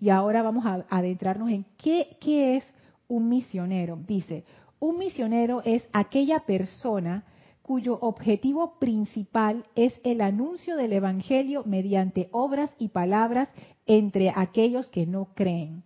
Y 0.00 0.10
ahora 0.10 0.42
vamos 0.42 0.66
a, 0.66 0.84
adentrarnos 0.88 1.50
en 1.50 1.64
qué, 1.78 2.16
qué 2.20 2.56
es 2.56 2.74
un 3.08 3.28
misionero. 3.28 3.98
Dice, 4.06 4.44
un 4.78 4.98
misionero 4.98 5.62
es 5.64 5.86
aquella 5.92 6.40
persona 6.40 7.24
cuyo 7.62 7.98
objetivo 8.00 8.78
principal 8.78 9.64
es 9.74 9.98
el 10.04 10.20
anuncio 10.20 10.76
del 10.76 10.92
Evangelio 10.92 11.62
mediante 11.64 12.28
obras 12.30 12.70
y 12.78 12.88
palabras 12.88 13.48
entre 13.86 14.30
aquellos 14.36 14.88
que 14.88 15.06
no 15.06 15.28
creen. 15.34 15.82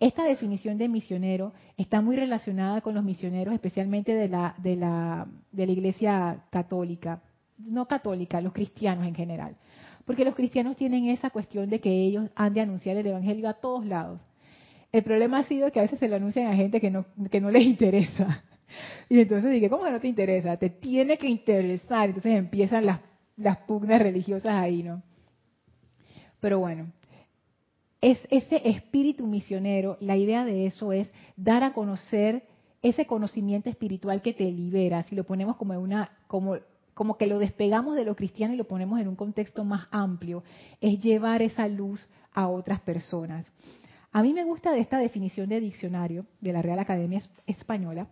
Esta 0.00 0.24
definición 0.24 0.78
de 0.78 0.88
misionero 0.88 1.52
está 1.76 2.00
muy 2.00 2.16
relacionada 2.16 2.80
con 2.80 2.94
los 2.94 3.02
misioneros, 3.02 3.54
especialmente 3.54 4.14
de 4.14 4.28
la, 4.28 4.54
de 4.58 4.76
la, 4.76 5.26
de 5.50 5.66
la 5.66 5.72
Iglesia 5.72 6.44
católica 6.50 7.20
no 7.58 7.86
católica, 7.86 8.40
los 8.40 8.52
cristianos 8.52 9.06
en 9.06 9.14
general. 9.14 9.56
Porque 10.04 10.24
los 10.24 10.34
cristianos 10.34 10.76
tienen 10.76 11.08
esa 11.08 11.30
cuestión 11.30 11.68
de 11.68 11.80
que 11.80 11.90
ellos 11.90 12.30
han 12.34 12.54
de 12.54 12.62
anunciar 12.62 12.96
el 12.96 13.06
Evangelio 13.06 13.48
a 13.48 13.54
todos 13.54 13.84
lados. 13.84 14.24
El 14.90 15.02
problema 15.02 15.40
ha 15.40 15.44
sido 15.44 15.70
que 15.70 15.80
a 15.80 15.82
veces 15.82 15.98
se 15.98 16.08
lo 16.08 16.16
anuncian 16.16 16.46
a 16.46 16.54
gente 16.54 16.80
que 16.80 16.90
no, 16.90 17.04
que 17.30 17.40
no 17.40 17.50
les 17.50 17.64
interesa. 17.64 18.44
Y 19.08 19.18
entonces 19.18 19.50
dije, 19.50 19.70
¿cómo 19.70 19.84
que 19.84 19.90
no 19.90 19.98
te 19.98 20.08
interesa? 20.08 20.58
Te 20.58 20.68
tiene 20.68 21.16
que 21.16 21.26
interesar. 21.26 22.10
Entonces 22.10 22.34
empiezan 22.34 22.84
las, 22.84 23.00
las 23.38 23.56
pugnas 23.60 24.02
religiosas 24.02 24.52
ahí, 24.56 24.82
¿no? 24.82 25.02
Pero 26.38 26.58
bueno, 26.58 26.92
es 28.00 28.18
ese 28.30 28.68
espíritu 28.68 29.26
misionero, 29.26 29.96
la 30.00 30.16
idea 30.16 30.44
de 30.44 30.66
eso 30.66 30.92
es 30.92 31.10
dar 31.36 31.64
a 31.64 31.72
conocer 31.72 32.44
ese 32.82 33.06
conocimiento 33.06 33.68
espiritual 33.68 34.22
que 34.22 34.32
te 34.32 34.50
libera, 34.50 35.02
si 35.04 35.16
lo 35.16 35.24
ponemos 35.24 35.56
como 35.56 35.78
una, 35.78 36.10
como 36.26 36.58
como 36.98 37.16
que 37.16 37.28
lo 37.28 37.38
despegamos 37.38 37.94
de 37.94 38.04
lo 38.04 38.16
cristiano 38.16 38.54
y 38.54 38.56
lo 38.56 38.64
ponemos 38.64 38.98
en 38.98 39.06
un 39.06 39.14
contexto 39.14 39.62
más 39.62 39.86
amplio, 39.92 40.42
es 40.80 41.00
llevar 41.00 41.42
esa 41.42 41.68
luz 41.68 42.08
a 42.34 42.48
otras 42.48 42.80
personas. 42.80 43.52
A 44.10 44.20
mí 44.20 44.34
me 44.34 44.42
gusta 44.42 44.72
de 44.72 44.80
esta 44.80 44.98
definición 44.98 45.48
de 45.48 45.60
diccionario 45.60 46.26
de 46.40 46.52
la 46.52 46.60
Real 46.60 46.80
Academia 46.80 47.22
Española, 47.46 48.08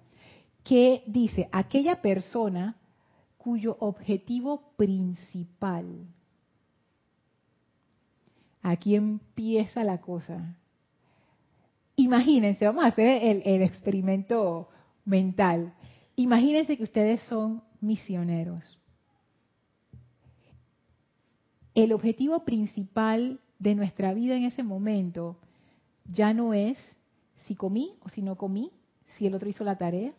que 0.63 1.03
dice 1.09 1.49
aquella 1.51 2.01
persona 2.01 2.77
cuyo 3.39 3.77
objetivo 3.81 4.63
principal, 4.77 6.07
aquí 8.67 8.97
empieza 8.97 9.85
la 9.85 10.01
cosa. 10.01 10.57
Imagínense, 11.95 12.67
vamos 12.67 12.85
a 12.85 12.89
hacer 12.89 13.23
el, 13.23 13.43
el 13.45 13.63
experimento 13.63 14.69
mental. 15.05 15.73
Imagínense 16.17 16.77
que 16.77 16.83
ustedes 16.83 17.21
son 17.29 17.63
misioneros. 17.81 18.79
El 21.75 21.93
objetivo 21.93 22.45
principal 22.45 23.39
de 23.61 23.77
nuestra 23.77 24.13
vida 24.15 24.35
en 24.35 24.45
ese 24.45 24.65
momento 24.65 25.39
ya 26.11 26.35
no 26.35 26.53
es 26.53 26.77
si 27.47 27.55
comí 27.55 27.95
o 28.03 28.09
si 28.09 28.21
no 28.21 28.37
comí, 28.37 28.73
si 29.17 29.29
el 29.29 29.35
otro 29.35 29.49
hizo 29.49 29.63
la 29.63 29.79
tarea, 29.79 30.13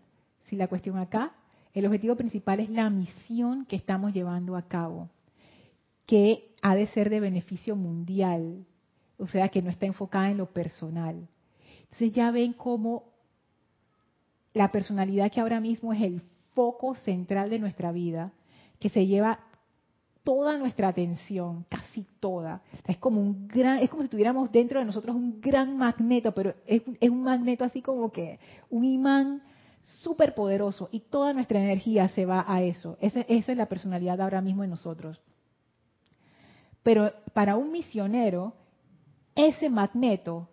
si 0.44 0.56
la 0.56 0.70
cuestión 0.70 0.98
acá. 0.98 1.34
El 1.74 1.86
objetivo 1.86 2.16
principal 2.16 2.62
es 2.62 2.70
la 2.70 2.90
misión 2.90 3.66
que 3.66 3.76
estamos 3.76 4.14
llevando 4.14 4.56
a 4.56 4.68
cabo, 4.70 5.10
que 6.08 6.56
ha 6.64 6.74
de 6.74 6.88
ser 6.88 7.12
de 7.12 7.20
beneficio 7.20 7.76
mundial, 7.76 8.66
o 9.20 9.28
sea, 9.28 9.50
que 9.50 9.62
no 9.62 9.70
está 9.70 9.86
enfocada 9.86 10.32
en 10.32 10.38
lo 10.38 10.48
personal. 10.48 11.28
Entonces 11.84 12.14
ya 12.14 12.32
ven 12.32 12.54
cómo 12.54 13.04
la 14.54 14.72
personalidad 14.72 15.32
que 15.32 15.42
ahora 15.42 15.60
mismo 15.60 15.94
es 15.94 16.02
el 16.02 16.22
foco 16.56 16.96
central 16.96 17.50
de 17.50 17.60
nuestra 17.60 17.92
vida, 17.92 18.32
que 18.80 18.90
se 18.90 19.06
lleva 19.06 19.40
toda 20.24 20.58
nuestra 20.58 20.88
atención, 20.88 21.66
casi 21.70 22.06
toda. 22.20 22.62
Es 22.86 22.98
como 22.98 23.22
un 23.22 23.48
gran, 23.48 23.80
es 23.80 23.90
como 23.90 24.04
si 24.04 24.10
tuviéramos 24.10 24.52
dentro 24.52 24.80
de 24.80 24.86
nosotros 24.86 25.16
un 25.16 25.42
gran 25.42 25.78
magneto, 25.78 26.34
pero 26.34 26.56
es, 26.66 26.84
un 27.02 27.22
magneto 27.22 27.66
así 27.66 27.82
como 27.82 28.12
que 28.12 28.40
un 28.70 28.86
imán 28.86 29.42
súper 29.82 30.34
poderoso 30.34 30.90
y 30.92 31.02
toda 31.02 31.34
nuestra 31.34 31.60
energía 31.60 32.08
se 32.10 32.26
va 32.26 32.46
a 32.48 32.62
eso. 32.62 32.98
esa 33.02 33.22
es 33.28 33.48
la 33.58 33.68
personalidad 33.68 34.22
ahora 34.22 34.42
mismo 34.42 34.64
en 34.64 34.70
nosotros. 34.70 35.22
Pero 36.88 37.12
para 37.34 37.58
un 37.58 37.74
misionero, 37.74 38.54
ese 39.36 39.70
magneto 39.70 40.48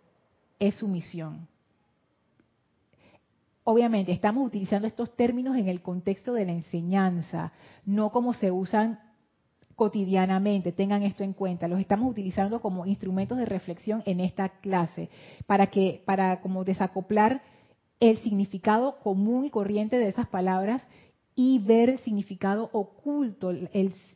es 0.59 0.75
su 0.75 0.89
misión. 0.89 1.47
obviamente 3.63 4.11
estamos 4.11 4.45
utilizando 4.45 4.89
estos 4.89 5.15
términos 5.15 5.57
en 5.57 5.69
el 5.69 5.81
contexto 5.81 6.33
de 6.33 6.45
la 6.45 6.51
enseñanza, 6.51 7.53
no 7.87 8.11
como 8.11 8.35
se 8.35 8.51
usan 8.51 8.99
cotidianamente, 9.77 10.73
tengan 10.73 11.05
esto 11.05 11.23
en 11.23 11.35
cuenta, 11.35 11.69
los 11.69 11.79
estamos 11.79 12.11
utilizando 12.11 12.61
como 12.61 12.85
instrumentos 12.85 13.39
de 13.39 13.45
reflexión 13.45 14.03
en 14.05 14.19
esta 14.19 14.49
clase, 14.49 15.11
para 15.47 15.69
que, 15.69 16.03
para 16.05 16.41
como 16.41 16.65
desacoplar 16.65 17.43
el 18.01 18.19
significado 18.19 18.99
común 19.05 19.45
y 19.45 19.51
corriente 19.51 19.99
de 19.99 20.09
esas 20.09 20.27
palabras 20.27 20.85
y 21.37 21.61
ver 21.61 21.91
el 21.91 22.01
significado 22.01 22.71
oculto, 22.73 23.53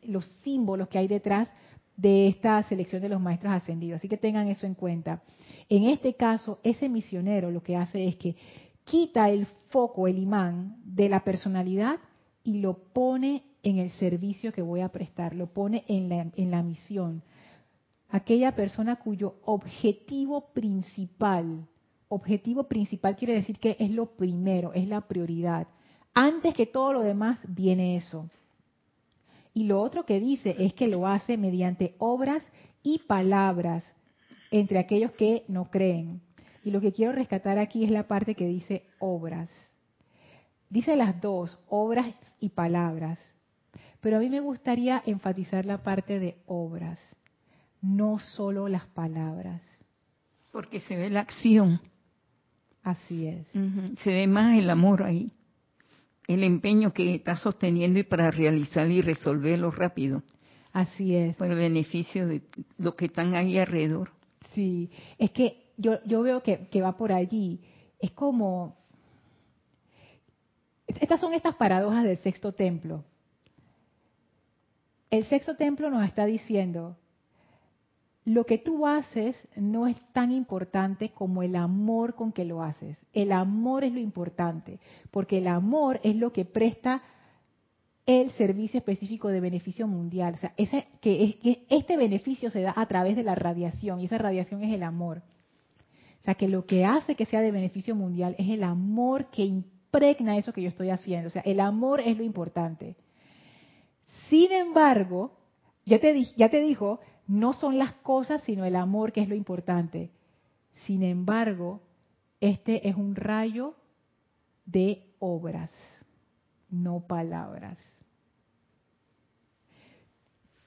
los 0.03 0.25
símbolos 0.43 0.89
que 0.89 0.97
hay 0.97 1.07
detrás 1.07 1.49
de 1.99 2.29
esta 2.29 2.63
selección 2.63 3.01
de 3.01 3.09
los 3.09 3.19
maestros 3.19 3.53
ascendidos. 3.53 3.97
Así 3.97 4.07
que 4.07 4.17
tengan 4.17 4.47
eso 4.47 4.65
en 4.65 4.73
cuenta. 4.73 5.21
En 5.67 5.83
este 5.83 6.13
caso, 6.13 6.59
ese 6.63 6.87
misionero 6.87 7.51
lo 7.51 7.61
que 7.61 7.75
hace 7.75 8.07
es 8.07 8.15
que 8.15 8.37
quita 8.85 9.29
el 9.29 9.45
foco, 9.69 10.07
el 10.07 10.17
imán 10.17 10.77
de 10.85 11.09
la 11.09 11.23
personalidad 11.25 11.97
y 12.41 12.59
lo 12.59 12.77
pone 12.93 13.43
en 13.63 13.79
el 13.79 13.89
servicio 13.91 14.53
que 14.53 14.61
voy 14.61 14.79
a 14.79 14.89
prestar, 14.89 15.35
lo 15.35 15.47
pone 15.47 15.83
en 15.87 16.07
la, 16.07 16.27
en 16.35 16.51
la 16.51 16.63
misión. 16.63 17.21
Aquella 18.07 18.55
persona 18.55 18.95
cuyo 18.95 19.35
objetivo 19.43 20.53
principal, 20.53 21.67
objetivo 22.07 22.63
principal 22.63 23.17
quiere 23.17 23.33
decir 23.33 23.59
que 23.59 23.75
es 23.77 23.91
lo 23.91 24.15
primero, 24.15 24.71
es 24.73 24.87
la 24.87 25.01
prioridad. 25.01 25.67
Antes 26.13 26.53
que 26.53 26.65
todo 26.65 26.93
lo 26.93 27.01
demás 27.01 27.39
viene 27.45 27.97
eso. 27.97 28.29
Y 29.53 29.65
lo 29.65 29.81
otro 29.81 30.05
que 30.05 30.19
dice 30.19 30.55
es 30.59 30.73
que 30.73 30.87
lo 30.87 31.07
hace 31.07 31.37
mediante 31.37 31.95
obras 31.97 32.43
y 32.83 32.99
palabras 32.99 33.83
entre 34.51 34.79
aquellos 34.79 35.11
que 35.11 35.43
no 35.47 35.69
creen. 35.69 36.21
Y 36.63 36.71
lo 36.71 36.81
que 36.81 36.91
quiero 36.91 37.13
rescatar 37.13 37.57
aquí 37.57 37.83
es 37.83 37.91
la 37.91 38.07
parte 38.07 38.35
que 38.35 38.47
dice 38.47 38.83
obras. 38.99 39.49
Dice 40.69 40.95
las 40.95 41.19
dos, 41.21 41.59
obras 41.67 42.13
y 42.39 42.49
palabras. 42.49 43.19
Pero 44.01 44.17
a 44.17 44.19
mí 44.19 44.29
me 44.29 44.39
gustaría 44.39 45.01
enfatizar 45.05 45.65
la 45.65 45.83
parte 45.83 46.19
de 46.19 46.37
obras, 46.45 46.99
no 47.81 48.19
solo 48.19 48.67
las 48.67 48.85
palabras. 48.87 49.61
Porque 50.51 50.79
se 50.79 50.95
ve 50.95 51.09
la 51.09 51.21
acción. 51.21 51.81
Así 52.83 53.27
es. 53.27 53.47
Se 54.03 54.09
ve 54.09 54.27
más 54.27 54.57
el 54.57 54.69
amor 54.69 55.03
ahí, 55.03 55.31
el 56.29 56.43
empeño 56.43 56.93
que 56.93 57.15
está 57.15 57.35
sosteniendo 57.35 57.97
y 57.97 58.03
para 58.03 58.29
realizar 58.29 58.89
y 58.91 59.01
resolverlo 59.01 59.71
rápido. 59.71 60.21
Así 60.71 61.15
es. 61.15 61.35
Por 61.35 61.47
el 61.47 61.57
beneficio 61.57 62.27
de 62.27 62.43
los 62.77 62.93
que 62.93 63.05
están 63.05 63.33
ahí 63.33 63.57
alrededor. 63.57 64.11
Sí, 64.53 64.91
es 65.17 65.31
que 65.31 65.71
yo, 65.77 65.97
yo 66.05 66.21
veo 66.21 66.43
que, 66.43 66.67
que 66.67 66.81
va 66.83 66.95
por 66.95 67.11
allí. 67.11 67.61
Es 67.99 68.11
como... 68.11 68.77
Estas 70.85 71.19
son 71.19 71.33
estas 71.33 71.55
paradojas 71.55 72.03
del 72.03 72.17
sexto 72.17 72.51
templo. 72.51 73.03
El 75.09 75.25
sexto 75.25 75.55
templo 75.55 75.89
nos 75.89 76.05
está 76.05 76.27
diciendo, 76.27 76.95
lo 78.25 78.45
que 78.45 78.57
tú 78.57 78.85
haces 78.85 79.35
no 79.55 79.87
es 79.87 79.97
tan 80.13 80.31
importante 80.31 81.09
como 81.09 81.41
el 81.41 81.55
amor 81.55 82.15
con 82.15 82.31
que 82.31 82.45
lo 82.45 82.61
haces. 82.61 82.97
El 83.13 83.31
amor 83.31 83.83
es 83.83 83.93
lo 83.93 83.99
importante, 83.99 84.79
porque 85.11 85.39
el 85.39 85.47
amor 85.47 85.99
es 86.03 86.15
lo 86.15 86.31
que 86.31 86.45
presta 86.45 87.01
el 88.05 88.31
servicio 88.31 88.79
específico 88.79 89.29
de 89.29 89.39
beneficio 89.39 89.87
mundial. 89.87 90.33
O 90.33 90.37
sea, 90.37 90.53
ese, 90.57 90.87
que, 91.01 91.39
que 91.41 91.65
este 91.69 91.95
beneficio 91.95 92.49
se 92.49 92.61
da 92.61 92.73
a 92.75 92.87
través 92.87 93.15
de 93.15 93.23
la 93.23 93.35
radiación, 93.35 93.99
y 93.99 94.05
esa 94.05 94.17
radiación 94.17 94.63
es 94.63 94.73
el 94.73 94.83
amor. 94.83 95.21
O 96.19 96.23
sea, 96.23 96.35
que 96.35 96.47
lo 96.47 96.65
que 96.65 96.85
hace 96.85 97.15
que 97.15 97.25
sea 97.25 97.41
de 97.41 97.51
beneficio 97.51 97.95
mundial 97.95 98.35
es 98.37 98.49
el 98.49 98.63
amor 98.63 99.27
que 99.27 99.43
impregna 99.43 100.37
eso 100.37 100.53
que 100.53 100.61
yo 100.61 100.69
estoy 100.69 100.89
haciendo. 100.89 101.27
O 101.27 101.31
sea, 101.31 101.43
el 101.43 101.59
amor 101.59 102.01
es 102.01 102.17
lo 102.17 102.23
importante. 102.23 102.95
Sin 104.29 104.51
embargo, 104.51 105.31
ya 105.85 105.99
te, 105.99 106.23
ya 106.35 106.49
te 106.49 106.61
dijo, 106.61 106.99
no 107.29 107.53
son 107.53 107.77
las 107.77 107.93
cosas, 107.93 108.43
sino 108.43 108.65
el 108.65 108.75
amor 108.75 109.13
que 109.13 109.21
es 109.21 109.29
lo 109.29 109.35
importante. 109.35 110.09
Sin 110.87 111.03
embargo, 111.03 111.79
este 112.41 112.89
es 112.89 112.95
un 112.95 113.15
rayo 113.15 113.75
de 114.65 115.13
obras, 115.19 115.69
no 116.71 117.01
palabras. 117.01 117.77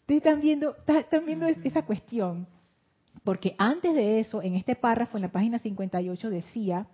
Están 0.06 0.40
viendo, 0.40 0.76
están 0.86 1.26
viendo 1.26 1.46
esa 1.46 1.84
cuestión. 1.84 2.46
Porque 3.24 3.56
antes 3.58 3.92
de 3.94 4.20
eso, 4.20 4.40
en 4.40 4.54
este 4.54 4.76
párrafo, 4.76 5.16
en 5.16 5.22
la 5.22 5.32
página 5.32 5.58
58, 5.58 6.30
decía 6.30 6.86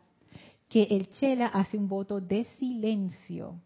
que 0.71 0.85
el 0.85 1.11
Chela 1.11 1.47
hace 1.47 1.77
un 1.77 1.89
voto 1.89 2.23
de 2.23 2.47
silencio. 2.59 3.61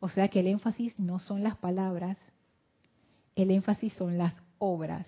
O 0.00 0.08
sea 0.08 0.28
que 0.28 0.40
el 0.40 0.46
énfasis 0.46 0.98
no 0.98 1.18
son 1.18 1.42
las 1.42 1.56
palabras, 1.56 2.16
el 3.36 3.50
énfasis 3.50 3.92
son 3.94 4.18
las 4.18 4.34
obras. 4.58 5.06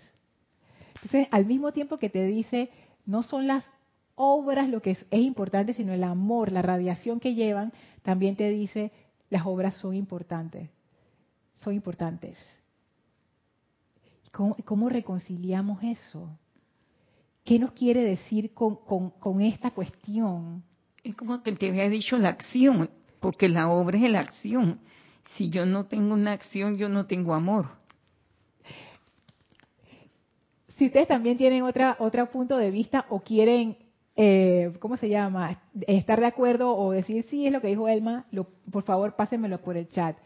Entonces, 0.94 1.28
al 1.30 1.46
mismo 1.46 1.72
tiempo 1.72 1.98
que 1.98 2.10
te 2.10 2.24
dice, 2.26 2.70
no 3.06 3.22
son 3.22 3.46
las 3.46 3.64
obras 4.14 4.68
lo 4.68 4.80
que 4.80 4.92
es, 4.92 5.06
importante, 5.10 5.74
sino 5.74 5.92
el 5.92 6.04
amor, 6.04 6.52
la 6.52 6.62
radiación 6.62 7.20
que 7.20 7.34
llevan, 7.34 7.72
también 8.02 8.36
te 8.36 8.48
dice, 8.50 8.92
las 9.30 9.46
obras 9.46 9.76
son 9.76 9.94
importantes. 9.94 10.70
Son 11.60 11.74
importantes. 11.74 12.38
¿Cómo, 14.30 14.88
reconciliamos 14.88 15.82
eso? 15.82 16.28
¿Qué 17.44 17.58
nos 17.58 17.72
quiere 17.72 18.02
decir 18.02 18.52
con, 18.52 18.76
con, 18.76 19.10
con 19.10 19.40
esta 19.42 19.70
cuestión? 19.70 20.64
Es 21.04 21.14
como 21.14 21.42
que 21.42 21.52
te 21.52 21.68
había 21.68 21.88
dicho 21.88 22.16
la 22.18 22.30
acción 22.30 22.90
porque 23.20 23.48
la 23.48 23.68
obra 23.68 23.98
es 23.98 24.10
la 24.10 24.20
acción. 24.20 24.80
Si 25.36 25.50
yo 25.50 25.64
no 25.66 25.84
tengo 25.84 26.14
una 26.14 26.32
acción, 26.32 26.76
yo 26.76 26.88
no 26.88 27.06
tengo 27.06 27.34
amor. 27.34 27.83
Si 30.76 30.86
ustedes 30.86 31.08
también 31.08 31.36
tienen 31.36 31.62
otra 31.62 31.96
otro 31.98 32.30
punto 32.30 32.56
de 32.56 32.70
vista 32.70 33.06
o 33.08 33.20
quieren, 33.20 33.76
eh, 34.16 34.72
¿cómo 34.80 34.96
se 34.96 35.08
llama? 35.08 35.60
Estar 35.86 36.20
de 36.20 36.26
acuerdo 36.26 36.76
o 36.76 36.92
decir 36.92 37.24
sí 37.28 37.46
es 37.46 37.52
lo 37.52 37.60
que 37.60 37.68
dijo 37.68 37.88
Elma, 37.88 38.26
lo, 38.30 38.44
por 38.70 38.82
favor 38.82 39.14
pásenmelo 39.14 39.60
por 39.60 39.76
el 39.76 39.88
chat. 39.88 40.16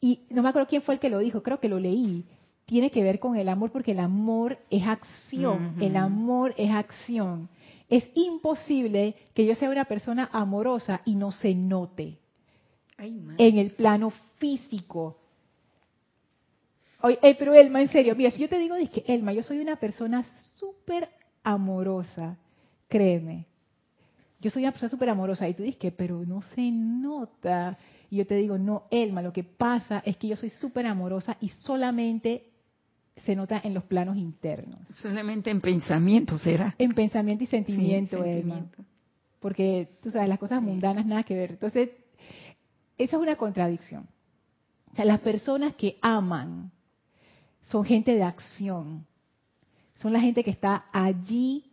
Y 0.00 0.26
no 0.30 0.42
me 0.42 0.48
acuerdo 0.48 0.68
quién 0.68 0.82
fue 0.82 0.94
el 0.94 1.00
que 1.00 1.10
lo 1.10 1.18
dijo, 1.18 1.42
creo 1.42 1.60
que 1.60 1.68
lo 1.68 1.78
leí. 1.78 2.24
Tiene 2.66 2.90
que 2.90 3.02
ver 3.02 3.18
con 3.18 3.36
el 3.36 3.48
amor 3.48 3.70
porque 3.70 3.92
el 3.92 4.00
amor 4.00 4.58
es 4.70 4.86
acción, 4.86 5.76
el 5.80 5.96
amor 5.96 6.54
es 6.56 6.70
acción. 6.70 7.48
Es 7.88 8.08
imposible 8.14 9.14
que 9.34 9.44
yo 9.44 9.54
sea 9.54 9.70
una 9.70 9.84
persona 9.84 10.28
amorosa 10.32 11.02
y 11.04 11.14
no 11.14 11.32
se 11.32 11.54
note 11.54 12.18
en 13.38 13.58
el 13.58 13.72
plano 13.72 14.10
físico. 14.38 15.18
Oye, 17.02 17.18
pero 17.38 17.54
Elma, 17.54 17.82
en 17.82 17.88
serio, 17.88 18.14
mira, 18.14 18.30
si 18.30 18.38
yo 18.38 18.48
te 18.48 18.58
digo, 18.58 18.76
que 18.92 19.04
Elma, 19.06 19.32
yo 19.32 19.42
soy 19.42 19.58
una 19.58 19.76
persona 19.76 20.24
súper 20.54 21.08
amorosa, 21.42 22.38
créeme. 22.88 23.46
Yo 24.40 24.50
soy 24.50 24.62
una 24.62 24.72
persona 24.72 24.90
súper 24.90 25.08
amorosa 25.08 25.48
y 25.48 25.54
tú 25.54 25.62
dices 25.62 25.92
pero 25.96 26.24
no 26.24 26.42
se 26.42 26.70
nota. 26.70 27.78
Y 28.10 28.16
yo 28.16 28.26
te 28.26 28.36
digo, 28.36 28.58
no, 28.58 28.84
Elma, 28.90 29.22
lo 29.22 29.32
que 29.32 29.44
pasa 29.44 30.02
es 30.04 30.16
que 30.16 30.28
yo 30.28 30.36
soy 30.36 30.50
súper 30.50 30.86
amorosa 30.86 31.36
y 31.40 31.48
solamente 31.48 32.50
se 33.24 33.34
nota 33.34 33.60
en 33.62 33.74
los 33.74 33.84
planos 33.84 34.16
internos. 34.16 34.80
Solamente 34.88 35.50
en 35.50 35.60
pensamiento 35.60 36.38
será. 36.38 36.74
En 36.78 36.92
pensamiento 36.94 37.44
y 37.44 37.46
sentimiento, 37.46 38.24
Porque, 39.40 39.88
tú 40.02 40.10
sabes, 40.10 40.28
las 40.28 40.38
cosas 40.38 40.62
mundanas 40.62 41.04
nada 41.04 41.24
que 41.24 41.34
ver. 41.34 41.50
Entonces, 41.52 41.90
esa 42.96 43.16
es 43.16 43.22
una 43.22 43.36
contradicción. 43.36 44.06
O 44.92 44.96
sea, 44.96 45.04
las 45.04 45.20
personas 45.20 45.74
que 45.74 45.98
aman 46.00 46.70
son 47.62 47.84
gente 47.84 48.14
de 48.14 48.22
acción. 48.22 49.06
Son 49.94 50.12
la 50.12 50.20
gente 50.20 50.42
que 50.42 50.50
está 50.50 50.86
allí 50.92 51.72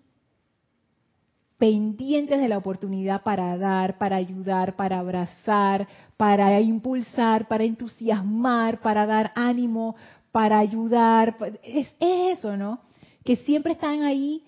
pendientes 1.57 2.39
de 2.39 2.47
la 2.47 2.57
oportunidad 2.57 3.21
para 3.21 3.57
dar, 3.57 3.97
para 3.97 4.15
ayudar, 4.15 4.75
para 4.75 4.99
abrazar, 4.99 5.87
para 6.15 6.59
impulsar, 6.61 7.47
para 7.47 7.65
entusiasmar, 7.65 8.79
para 8.79 9.05
dar 9.05 9.31
ánimo, 9.35 9.95
para 10.31 10.57
ayudar. 10.59 11.35
Es, 11.61 11.89
eso, 11.99 12.55
¿no? 12.55 12.79
Que 13.25 13.35
siempre 13.35 13.73
están 13.73 14.03
ahí 14.03 14.43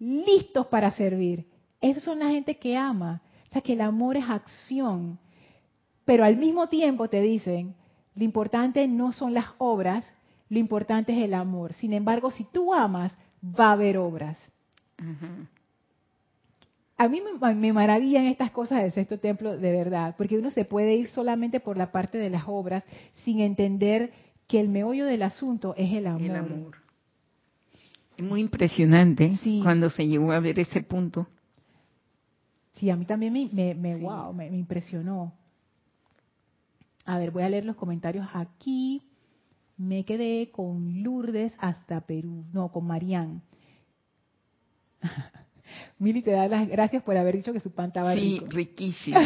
listos 0.00 0.66
para 0.66 0.90
servir. 0.90 1.46
Esas 1.80 2.02
son 2.02 2.18
la 2.18 2.28
gente 2.28 2.58
que 2.58 2.76
ama. 2.76 3.22
O 3.48 3.52
sea, 3.52 3.62
que 3.62 3.74
el 3.74 3.80
amor 3.80 4.16
es 4.16 4.28
acción. 4.28 5.18
Pero 6.04 6.24
al 6.24 6.36
mismo 6.36 6.68
tiempo 6.68 7.08
te 7.08 7.20
dicen, 7.20 7.76
lo 8.14 8.24
importante 8.24 8.88
no 8.88 9.12
son 9.12 9.32
las 9.32 9.46
obras, 9.58 10.04
lo 10.48 10.58
importante 10.58 11.12
es 11.12 11.24
el 11.24 11.34
amor. 11.34 11.72
Sin 11.74 11.92
embargo, 11.92 12.30
si 12.30 12.44
tú 12.44 12.72
amas, 12.74 13.16
va 13.42 13.68
a 13.68 13.72
haber 13.72 13.98
obras. 13.98 14.36
A 16.96 17.08
mí 17.08 17.20
me, 17.20 17.54
me, 17.54 17.72
maravillan 17.72 18.26
estas 18.26 18.50
cosas 18.50 18.82
del 18.82 18.92
sexto 18.92 19.18
templo 19.18 19.56
de 19.56 19.72
verdad, 19.72 20.14
porque 20.16 20.36
uno 20.36 20.50
se 20.50 20.64
puede 20.64 20.96
ir 20.96 21.08
solamente 21.08 21.60
por 21.60 21.76
la 21.76 21.92
parte 21.92 22.18
de 22.18 22.30
las 22.30 22.44
obras 22.46 22.84
sin 23.24 23.40
entender 23.40 24.12
que 24.48 24.58
el 24.58 24.68
meollo 24.68 25.06
del 25.06 25.22
asunto 25.22 25.74
es 25.76 25.92
el 25.92 26.06
amor. 26.06 26.78
Es 28.16 28.24
muy 28.24 28.40
impresionante 28.40 29.38
cuando 29.62 29.90
se 29.90 30.08
llegó 30.08 30.32
a 30.32 30.40
ver 30.40 30.58
ese 30.58 30.82
punto. 30.82 31.28
Sí, 32.72 32.90
a 32.90 32.96
mí 32.96 33.04
también 33.04 33.32
me, 33.32 33.74
me, 33.74 33.96
wow, 33.96 34.32
me, 34.32 34.46
impresionó. 34.46 35.32
A 37.04 37.18
ver, 37.18 37.30
voy 37.30 37.42
a 37.42 37.48
leer 37.48 37.64
los 37.64 37.76
comentarios 37.76 38.26
aquí. 38.32 39.02
Me 39.78 40.04
quedé 40.04 40.50
con 40.50 41.02
Lourdes 41.02 41.52
hasta 41.58 42.00
Perú, 42.00 42.44
no, 42.52 42.70
con 42.70 42.86
Marían. 42.86 43.42
Mili 45.98 46.22
te 46.22 46.32
da 46.32 46.48
las 46.48 46.68
gracias 46.68 47.02
por 47.02 47.16
haber 47.16 47.36
dicho 47.36 47.52
que 47.52 47.60
su 47.60 47.70
pan 47.70 47.88
estaba 47.88 48.14
sí, 48.14 48.42
riquísimo. 48.48 49.18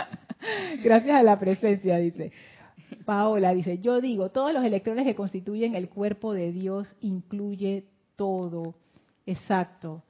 gracias 0.84 1.14
a 1.14 1.22
la 1.22 1.38
presencia, 1.38 1.96
dice. 1.96 2.30
Paola 3.06 3.54
dice, 3.54 3.78
yo 3.78 4.00
digo, 4.00 4.30
todos 4.30 4.52
los 4.52 4.64
electrones 4.64 5.06
que 5.06 5.14
constituyen 5.14 5.74
el 5.74 5.88
cuerpo 5.88 6.34
de 6.34 6.52
Dios 6.52 6.94
incluye 7.00 7.86
todo. 8.16 8.74
Exacto. 9.26 10.02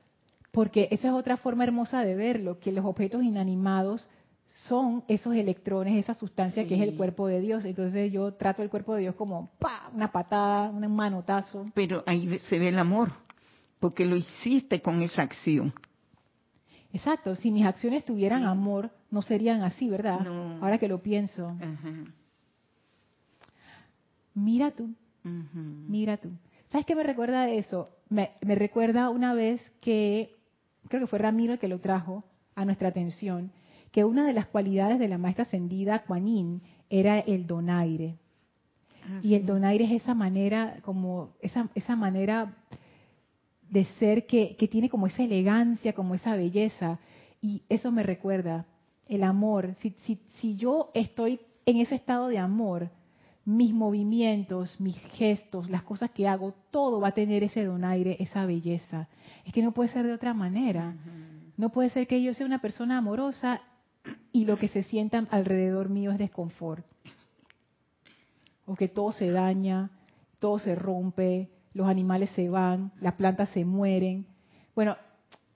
Porque 0.50 0.88
esa 0.90 1.08
es 1.08 1.14
otra 1.14 1.36
forma 1.36 1.62
hermosa 1.62 2.04
de 2.04 2.16
verlo, 2.16 2.58
que 2.58 2.72
los 2.72 2.84
objetos 2.84 3.22
inanimados 3.22 4.08
son 4.70 5.02
esos 5.08 5.34
electrones, 5.34 5.98
esa 5.98 6.14
sustancia 6.14 6.64
que 6.64 6.76
es 6.76 6.80
el 6.80 6.94
cuerpo 6.94 7.26
de 7.26 7.40
Dios. 7.40 7.64
Entonces 7.64 8.12
yo 8.12 8.34
trato 8.34 8.62
el 8.62 8.70
cuerpo 8.70 8.94
de 8.94 9.00
Dios 9.00 9.16
como 9.16 9.50
¡pa! 9.58 9.90
una 9.92 10.12
patada, 10.12 10.70
un 10.70 10.94
manotazo. 10.94 11.66
Pero 11.74 12.04
ahí 12.06 12.38
se 12.38 12.60
ve 12.60 12.68
el 12.68 12.78
amor, 12.78 13.10
porque 13.80 14.06
lo 14.06 14.14
hiciste 14.14 14.80
con 14.80 15.02
esa 15.02 15.22
acción. 15.22 15.74
Exacto, 16.92 17.34
si 17.34 17.50
mis 17.50 17.66
acciones 17.66 18.04
tuvieran 18.04 18.44
amor, 18.44 18.90
no 19.10 19.22
serían 19.22 19.62
así, 19.62 19.90
¿verdad? 19.90 20.24
Ahora 20.60 20.78
que 20.78 20.86
lo 20.86 21.02
pienso. 21.02 21.52
Mira 24.34 24.70
tú, 24.70 24.94
mira 25.24 26.16
tú. 26.16 26.30
¿Sabes 26.70 26.86
qué 26.86 26.94
me 26.94 27.02
recuerda 27.02 27.46
de 27.46 27.58
eso? 27.58 27.90
Me, 28.08 28.30
me, 28.40 28.54
recuerda 28.54 29.10
una 29.10 29.34
vez 29.34 29.60
que, 29.80 30.36
creo 30.88 31.00
que 31.00 31.08
fue 31.08 31.18
Ramiro 31.18 31.54
el 31.54 31.58
que 31.58 31.66
lo 31.66 31.80
trajo 31.80 32.22
a 32.54 32.64
nuestra 32.64 32.88
atención, 32.88 33.50
que 33.90 34.04
una 34.04 34.26
de 34.26 34.32
las 34.32 34.46
cualidades 34.46 34.98
de 34.98 35.08
la 35.08 35.18
maestra 35.18 35.42
ascendida 35.42 36.04
Kuan 36.04 36.60
era 36.88 37.18
el 37.18 37.46
donaire. 37.46 38.16
Ah, 39.04 39.20
y 39.22 39.34
el 39.34 39.46
donaire 39.46 39.84
es 39.84 40.02
esa 40.02 40.14
manera, 40.14 40.78
como 40.82 41.30
esa, 41.40 41.68
esa 41.74 41.96
manera 41.96 42.54
de 43.68 43.84
ser 43.98 44.26
que, 44.26 44.56
que 44.56 44.68
tiene 44.68 44.88
como 44.88 45.06
esa 45.06 45.22
elegancia, 45.22 45.92
como 45.92 46.14
esa 46.14 46.36
belleza. 46.36 46.98
Y 47.40 47.62
eso 47.68 47.90
me 47.90 48.02
recuerda 48.02 48.66
el 49.08 49.24
amor. 49.24 49.74
Si, 49.80 49.90
si, 50.04 50.20
si 50.40 50.56
yo 50.56 50.90
estoy 50.94 51.40
en 51.66 51.78
ese 51.78 51.94
estado 51.94 52.28
de 52.28 52.38
amor, 52.38 52.90
mis 53.44 53.72
movimientos, 53.72 54.80
mis 54.80 54.98
gestos, 54.98 55.70
las 55.70 55.82
cosas 55.82 56.10
que 56.10 56.28
hago, 56.28 56.54
todo 56.70 57.00
va 57.00 57.08
a 57.08 57.14
tener 57.14 57.42
ese 57.42 57.64
donaire, 57.64 58.16
esa 58.20 58.46
belleza. 58.46 59.08
Es 59.44 59.52
que 59.52 59.62
no 59.62 59.72
puede 59.72 59.90
ser 59.90 60.06
de 60.06 60.12
otra 60.12 60.34
manera. 60.34 60.94
No 61.56 61.70
puede 61.70 61.90
ser 61.90 62.06
que 62.06 62.22
yo 62.22 62.34
sea 62.34 62.46
una 62.46 62.60
persona 62.60 62.98
amorosa 62.98 63.60
y 64.32 64.44
lo 64.44 64.56
que 64.56 64.68
se 64.68 64.82
sienta 64.82 65.26
alrededor 65.30 65.88
mío 65.88 66.12
es 66.12 66.18
desconfort. 66.18 66.84
O 68.66 68.74
que 68.74 68.88
todo 68.88 69.12
se 69.12 69.30
daña, 69.30 69.90
todo 70.38 70.58
se 70.58 70.74
rompe, 70.74 71.50
los 71.74 71.88
animales 71.88 72.30
se 72.30 72.48
van, 72.48 72.92
las 73.00 73.14
plantas 73.14 73.48
se 73.50 73.64
mueren. 73.64 74.26
Bueno, 74.74 74.96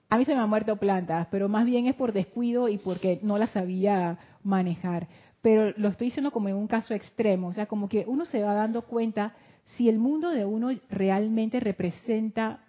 a 0.09 0.17
mí 0.17 0.25
se 0.25 0.35
me 0.35 0.41
han 0.41 0.49
muerto 0.49 0.77
plantas, 0.77 1.27
pero 1.31 1.49
más 1.49 1.65
bien 1.65 1.87
es 1.87 1.95
por 1.95 2.13
descuido 2.13 2.69
y 2.69 2.77
porque 2.77 3.19
no 3.23 3.37
las 3.37 3.51
sabía 3.51 4.17
manejar. 4.43 5.07
Pero 5.41 5.73
lo 5.77 5.89
estoy 5.89 6.07
diciendo 6.07 6.31
como 6.31 6.49
en 6.49 6.55
un 6.55 6.67
caso 6.67 6.93
extremo, 6.93 7.47
o 7.49 7.53
sea, 7.53 7.65
como 7.65 7.89
que 7.89 8.05
uno 8.07 8.25
se 8.25 8.43
va 8.43 8.53
dando 8.53 8.83
cuenta 8.83 9.33
si 9.75 9.89
el 9.89 9.99
mundo 9.99 10.29
de 10.29 10.45
uno 10.45 10.69
realmente 10.89 11.59
representa 11.59 12.59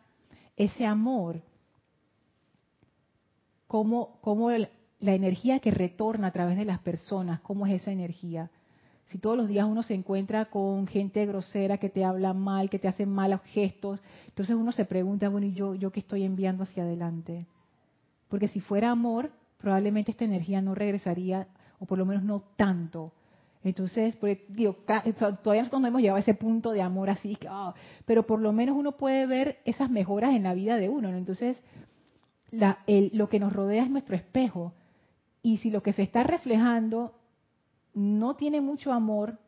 ese 0.56 0.86
amor, 0.86 1.42
cómo, 3.66 4.18
cómo 4.22 4.50
la 5.00 5.14
energía 5.14 5.60
que 5.60 5.70
retorna 5.70 6.28
a 6.28 6.32
través 6.32 6.56
de 6.56 6.64
las 6.64 6.78
personas, 6.78 7.40
cómo 7.40 7.66
es 7.66 7.82
esa 7.82 7.92
energía. 7.92 8.50
Si 9.06 9.18
todos 9.18 9.36
los 9.36 9.46
días 9.46 9.66
uno 9.66 9.82
se 9.82 9.94
encuentra 9.94 10.46
con 10.46 10.86
gente 10.86 11.24
grosera 11.26 11.78
que 11.78 11.88
te 11.88 12.04
habla 12.04 12.32
mal, 12.32 12.70
que 12.70 12.78
te 12.78 12.88
hace 12.88 13.06
malos 13.06 13.40
gestos, 13.42 14.00
entonces 14.26 14.56
uno 14.56 14.72
se 14.72 14.84
pregunta, 14.84 15.28
bueno, 15.28 15.46
¿y 15.46 15.52
yo, 15.52 15.90
qué 15.92 16.00
estoy 16.00 16.24
enviando 16.24 16.64
hacia 16.64 16.82
adelante? 16.82 17.46
Porque 18.28 18.48
si 18.48 18.60
fuera 18.60 18.90
amor, 18.90 19.30
probablemente 19.58 20.10
esta 20.10 20.24
energía 20.24 20.60
no 20.60 20.74
regresaría, 20.74 21.46
o 21.78 21.86
por 21.86 21.98
lo 21.98 22.06
menos 22.06 22.24
no 22.24 22.42
tanto. 22.56 23.12
Entonces, 23.62 24.16
pues, 24.16 24.38
digo, 24.48 24.76
todavía 24.86 25.62
nosotros 25.62 25.80
no 25.80 25.86
hemos 25.86 26.00
llegado 26.00 26.16
a 26.16 26.20
ese 26.20 26.34
punto 26.34 26.72
de 26.72 26.82
amor 26.82 27.10
así, 27.10 27.38
ah, 27.48 27.74
pero 28.06 28.26
por 28.26 28.40
lo 28.40 28.52
menos 28.52 28.76
uno 28.76 28.92
puede 28.92 29.26
ver 29.26 29.58
esas 29.64 29.90
mejoras 29.90 30.34
en 30.34 30.42
la 30.44 30.54
vida 30.54 30.78
de 30.78 30.88
uno. 30.88 31.10
Entonces, 31.10 31.60
lo 32.50 33.28
que 33.28 33.38
nos 33.38 33.52
rodea 33.52 33.84
es 33.84 33.90
nuestro 33.90 34.16
espejo. 34.16 34.72
Y 35.46 35.58
si 35.58 35.70
lo 35.70 35.80
que 35.80 35.92
se 35.92 36.02
está 36.02 36.24
reflejando 36.24 37.14
no 37.94 38.34
tiene 38.34 38.60
mucho 38.60 38.92
amor 38.92 39.38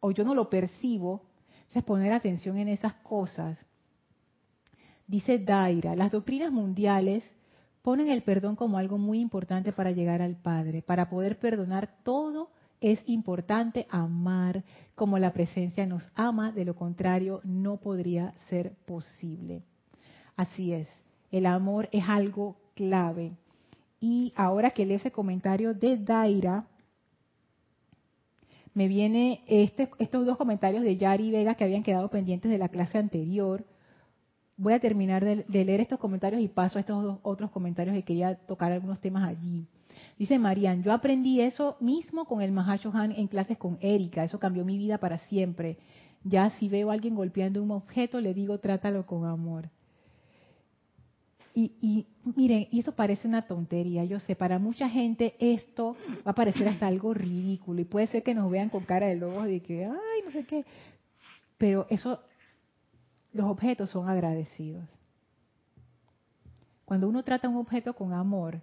o 0.00 0.10
yo 0.10 0.24
no 0.24 0.34
lo 0.34 0.50
percibo, 0.50 1.22
es 1.72 1.84
poner 1.84 2.12
atención 2.12 2.58
en 2.58 2.66
esas 2.66 2.94
cosas. 2.94 3.56
Dice 5.06 5.38
Daira, 5.38 5.94
las 5.94 6.10
doctrinas 6.10 6.50
mundiales 6.50 7.22
ponen 7.82 8.08
el 8.08 8.22
perdón 8.22 8.56
como 8.56 8.78
algo 8.78 8.98
muy 8.98 9.20
importante 9.20 9.70
para 9.70 9.92
llegar 9.92 10.22
al 10.22 10.34
Padre. 10.34 10.82
Para 10.82 11.08
poder 11.08 11.38
perdonar 11.38 11.88
todo 12.02 12.50
es 12.80 13.00
importante 13.06 13.86
amar 13.90 14.64
como 14.96 15.20
la 15.20 15.32
presencia 15.32 15.86
nos 15.86 16.02
ama, 16.16 16.50
de 16.50 16.64
lo 16.64 16.74
contrario 16.74 17.42
no 17.44 17.76
podría 17.76 18.34
ser 18.48 18.72
posible. 18.86 19.62
Así 20.34 20.72
es, 20.72 20.88
el 21.30 21.46
amor 21.46 21.88
es 21.92 22.08
algo 22.08 22.56
clave. 22.74 23.36
Y 24.00 24.32
ahora 24.36 24.70
que 24.70 24.86
leo 24.86 24.96
ese 24.96 25.10
comentario 25.10 25.74
de 25.74 25.96
Daira, 25.96 26.66
me 28.74 28.86
viene 28.86 29.42
este, 29.48 29.90
estos 29.98 30.24
dos 30.24 30.36
comentarios 30.36 30.84
de 30.84 30.96
Yari 30.96 31.32
Vega 31.32 31.56
que 31.56 31.64
habían 31.64 31.82
quedado 31.82 32.08
pendientes 32.10 32.48
de 32.48 32.58
la 32.58 32.68
clase 32.68 32.96
anterior. 32.96 33.64
Voy 34.56 34.72
a 34.72 34.78
terminar 34.78 35.24
de, 35.24 35.64
leer 35.64 35.80
estos 35.80 35.98
comentarios 35.98 36.40
y 36.40 36.46
paso 36.46 36.78
a 36.78 36.80
estos 36.80 37.02
dos 37.02 37.18
otros 37.22 37.50
comentarios 37.50 37.96
que 37.96 38.04
quería 38.04 38.36
tocar 38.36 38.70
algunos 38.70 39.00
temas 39.00 39.26
allí. 39.26 39.66
Dice 40.16 40.38
Marian, 40.38 40.84
yo 40.84 40.92
aprendí 40.92 41.40
eso 41.40 41.76
mismo 41.80 42.24
con 42.24 42.40
el 42.40 42.56
Han 42.56 43.12
en 43.12 43.26
clases 43.26 43.58
con 43.58 43.78
Erika, 43.80 44.22
eso 44.22 44.38
cambió 44.38 44.64
mi 44.64 44.78
vida 44.78 44.98
para 44.98 45.18
siempre. 45.18 45.78
Ya 46.22 46.50
si 46.50 46.68
veo 46.68 46.90
a 46.90 46.94
alguien 46.94 47.16
golpeando 47.16 47.60
un 47.60 47.72
objeto, 47.72 48.20
le 48.20 48.32
digo 48.32 48.58
trátalo 48.58 49.06
con 49.06 49.24
amor. 49.24 49.70
Y, 51.60 52.06
miren, 52.36 52.68
y 52.70 52.78
eso 52.78 52.92
parece 52.92 53.26
una 53.26 53.42
tontería, 53.42 54.04
yo 54.04 54.20
sé, 54.20 54.36
para 54.36 54.60
mucha 54.60 54.88
gente 54.88 55.34
esto 55.40 55.96
va 56.24 56.30
a 56.30 56.34
parecer 56.34 56.68
hasta 56.68 56.86
algo 56.86 57.12
ridículo 57.14 57.80
y 57.80 57.84
puede 57.84 58.06
ser 58.06 58.22
que 58.22 58.32
nos 58.32 58.48
vean 58.48 58.68
con 58.68 58.84
cara 58.84 59.08
de 59.08 59.16
lobos 59.16 59.44
de 59.46 59.60
que, 59.60 59.84
ay, 59.84 60.22
no 60.24 60.30
sé 60.30 60.44
qué, 60.44 60.64
pero 61.56 61.88
eso, 61.90 62.20
los 63.32 63.46
objetos 63.46 63.90
son 63.90 64.08
agradecidos. 64.08 64.88
Cuando 66.84 67.08
uno 67.08 67.24
trata 67.24 67.48
un 67.48 67.56
objeto 67.56 67.92
con 67.92 68.12
amor, 68.12 68.60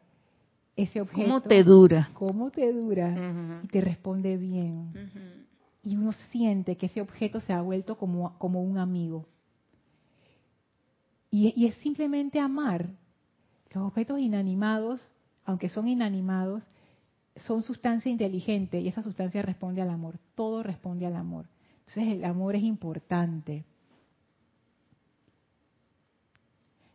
ese 0.77 1.01
objeto... 1.01 1.23
¿Cómo 1.23 1.41
te 1.41 1.63
dura? 1.65 2.09
¿Cómo 2.13 2.49
te 2.49 2.71
dura? 2.71 3.61
Y 3.61 3.67
te 3.67 3.81
responde 3.81 4.37
bien. 4.37 5.49
Y 5.83 5.97
uno 5.97 6.13
siente 6.13 6.77
que 6.77 6.85
ese 6.85 7.01
objeto 7.01 7.41
se 7.41 7.51
ha 7.51 7.61
vuelto 7.61 7.97
como, 7.97 8.39
como 8.39 8.63
un 8.63 8.77
amigo. 8.77 9.27
Y, 11.37 11.65
es 11.65 11.75
simplemente 11.79 12.39
amar. 12.39 12.87
Los 13.73 13.83
objetos 13.83 14.21
inanimados, 14.21 15.05
aunque 15.43 15.67
son 15.67 15.89
inanimados, 15.89 16.63
son 17.35 17.61
sustancia 17.61 18.09
inteligente 18.09 18.79
y 18.79 18.87
esa 18.87 19.01
sustancia 19.01 19.41
responde 19.41 19.81
al 19.81 19.89
amor. 19.89 20.17
Todo 20.35 20.63
responde 20.63 21.05
al 21.05 21.17
amor. 21.17 21.45
Entonces 21.79 22.13
el 22.13 22.23
amor 22.23 22.55
es 22.55 22.63
importante. 22.63 23.65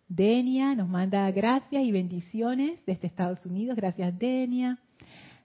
Denia 0.09 0.75
nos 0.75 0.89
manda 0.89 1.31
gracias 1.31 1.85
y 1.85 1.93
bendiciones 1.93 2.81
desde 2.87 3.09
Estados 3.09 3.45
Unidos. 3.45 3.77
Gracias, 3.77 4.19
Denia. 4.19 4.79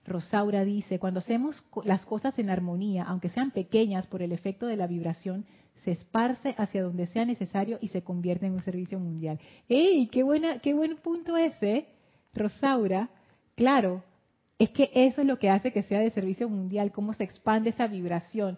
Rosaura 0.06 0.64
dice, 0.64 1.00
cuando 1.00 1.20
hacemos 1.20 1.62
las 1.84 2.06
cosas 2.06 2.40
en 2.40 2.50
armonía, 2.50 3.04
aunque 3.04 3.30
sean 3.30 3.52
pequeñas 3.52 4.08
por 4.08 4.22
el 4.22 4.32
efecto 4.32 4.68
de 4.68 4.78
la 4.78 4.88
vibración, 4.88 5.46
se 5.86 5.92
esparce 5.92 6.56
hacia 6.58 6.84
donde 6.84 7.06
sea 7.08 7.26
necesario 7.26 7.78
y 7.80 7.90
se 7.90 8.04
convierte 8.04 8.48
en 8.48 8.54
un 8.54 8.64
servicio 8.64 9.00
mundial. 9.00 9.40
¡Ey! 9.70 10.08
¡Qué, 10.08 10.24
buena, 10.24 10.60
qué 10.60 10.74
buen 10.74 10.98
punto 10.98 11.38
ese, 11.38 11.86
Rosaura! 12.34 13.10
Claro, 13.56 14.04
es 14.58 14.72
que 14.72 14.90
eso 14.94 15.22
es 15.22 15.28
lo 15.28 15.38
que 15.38 15.50
hace 15.50 15.72
que 15.72 15.84
sea 15.84 16.00
de 16.00 16.10
servicio 16.12 16.50
mundial, 16.50 16.92
cómo 16.92 17.14
se 17.14 17.24
expande 17.24 17.70
esa 17.70 17.86
vibración. 17.88 18.58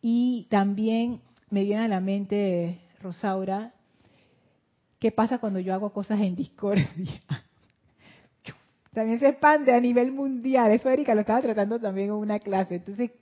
Y 0.00 0.46
también 0.50 1.20
me 1.50 1.64
viene 1.64 1.84
a 1.84 1.88
la 1.88 2.00
mente, 2.00 2.78
Rosaura, 3.02 3.74
¿qué 5.00 5.10
pasa 5.10 5.38
cuando 5.38 5.58
yo 5.58 5.74
hago 5.74 5.92
cosas 5.92 6.20
en 6.20 6.36
discordia? 6.36 6.86
También 8.94 9.20
se 9.20 9.28
expande 9.28 9.72
a 9.72 9.80
nivel 9.80 10.10
mundial. 10.10 10.72
Eso 10.72 10.88
Erika 10.88 11.14
lo 11.14 11.20
estaba 11.20 11.40
tratando 11.40 11.78
también 11.78 12.08
en 12.08 12.14
una 12.14 12.40
clase. 12.40 12.76
Entonces, 12.76 13.12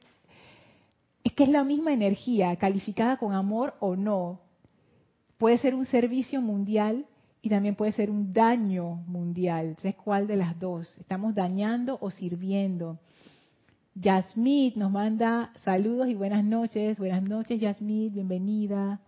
es 1.27 1.33
que 1.33 1.43
es 1.43 1.49
la 1.49 1.65
misma 1.65 1.93
energía, 1.93 2.55
calificada 2.55 3.17
con 3.17 3.33
amor 3.33 3.75
o 3.81 3.97
no. 3.97 4.39
Puede 5.39 5.59
ser 5.59 5.75
un 5.75 5.85
servicio 5.87 6.41
mundial 6.41 7.05
y 7.43 7.49
también 7.49 7.75
puede 7.75 7.91
ser 7.91 8.13
un 8.13 8.33
daño 8.33 9.03
mundial. 9.09 9.71
Entonces, 9.71 9.97
¿cuál 9.97 10.29
de 10.29 10.37
las 10.37 10.57
dos? 10.61 10.89
¿Estamos 11.01 11.35
dañando 11.35 11.99
o 12.01 12.13
sirviendo? 12.13 13.01
Yasmith 13.97 14.77
nos 14.77 14.93
manda 14.93 15.51
saludos 15.65 16.07
y 16.07 16.15
buenas 16.15 16.45
noches. 16.45 16.97
Buenas 16.97 17.25
noches, 17.25 17.59
Yasmith, 17.59 18.13
bienvenida. 18.13 19.01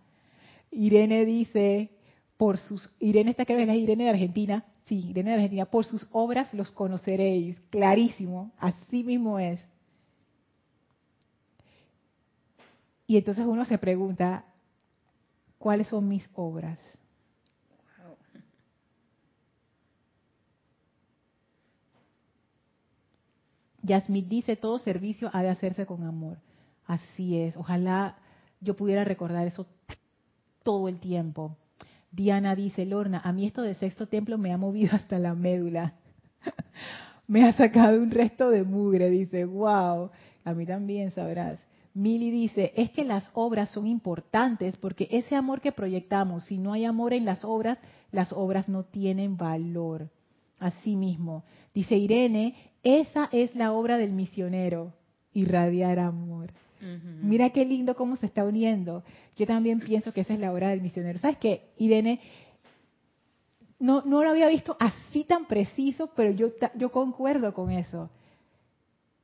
Irene 0.71 1.23
dice, 1.23 1.89
por 2.35 2.57
sus, 2.57 2.91
Irene 2.99 3.31
está 3.31 3.45
creo 3.45 3.65
que 3.65 3.71
es 3.71 3.77
Irene 3.77 4.03
de 4.03 4.09
Argentina, 4.09 4.65
sí, 4.87 5.07
Irene 5.07 5.29
de 5.29 5.35
Argentina, 5.35 5.65
por 5.67 5.85
sus 5.85 6.05
obras 6.11 6.53
los 6.53 6.69
conoceréis. 6.71 7.57
Clarísimo, 7.69 8.51
así 8.59 9.05
mismo 9.05 9.39
es. 9.39 9.61
Y 13.09 13.17
entonces 13.17 13.43
uno 13.47 13.65
se 13.65 13.79
pregunta, 13.79 14.45
¿cuáles 15.57 15.87
son 15.87 16.07
mis 16.07 16.29
obras? 16.35 16.77
Yasmith 23.81 24.27
dice, 24.27 24.57
todo 24.57 24.77
servicio 24.77 25.31
ha 25.33 25.41
de 25.41 25.49
hacerse 25.49 25.87
con 25.87 26.03
amor. 26.03 26.37
Así 26.85 27.39
es, 27.39 27.57
ojalá 27.57 28.19
yo 28.61 28.75
pudiera 28.75 29.03
recordar 29.03 29.47
eso 29.47 29.65
todo 30.61 30.87
el 30.87 30.99
tiempo. 30.99 31.57
Diana 32.11 32.55
dice, 32.55 32.85
Lorna, 32.85 33.21
a 33.23 33.33
mí 33.33 33.47
esto 33.47 33.63
del 33.63 33.75
sexto 33.75 34.07
templo 34.07 34.37
me 34.37 34.53
ha 34.53 34.57
movido 34.59 34.91
hasta 34.95 35.17
la 35.17 35.33
médula. 35.33 35.95
me 37.27 37.43
ha 37.43 37.53
sacado 37.53 37.99
un 37.99 38.11
resto 38.11 38.51
de 38.51 38.61
mugre, 38.61 39.09
dice, 39.09 39.45
wow, 39.45 40.11
a 40.45 40.53
mí 40.53 40.67
también 40.67 41.09
sabrás. 41.09 41.68
Mili 41.93 42.29
dice, 42.29 42.71
es 42.75 42.91
que 42.91 43.03
las 43.03 43.29
obras 43.33 43.69
son 43.71 43.87
importantes 43.87 44.77
porque 44.77 45.07
ese 45.11 45.35
amor 45.35 45.59
que 45.61 45.71
proyectamos, 45.71 46.45
si 46.45 46.57
no 46.57 46.73
hay 46.73 46.85
amor 46.85 47.13
en 47.13 47.25
las 47.25 47.43
obras, 47.43 47.77
las 48.11 48.31
obras 48.31 48.69
no 48.69 48.83
tienen 48.83 49.37
valor. 49.37 50.09
Así 50.59 50.95
mismo. 50.95 51.43
Dice 51.73 51.95
Irene, 51.95 52.55
esa 52.83 53.29
es 53.31 53.55
la 53.55 53.71
obra 53.71 53.97
del 53.97 54.13
misionero, 54.13 54.93
irradiar 55.33 55.99
amor. 55.99 56.51
Mira 56.81 57.49
qué 57.49 57.65
lindo 57.65 57.95
cómo 57.95 58.15
se 58.15 58.25
está 58.25 58.45
uniendo. 58.45 59.03
Yo 59.35 59.45
también 59.45 59.81
pienso 59.81 60.13
que 60.13 60.21
esa 60.21 60.33
es 60.33 60.39
la 60.39 60.53
obra 60.53 60.69
del 60.69 60.81
misionero. 60.81 61.19
¿Sabes 61.19 61.37
qué, 61.37 61.71
Irene? 61.77 62.21
No, 63.79 64.01
no 64.05 64.23
lo 64.23 64.29
había 64.29 64.47
visto 64.47 64.77
así 64.79 65.25
tan 65.25 65.45
preciso, 65.45 66.11
pero 66.15 66.31
yo, 66.31 66.51
yo 66.75 66.91
concuerdo 66.91 67.53
con 67.53 67.71
eso. 67.71 68.09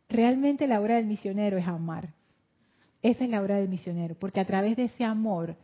Realmente 0.09 0.67
la 0.67 0.81
obra 0.81 0.95
del 0.95 1.05
misionero 1.05 1.57
es 1.57 1.67
amar. 1.67 2.14
Esa 3.05 3.23
es 3.23 3.29
la 3.29 3.39
obra 3.39 3.57
del 3.57 3.69
misionero, 3.69 4.15
porque 4.15 4.39
a 4.39 4.47
través 4.47 4.75
de 4.77 4.85
ese 4.85 5.03
amor 5.03 5.55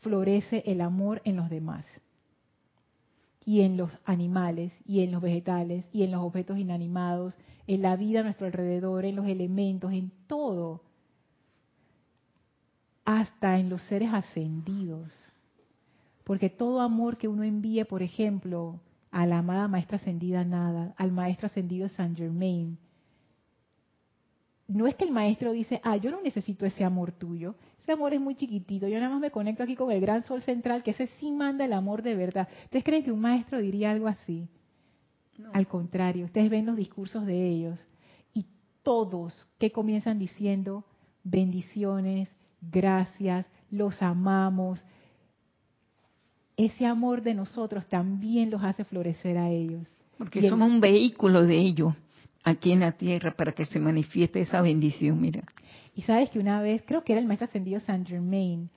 florece 0.00 0.64
el 0.66 0.80
amor 0.80 1.22
en 1.24 1.36
los 1.36 1.48
demás 1.50 1.86
y 3.44 3.60
en 3.60 3.76
los 3.76 3.96
animales 4.04 4.72
y 4.84 5.04
en 5.04 5.12
los 5.12 5.22
vegetales 5.22 5.84
y 5.92 6.02
en 6.02 6.10
los 6.10 6.20
objetos 6.20 6.58
inanimados, 6.58 7.38
en 7.68 7.82
la 7.82 7.94
vida 7.94 8.20
a 8.20 8.22
nuestro 8.24 8.48
alrededor, 8.48 9.04
en 9.04 9.14
los 9.14 9.28
elementos, 9.28 9.92
en 9.92 10.10
todo, 10.26 10.82
hasta 13.04 13.60
en 13.60 13.68
los 13.68 13.80
seres 13.82 14.12
ascendidos. 14.12 15.12
Porque 16.24 16.50
todo 16.50 16.80
amor 16.80 17.18
que 17.18 17.28
uno 17.28 17.44
envíe, 17.44 17.84
por 17.84 18.02
ejemplo, 18.02 18.80
a 19.12 19.26
la 19.26 19.38
amada 19.38 19.68
maestra 19.68 19.98
ascendida 19.98 20.44
Nada, 20.44 20.92
al 20.96 21.12
maestro 21.12 21.46
ascendido 21.46 21.88
Saint 21.90 22.18
Germain, 22.18 22.78
no 24.68 24.86
es 24.86 24.94
que 24.94 25.04
el 25.04 25.12
maestro 25.12 25.52
dice, 25.52 25.80
ah, 25.82 25.96
yo 25.96 26.10
no 26.10 26.20
necesito 26.20 26.66
ese 26.66 26.84
amor 26.84 27.12
tuyo, 27.12 27.54
ese 27.80 27.92
amor 27.92 28.12
es 28.12 28.20
muy 28.20 28.34
chiquitito, 28.34 28.86
yo 28.86 28.98
nada 28.98 29.10
más 29.10 29.20
me 29.20 29.30
conecto 29.30 29.62
aquí 29.62 29.74
con 29.74 29.90
el 29.90 30.00
gran 30.00 30.22
sol 30.24 30.42
central, 30.42 30.82
que 30.82 30.90
ese 30.90 31.06
sí 31.18 31.30
manda 31.30 31.64
el 31.64 31.72
amor 31.72 32.02
de 32.02 32.14
verdad. 32.14 32.48
¿Ustedes 32.64 32.84
creen 32.84 33.02
que 33.02 33.10
un 33.10 33.20
maestro 33.20 33.58
diría 33.58 33.90
algo 33.90 34.06
así? 34.06 34.46
Al 35.54 35.66
contrario, 35.66 36.26
ustedes 36.26 36.50
ven 36.50 36.66
los 36.66 36.76
discursos 36.76 37.24
de 37.24 37.48
ellos 37.48 37.78
y 38.34 38.44
todos 38.82 39.48
que 39.58 39.72
comienzan 39.72 40.18
diciendo 40.18 40.84
bendiciones, 41.24 42.28
gracias, 42.60 43.46
los 43.70 44.02
amamos. 44.02 44.84
Ese 46.56 46.84
amor 46.84 47.22
de 47.22 47.34
nosotros 47.34 47.86
también 47.86 48.50
los 48.50 48.62
hace 48.62 48.84
florecer 48.84 49.38
a 49.38 49.48
ellos. 49.48 49.88
Porque 50.18 50.46
somos 50.48 50.68
un 50.68 50.80
vehículo 50.80 51.44
de 51.44 51.56
ellos 51.56 51.94
aquí 52.48 52.72
en 52.72 52.80
la 52.80 52.92
tierra 52.92 53.34
para 53.36 53.52
que 53.52 53.64
se 53.64 53.78
manifieste 53.78 54.40
esa 54.40 54.60
bendición, 54.62 55.20
mira. 55.20 55.44
Y 55.94 56.02
sabes 56.02 56.30
que 56.30 56.38
una 56.38 56.60
vez, 56.60 56.82
creo 56.86 57.02
que 57.04 57.12
era 57.12 57.20
el 57.20 57.26
maestro 57.26 57.46
ascendido 57.46 57.80
Saint 57.80 58.06
Germain, 58.06 58.70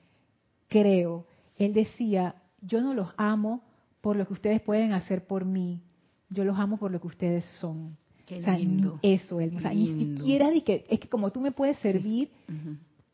creo, 0.67 1.25
él 1.57 1.73
decía, 1.73 2.35
yo 2.61 2.81
no 2.81 2.93
los 2.93 3.09
amo 3.17 3.61
por 4.01 4.15
lo 4.15 4.25
que 4.25 4.33
ustedes 4.33 4.61
pueden 4.61 4.93
hacer 4.93 5.25
por 5.25 5.45
mí, 5.45 5.81
yo 6.29 6.43
los 6.43 6.57
amo 6.57 6.77
por 6.77 6.91
lo 6.91 6.99
que 6.99 7.07
ustedes 7.07 7.45
son. 7.59 7.97
Qué 8.25 8.39
lindo. 8.39 8.97
eso, 9.01 9.41
él, 9.41 9.57
o 9.57 9.59
sea, 9.59 9.73
ni 9.73 9.87
siquiera 9.87 10.49
de 10.49 10.63
que, 10.63 10.85
es 10.89 10.99
que 11.01 11.09
como 11.09 11.31
tú 11.31 11.41
me 11.41 11.51
puedes 11.51 11.77
servir, 11.79 12.29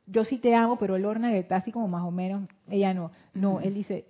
yo 0.06 0.24
sí 0.24 0.38
te 0.38 0.54
amo, 0.54 0.78
pero 0.78 0.98
Lorna 0.98 1.36
está 1.36 1.58
así 1.58 1.72
como 1.72 1.88
más 1.88 2.04
o 2.04 2.12
menos, 2.12 2.48
ella 2.70 2.94
no. 2.94 3.12
No, 3.34 3.60
él 3.60 3.74
dice, 3.74 4.06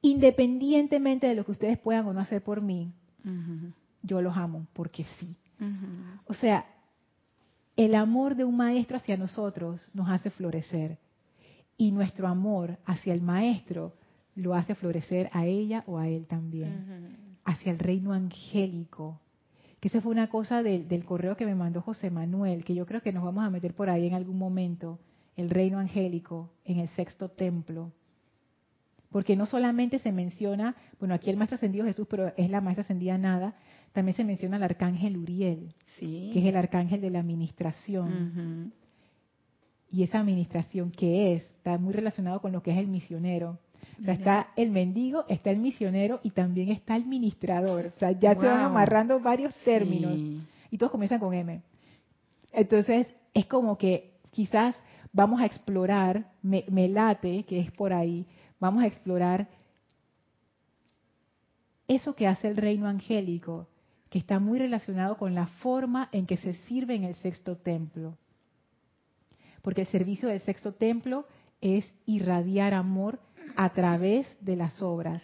independientemente 0.00 1.26
de 1.26 1.34
lo 1.34 1.44
que 1.44 1.52
ustedes 1.52 1.78
puedan 1.78 2.06
o 2.06 2.12
no 2.14 2.20
hacer 2.20 2.42
por 2.42 2.62
mí, 2.62 2.90
yo 4.02 4.20
los 4.22 4.36
amo 4.36 4.66
porque 4.72 5.04
sí. 5.18 5.36
O 6.26 6.34
sea, 6.34 6.66
el 7.76 7.94
amor 7.94 8.34
de 8.34 8.44
un 8.44 8.56
maestro 8.56 8.96
hacia 8.96 9.16
nosotros 9.16 9.88
nos 9.94 10.08
hace 10.10 10.30
florecer 10.30 10.98
y 11.76 11.92
nuestro 11.92 12.26
amor 12.28 12.78
hacia 12.84 13.14
el 13.14 13.22
maestro 13.22 13.94
lo 14.34 14.54
hace 14.54 14.74
florecer 14.74 15.30
a 15.32 15.46
ella 15.46 15.84
o 15.86 15.98
a 15.98 16.08
él 16.08 16.26
también, 16.26 17.36
hacia 17.44 17.72
el 17.72 17.78
reino 17.78 18.12
angélico. 18.12 19.20
Que 19.80 19.88
esa 19.88 20.00
fue 20.00 20.12
una 20.12 20.28
cosa 20.28 20.62
del, 20.62 21.04
correo 21.04 21.36
que 21.36 21.44
me 21.44 21.54
mandó 21.54 21.80
José 21.80 22.10
Manuel, 22.10 22.64
que 22.64 22.74
yo 22.74 22.86
creo 22.86 23.02
que 23.02 23.12
nos 23.12 23.24
vamos 23.24 23.44
a 23.44 23.50
meter 23.50 23.74
por 23.74 23.90
ahí 23.90 24.06
en 24.06 24.14
algún 24.14 24.38
momento, 24.38 25.00
el 25.36 25.50
reino 25.50 25.78
angélico 25.78 26.50
en 26.64 26.78
el 26.78 26.88
sexto 26.90 27.30
templo. 27.30 27.92
Porque 29.10 29.36
no 29.36 29.44
solamente 29.44 29.98
se 29.98 30.12
menciona, 30.12 30.76
bueno, 30.98 31.14
aquí 31.14 31.30
el 31.30 31.36
maestro 31.36 31.56
ascendido 31.56 31.84
Jesús, 31.84 32.06
pero 32.08 32.32
es 32.36 32.48
la 32.48 32.60
maestra 32.60 32.82
ascendida 32.82 33.18
nada, 33.18 33.56
también 33.92 34.16
se 34.16 34.24
menciona 34.24 34.56
el 34.56 34.62
arcángel 34.62 35.16
Uriel, 35.16 35.74
que 35.98 36.38
es 36.38 36.44
el 36.44 36.56
arcángel 36.56 37.00
de 37.00 37.10
la 37.10 37.20
administración. 37.20 38.72
Y 39.90 40.02
esa 40.02 40.20
administración, 40.20 40.90
¿qué 40.90 41.34
es? 41.34 41.42
Está 41.42 41.76
muy 41.76 41.92
relacionado 41.92 42.40
con 42.40 42.52
lo 42.52 42.62
que 42.62 42.70
es 42.70 42.78
el 42.78 42.88
misionero. 42.88 43.58
O 44.00 44.04
sea, 44.04 44.14
está 44.14 44.48
el 44.56 44.70
mendigo, 44.70 45.24
está 45.28 45.50
el 45.50 45.58
misionero 45.58 46.20
y 46.22 46.30
también 46.30 46.70
está 46.70 46.96
el 46.96 47.04
ministrador. 47.04 47.92
O 47.94 47.98
sea, 47.98 48.12
ya 48.12 48.34
se 48.34 48.46
van 48.46 48.60
amarrando 48.60 49.20
varios 49.20 49.54
términos. 49.64 50.18
Y 50.70 50.78
todos 50.78 50.90
comienzan 50.90 51.20
con 51.20 51.34
M. 51.34 51.60
Entonces, 52.52 53.06
es 53.34 53.46
como 53.46 53.76
que 53.76 54.14
quizás 54.30 54.74
vamos 55.12 55.42
a 55.42 55.46
explorar, 55.46 56.32
me, 56.42 56.64
me 56.70 56.88
late 56.88 57.44
que 57.44 57.60
es 57.60 57.70
por 57.70 57.92
ahí, 57.92 58.26
vamos 58.58 58.82
a 58.82 58.86
explorar 58.86 59.48
eso 61.86 62.14
que 62.14 62.26
hace 62.26 62.48
el 62.48 62.56
reino 62.56 62.86
angélico, 62.86 63.68
que 64.12 64.18
está 64.18 64.38
muy 64.38 64.58
relacionado 64.58 65.16
con 65.16 65.34
la 65.34 65.46
forma 65.46 66.10
en 66.12 66.26
que 66.26 66.36
se 66.36 66.52
sirve 66.52 66.94
en 66.94 67.04
el 67.04 67.14
sexto 67.14 67.56
templo. 67.56 68.18
Porque 69.62 69.80
el 69.80 69.86
servicio 69.86 70.28
del 70.28 70.40
sexto 70.40 70.74
templo 70.74 71.26
es 71.62 71.90
irradiar 72.04 72.74
amor 72.74 73.20
a 73.56 73.70
través 73.70 74.26
de 74.42 74.56
las 74.56 74.82
obras. 74.82 75.22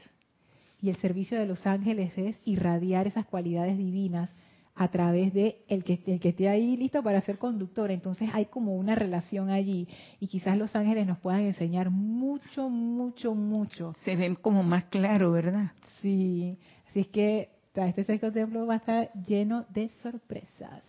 Y 0.80 0.88
el 0.88 0.96
servicio 0.96 1.38
de 1.38 1.44
los 1.44 1.66
ángeles 1.66 2.16
es 2.16 2.38
irradiar 2.46 3.06
esas 3.06 3.26
cualidades 3.26 3.76
divinas 3.76 4.30
a 4.74 4.88
través 4.88 5.34
de 5.34 5.66
el 5.68 5.84
que, 5.84 6.00
el 6.06 6.18
que 6.18 6.30
esté 6.30 6.48
ahí 6.48 6.78
listo 6.78 7.02
para 7.02 7.20
ser 7.20 7.36
conductor. 7.36 7.90
Entonces 7.90 8.30
hay 8.32 8.46
como 8.46 8.74
una 8.74 8.94
relación 8.94 9.50
allí 9.50 9.86
y 10.18 10.28
quizás 10.28 10.56
los 10.56 10.74
ángeles 10.74 11.06
nos 11.06 11.18
puedan 11.18 11.42
enseñar 11.42 11.90
mucho, 11.90 12.70
mucho, 12.70 13.34
mucho. 13.34 13.92
Se 14.02 14.16
ven 14.16 14.34
como 14.34 14.62
más 14.62 14.84
claro, 14.84 15.30
¿verdad? 15.32 15.72
Sí, 16.00 16.56
así 16.88 17.00
es 17.00 17.08
que 17.08 17.57
este 17.86 18.04
sexto 18.04 18.32
templo 18.32 18.66
va 18.66 18.74
a 18.74 18.78
estar 18.78 19.12
lleno 19.26 19.66
de 19.68 19.90
sorpresas. 20.02 20.82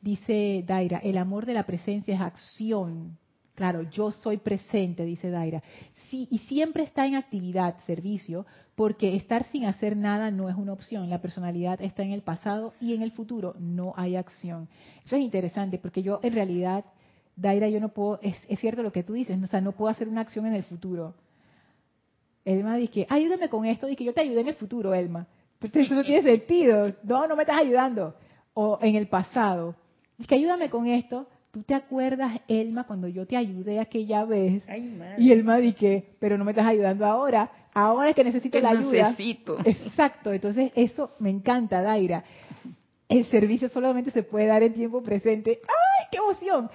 Dice 0.00 0.62
Daira, 0.66 0.98
el 0.98 1.16
amor 1.16 1.46
de 1.46 1.54
la 1.54 1.64
presencia 1.64 2.14
es 2.14 2.20
acción. 2.20 3.16
Claro, 3.54 3.82
yo 3.90 4.10
soy 4.10 4.36
presente, 4.36 5.04
dice 5.04 5.30
Daira. 5.30 5.62
Sí, 6.10 6.28
y 6.30 6.38
siempre 6.40 6.82
está 6.82 7.06
en 7.06 7.14
actividad, 7.14 7.76
servicio, 7.86 8.44
porque 8.74 9.16
estar 9.16 9.46
sin 9.46 9.64
hacer 9.64 9.96
nada 9.96 10.30
no 10.30 10.50
es 10.50 10.56
una 10.56 10.74
opción. 10.74 11.08
La 11.08 11.22
personalidad 11.22 11.80
está 11.80 12.02
en 12.02 12.12
el 12.12 12.22
pasado 12.22 12.74
y 12.80 12.94
en 12.94 13.02
el 13.02 13.12
futuro 13.12 13.54
no 13.58 13.94
hay 13.96 14.16
acción. 14.16 14.68
Eso 15.04 15.16
es 15.16 15.22
interesante, 15.22 15.78
porque 15.78 16.02
yo 16.02 16.20
en 16.22 16.34
realidad, 16.34 16.84
Daira, 17.36 17.68
yo 17.68 17.80
no 17.80 17.88
puedo, 17.88 18.18
es, 18.20 18.36
es 18.48 18.58
cierto 18.60 18.82
lo 18.82 18.92
que 18.92 19.04
tú 19.04 19.14
dices, 19.14 19.42
o 19.42 19.46
sea, 19.46 19.60
no 19.60 19.72
puedo 19.72 19.90
hacer 19.90 20.08
una 20.08 20.20
acción 20.20 20.46
en 20.46 20.54
el 20.54 20.64
futuro. 20.64 21.14
Elma 22.44 22.76
dice, 22.76 23.06
ayúdame 23.08 23.48
con 23.48 23.64
esto, 23.64 23.86
dice, 23.86 24.04
yo 24.04 24.12
te 24.12 24.20
ayudé 24.20 24.42
en 24.42 24.48
el 24.48 24.54
futuro, 24.54 24.94
Elma. 24.94 25.26
Eso 25.60 25.94
no 25.94 26.04
tiene 26.04 26.22
sentido. 26.22 26.92
No, 27.04 27.26
no 27.26 27.36
me 27.36 27.42
estás 27.44 27.60
ayudando. 27.60 28.14
O 28.52 28.78
en 28.82 28.96
el 28.96 29.08
pasado. 29.08 29.74
Dice, 30.18 30.34
ayúdame 30.34 30.68
con 30.68 30.86
esto. 30.86 31.26
¿Tú 31.50 31.62
te 31.62 31.74
acuerdas, 31.74 32.40
Elma, 32.48 32.84
cuando 32.84 33.06
yo 33.08 33.26
te 33.26 33.36
ayudé 33.36 33.80
aquella 33.80 34.24
vez? 34.24 34.64
y 35.18 35.32
Elma 35.32 35.58
dice, 35.58 36.04
pero 36.18 36.36
no 36.36 36.44
me 36.44 36.50
estás 36.50 36.66
ayudando 36.66 37.06
ahora. 37.06 37.50
ahora 37.72 38.10
es 38.10 38.16
que 38.16 38.24
necesito 38.24 38.58
la 38.60 38.70
ayuda. 38.70 39.10
Necesito. 39.10 39.58
Exacto, 39.64 40.32
entonces 40.32 40.72
eso 40.74 41.12
me 41.20 41.30
encanta, 41.30 41.80
Daira. 41.80 42.24
El 43.08 43.24
servicio 43.26 43.68
solamente 43.68 44.10
se 44.10 44.24
puede 44.24 44.46
dar 44.46 44.62
en 44.64 44.74
tiempo 44.74 45.02
presente. 45.02 45.60
¡Ay, 45.62 46.06
qué 46.10 46.18
emoción! 46.18 46.70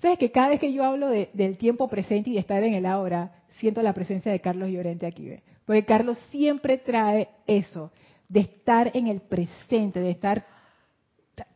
Sabes 0.00 0.18
que 0.18 0.30
cada 0.30 0.50
vez 0.50 0.60
que 0.60 0.72
yo 0.72 0.84
hablo 0.84 1.08
del 1.08 1.56
tiempo 1.56 1.88
presente 1.88 2.28
y 2.28 2.34
de 2.34 2.40
estar 2.40 2.62
en 2.62 2.74
el 2.74 2.84
ahora, 2.84 3.32
siento 3.58 3.82
la 3.82 3.92
presencia 3.92 4.32
de 4.32 4.40
Carlos 4.40 4.70
Llorente 4.70 5.06
aquí. 5.06 5.30
Porque 5.64 5.84
Carlos 5.84 6.18
siempre 6.30 6.78
trae 6.78 7.28
eso, 7.46 7.90
de 8.28 8.40
estar 8.40 8.90
en 8.94 9.06
el 9.06 9.20
presente, 9.20 10.00
de 10.00 10.10
estar 10.10 10.46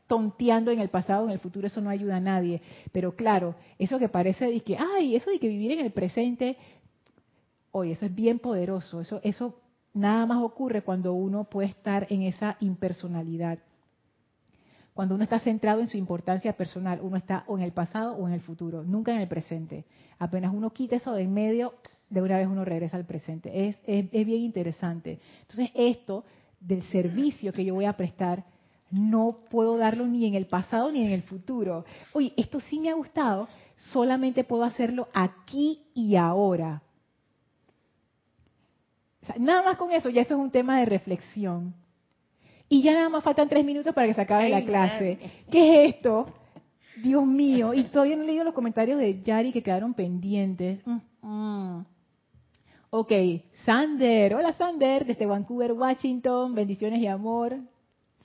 tonteando 0.07 0.71
en 0.71 0.81
el 0.81 0.89
pasado, 0.89 1.27
en 1.27 1.31
el 1.31 1.39
futuro, 1.39 1.67
eso 1.67 1.81
no 1.81 1.91
ayuda 1.91 2.17
a 2.17 2.21
nadie. 2.21 2.63
Pero 2.93 3.15
claro, 3.15 3.55
eso 3.79 3.99
que 3.99 4.09
parece 4.09 4.47
de 4.47 4.61
que, 4.61 4.77
ay, 4.77 5.15
eso 5.15 5.31
de 5.31 5.39
que 5.39 5.49
vivir 5.49 5.73
en 5.73 5.81
el 5.81 5.93
presente, 5.93 6.57
oye, 7.71 7.93
eso 7.93 8.07
es 8.07 8.15
bien 8.15 8.39
poderoso. 8.39 9.01
Eso, 9.01 9.21
eso 9.23 9.61
nada 9.93 10.25
más 10.27 10.43
ocurre 10.43 10.83
cuando 10.83 11.13
uno 11.13 11.45
puede 11.45 11.69
estar 11.69 12.07
en 12.11 12.23
esa 12.23 12.57
impersonalidad. 12.61 13.59
Cuando 14.99 15.15
uno 15.15 15.23
está 15.23 15.39
centrado 15.39 15.81
en 15.81 15.87
su 15.87 15.97
importancia 15.97 16.55
personal, 16.55 16.99
uno 17.01 17.17
está 17.17 17.45
o 17.47 17.57
en 17.57 17.63
el 17.63 17.71
pasado 17.71 18.17
o 18.17 18.27
en 18.27 18.35
el 18.35 18.41
futuro, 18.41 18.83
nunca 18.83 19.13
en 19.13 19.21
el 19.21 19.29
presente. 19.29 19.85
Apenas 20.19 20.53
uno 20.53 20.71
quita 20.71 20.97
eso 20.97 21.13
de 21.13 21.23
en 21.23 21.33
medio, 21.33 21.75
de 22.11 22.21
una 22.21 22.37
vez 22.37 22.49
uno 22.49 22.65
regresa 22.65 22.97
al 22.97 23.05
presente. 23.05 23.69
Es, 23.69 23.77
es, 23.87 24.07
es 24.11 24.27
bien 24.27 24.43
interesante. 24.43 25.21
Entonces, 25.43 25.71
esto 25.77 26.25
del 26.59 26.83
servicio 26.83 27.53
que 27.53 27.65
yo 27.65 27.77
voy 27.77 27.85
a 27.85 27.93
prestar, 27.93 28.43
no 28.91 29.39
puedo 29.49 29.77
darlo 29.77 30.05
ni 30.05 30.27
en 30.27 30.35
el 30.35 30.47
pasado 30.47 30.91
ni 30.91 31.05
en 31.05 31.13
el 31.13 31.23
futuro. 31.23 31.85
Oye, 32.13 32.35
esto 32.37 32.59
sí 32.59 32.81
me 32.81 32.91
ha 32.91 32.95
gustado, 32.95 33.47
solamente 33.77 34.43
puedo 34.43 34.65
hacerlo 34.65 35.07
aquí 35.15 35.81
y 35.95 36.17
ahora. 36.17 36.83
nada 39.39 39.63
más 39.63 39.77
con 39.77 39.93
eso, 39.93 40.09
ya 40.11 40.23
eso 40.23 40.35
es 40.35 40.41
un 40.41 40.51
tema 40.51 40.81
de 40.81 40.87
reflexión. 40.87 41.73
Y 42.69 42.83
ya 42.83 42.93
nada 42.93 43.09
más 43.09 43.25
faltan 43.25 43.49
tres 43.49 43.65
minutos 43.65 43.95
para 43.95 44.07
que 44.07 44.15
se 44.15 44.21
acabe 44.21 44.49
la 44.49 44.65
clase. 44.65 45.19
¿Qué 45.51 45.85
es 45.87 45.95
esto? 45.95 46.27
Dios 47.03 47.27
mío. 47.27 47.73
Y 47.75 47.85
todavía 47.85 48.17
no 48.17 48.25
he 48.25 48.27
leído 48.27 48.45
los 48.45 48.55
comentarios 48.55 48.99
de 48.99 49.23
Yari 49.23 49.53
que 49.53 49.63
quedaron 49.63 49.95
pendientes. 49.95 50.81
Mm, 50.87 50.99
mm. 51.23 51.87
Ok, 52.91 53.13
Sander. 53.65 54.35
Hola 54.35 54.53
Sander, 54.55 55.05
desde 55.05 55.27
Vancouver, 55.27 55.73
Washington. 55.73 56.55
Bendiciones 56.55 57.01
y 57.01 57.07
amor. 57.07 57.59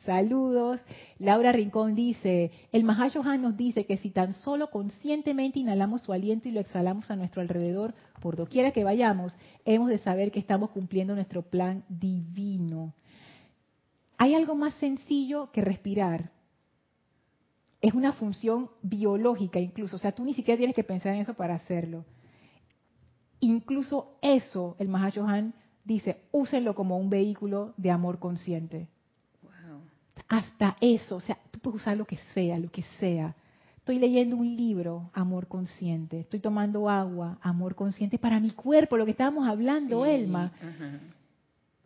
Saludos. 0.06 0.82
Laura 1.18 1.54
Rincón 1.54 1.96
dice, 1.96 2.52
el 2.74 2.84
Mahashohan 2.84 3.41
nos 3.41 3.56
dice 3.56 3.86
que 3.86 3.98
si 3.98 4.10
tan 4.10 4.34
solo 4.34 4.70
conscientemente 4.70 5.60
inhalamos 5.60 6.02
su 6.02 6.12
aliento 6.12 6.50
y 6.50 6.52
lo 6.52 6.60
exhalamos 6.60 7.10
a 7.10 7.16
nuestro 7.16 7.41
alrededor, 7.41 7.94
por 8.22 8.36
doquiera 8.36 8.72
que 8.72 8.84
vayamos, 8.84 9.38
hemos 9.64 9.88
de 9.88 10.00
saber 10.00 10.32
que 10.32 10.39
estamos 10.39 10.72
cumpliendo 10.72 11.16
nuestro 11.16 11.41
plan 11.41 11.84
divino. 11.88 12.94
Hay 14.24 14.36
algo 14.36 14.56
más 14.56 14.74
sencillo 14.76 15.52
que 15.52 15.60
respirar. 15.60 16.32
Es 17.82 17.94
una 17.94 18.14
función 18.14 18.70
biológica 18.82 19.60
incluso, 19.60 19.98
o 19.98 20.00
sea, 20.00 20.14
tú 20.14 20.24
ni 20.24 20.34
siquiera 20.34 20.58
tienes 20.58 20.78
que 20.78 20.86
pensar 20.86 21.14
en 21.14 21.20
eso 21.20 21.34
para 21.34 21.56
hacerlo. 21.56 22.06
Incluso 23.42 24.16
eso, 24.22 24.78
el 24.80 24.88
Mahashohan 24.88 25.54
dice, 25.84 26.22
úsenlo 26.32 26.74
como 26.74 26.98
un 26.98 27.10
vehículo 27.10 27.74
de 27.76 27.92
amor 27.92 28.20
consciente. 28.20 28.88
Hasta 30.30 30.78
eso, 30.80 31.18
o 31.18 31.20
sea, 31.20 31.38
tú 31.52 31.60
puedes 31.60 31.82
usar 31.82 31.98
lo 31.98 32.06
que 32.06 32.18
sea, 32.34 32.58
lo 32.60 32.72
que 32.72 32.84
sea. 33.02 33.36
Estoy 33.76 34.00
leyendo 34.00 34.38
un 34.38 34.56
libro, 34.56 35.12
amor 35.12 35.50
consciente. 35.50 36.22
Estoy 36.22 36.40
tomando 36.40 36.90
agua, 36.90 37.40
amor 37.42 37.76
consciente 37.76 38.18
para 38.18 38.40
mi 38.40 38.52
cuerpo, 38.52 38.96
lo 38.96 39.04
que 39.04 39.12
estábamos 39.12 39.50
hablando, 39.50 40.06
Elma 40.06 40.54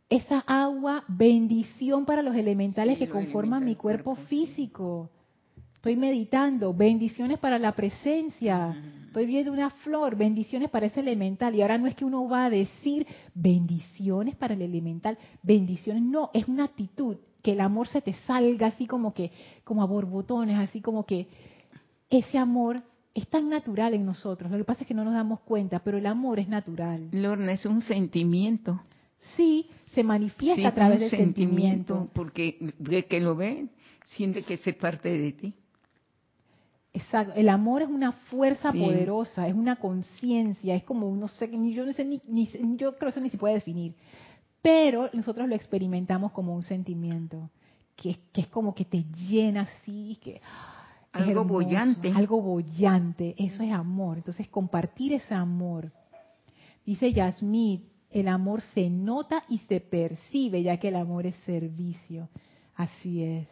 esa 0.10 0.40
agua, 0.48 1.04
bendición 1.08 2.06
para 2.06 2.22
los 2.22 2.36
elementales 2.36 2.98
que 2.98 3.10
conforman 3.10 3.66
mi 3.66 3.76
cuerpo, 3.76 4.16
físico. 4.16 5.10
Estoy 5.76 5.96
meditando, 5.96 6.74
bendiciones 6.74 7.40
para 7.40 7.60
la 7.60 7.74
presencia. 7.74 8.76
Estoy 9.08 9.26
viendo 9.26 9.52
una 9.52 9.70
flor, 9.70 10.16
bendiciones 10.16 10.70
para 10.70 10.86
ese 10.86 11.02
elemental. 11.02 11.56
Y 11.56 11.62
ahora 11.62 11.78
no 11.78 11.88
es 11.88 11.96
que 11.96 12.06
uno 12.06 12.28
va 12.28 12.46
a 12.46 12.50
decir 12.50 13.06
bendiciones 13.34 14.36
para 14.36 14.54
el 14.54 14.62
elemental, 14.62 15.18
bendiciones, 15.44 16.04
no, 16.04 16.30
es 16.34 16.48
una 16.48 16.66
actitud, 16.66 17.18
que 17.42 17.52
el 17.52 17.62
amor 17.62 17.88
se 17.88 18.02
te 18.02 18.14
salga 18.26 18.68
así 18.68 18.88
como 18.88 19.14
que, 19.14 19.32
como 19.64 19.84
a 19.84 19.86
borbotones, 19.86 20.58
así 20.58 20.82
como 20.82 21.06
que 21.06 21.28
ese 22.10 22.38
amor 22.38 22.82
es 23.14 23.28
tan 23.28 23.50
natural 23.50 23.94
en 23.94 24.06
nosotros. 24.06 24.52
Lo 24.52 24.58
que 24.58 24.64
pasa 24.64 24.82
es 24.82 24.88
que 24.88 24.94
no 24.94 25.04
nos 25.04 25.14
damos 25.14 25.42
cuenta, 25.42 25.80
pero 25.80 25.98
el 25.98 26.06
amor 26.06 26.40
es 26.40 26.48
natural. 26.48 27.10
Lorna, 27.12 27.52
es 27.52 27.66
un 27.66 27.82
sentimiento 27.82 28.82
sí 29.36 29.70
se 29.88 30.04
manifiesta 30.04 30.70
a 30.70 30.74
través 30.74 31.00
del 31.00 31.10
sentimiento, 31.10 32.10
Porque 32.14 32.74
de 32.78 33.06
que 33.06 33.20
lo 33.20 33.36
ve, 33.36 33.68
siente 34.04 34.44
que 34.44 34.56
es 34.56 34.76
parte 34.76 35.10
de 35.10 35.32
ti. 35.32 35.54
Exacto. 36.94 37.34
El 37.36 37.50
amor 37.50 37.84
es 37.84 37.90
una 37.90 38.12
fuerza 38.12 38.72
poderosa, 38.72 39.48
es 39.48 39.54
una 39.54 39.76
conciencia, 39.76 40.76
es 40.76 40.84
como, 40.84 41.16
no 41.16 41.28
sé, 41.28 41.48
ni, 41.48 41.74
yo 41.74 41.86
no 41.86 41.94
sé, 41.94 42.04
ni, 42.04 42.48
yo 42.78 42.96
creo 42.98 43.00
que 43.00 43.10
eso 43.10 43.22
ni 43.22 43.30
se 43.30 43.38
puede 43.38 43.56
definir. 43.56 43.94
Pero 44.62 45.10
nosotros 45.14 45.48
lo 45.48 45.56
experimentamos 45.56 46.32
como 46.32 46.56
un 46.56 46.64
sentimiento, 46.64 47.50
que, 47.96 48.18
que 48.34 48.42
es 48.42 48.48
como 48.48 48.74
que 48.74 48.86
te 48.86 49.04
llena 49.30 49.62
así, 49.62 50.18
que... 50.22 50.42
Algo 51.12 51.46
bollante. 51.46 52.12
Algo 52.12 52.42
bollante, 52.42 53.34
eso 53.38 53.64
es 53.64 53.72
amor. 53.72 54.18
Entonces, 54.18 54.48
compartir 54.50 55.14
ese 55.14 55.34
amor. 55.34 55.92
Dice 56.86 57.12
Yasmith, 57.12 57.82
el 58.20 58.28
amor 58.28 58.62
se 58.74 58.90
nota 58.90 59.44
y 59.50 59.60
se 59.60 59.80
percibe, 59.80 60.64
ya 60.64 60.78
que 60.78 60.90
el 60.90 60.96
amor 60.96 61.26
es 61.26 61.36
servicio. 61.38 62.30
Así 62.76 63.24
es. 63.24 63.48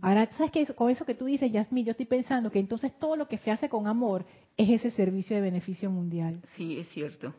Ahora, 0.00 0.28
¿sabes 0.32 0.50
qué? 0.50 0.66
Con 0.74 0.90
eso 0.90 1.04
que 1.06 1.14
tú 1.14 1.26
dices, 1.26 1.52
Yasmín, 1.52 1.84
yo 1.84 1.92
estoy 1.92 2.06
pensando 2.06 2.50
que 2.50 2.58
entonces 2.58 2.98
todo 2.98 3.14
lo 3.14 3.28
que 3.28 3.38
se 3.38 3.52
hace 3.52 3.68
con 3.68 3.86
amor 3.86 4.26
es 4.56 4.68
ese 4.68 4.90
servicio 4.90 5.36
de 5.36 5.42
beneficio 5.42 5.88
mundial. 5.88 6.40
Sí, 6.56 6.78
es 6.78 6.88
cierto. 6.88 7.32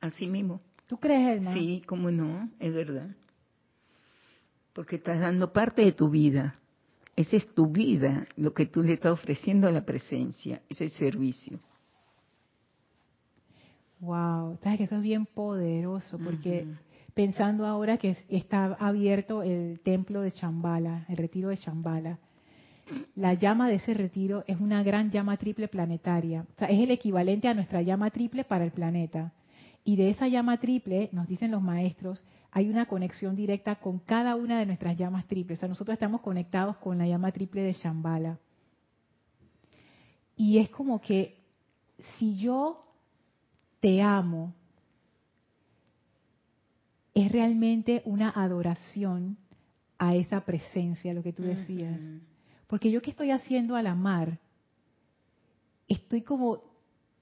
Así 0.00 0.26
mismo. 0.26 0.60
¿Tú 0.86 0.98
crees, 0.98 1.36
hermano? 1.36 1.54
Sí, 1.54 1.82
cómo 1.86 2.10
no, 2.10 2.48
es 2.58 2.72
verdad. 2.72 3.14
Porque 4.72 4.96
estás 4.96 5.20
dando 5.20 5.52
parte 5.52 5.84
de 5.84 5.92
tu 5.92 6.08
vida. 6.08 6.58
Esa 7.14 7.36
es 7.36 7.54
tu 7.54 7.66
vida, 7.66 8.26
lo 8.36 8.54
que 8.54 8.64
tú 8.64 8.82
le 8.82 8.94
estás 8.94 9.12
ofreciendo 9.12 9.68
a 9.68 9.72
la 9.72 9.84
presencia, 9.84 10.62
ese 10.70 10.88
servicio. 10.88 11.60
Wow, 14.00 14.58
sabes 14.62 14.78
que 14.78 14.84
eso 14.84 14.96
es 14.96 15.02
bien 15.02 15.26
poderoso 15.26 16.18
porque 16.18 16.66
pensando 17.12 17.66
ahora 17.66 17.98
que 17.98 18.16
está 18.30 18.76
abierto 18.80 19.42
el 19.42 19.80
templo 19.80 20.22
de 20.22 20.32
Chambala, 20.32 21.04
el 21.08 21.18
retiro 21.18 21.50
de 21.50 21.58
Chambala, 21.58 22.18
la 23.14 23.34
llama 23.34 23.68
de 23.68 23.74
ese 23.74 23.92
retiro 23.92 24.42
es 24.46 24.58
una 24.58 24.82
gran 24.82 25.10
llama 25.10 25.36
triple 25.36 25.68
planetaria, 25.68 26.46
o 26.54 26.58
sea, 26.58 26.68
es 26.68 26.80
el 26.80 26.90
equivalente 26.90 27.46
a 27.46 27.54
nuestra 27.54 27.82
llama 27.82 28.10
triple 28.10 28.44
para 28.44 28.64
el 28.64 28.72
planeta. 28.72 29.32
Y 29.84 29.96
de 29.96 30.10
esa 30.10 30.28
llama 30.28 30.58
triple, 30.58 31.08
nos 31.12 31.26
dicen 31.26 31.50
los 31.50 31.62
maestros, 31.62 32.22
hay 32.52 32.68
una 32.68 32.86
conexión 32.86 33.36
directa 33.36 33.76
con 33.76 33.98
cada 33.98 34.34
una 34.34 34.58
de 34.58 34.66
nuestras 34.66 34.96
llamas 34.96 35.26
triples. 35.26 35.58
O 35.58 35.60
sea, 35.60 35.68
nosotros 35.68 35.94
estamos 35.94 36.20
conectados 36.20 36.76
con 36.78 36.98
la 36.98 37.06
llama 37.06 37.32
triple 37.32 37.62
de 37.62 37.72
Shambhala. 37.72 38.38
Y 40.36 40.58
es 40.58 40.68
como 40.70 41.00
que 41.00 41.38
si 42.18 42.36
yo 42.36 42.89
te 43.80 44.02
amo, 44.02 44.54
es 47.14 47.32
realmente 47.32 48.02
una 48.04 48.30
adoración 48.30 49.36
a 49.98 50.14
esa 50.14 50.42
presencia, 50.42 51.12
lo 51.12 51.22
que 51.22 51.32
tú 51.32 51.42
decías. 51.42 51.98
Porque 52.66 52.90
yo 52.90 53.02
que 53.02 53.10
estoy 53.10 53.30
haciendo 53.30 53.74
al 53.76 53.86
amar, 53.86 54.38
estoy 55.88 56.22
como, 56.22 56.62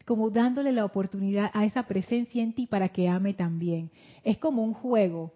como 0.05 0.31
dándole 0.31 0.73
la 0.73 0.85
oportunidad 0.85 1.51
a 1.55 1.65
esa 1.65 1.85
presencia 1.85 2.43
en 2.43 2.53
ti 2.53 2.67
para 2.67 2.91
que 2.91 3.09
ame 3.09 3.35
también. 3.35 3.91
Es 4.23 4.39
como 4.39 4.63
un 4.63 4.75
juego, 4.75 5.33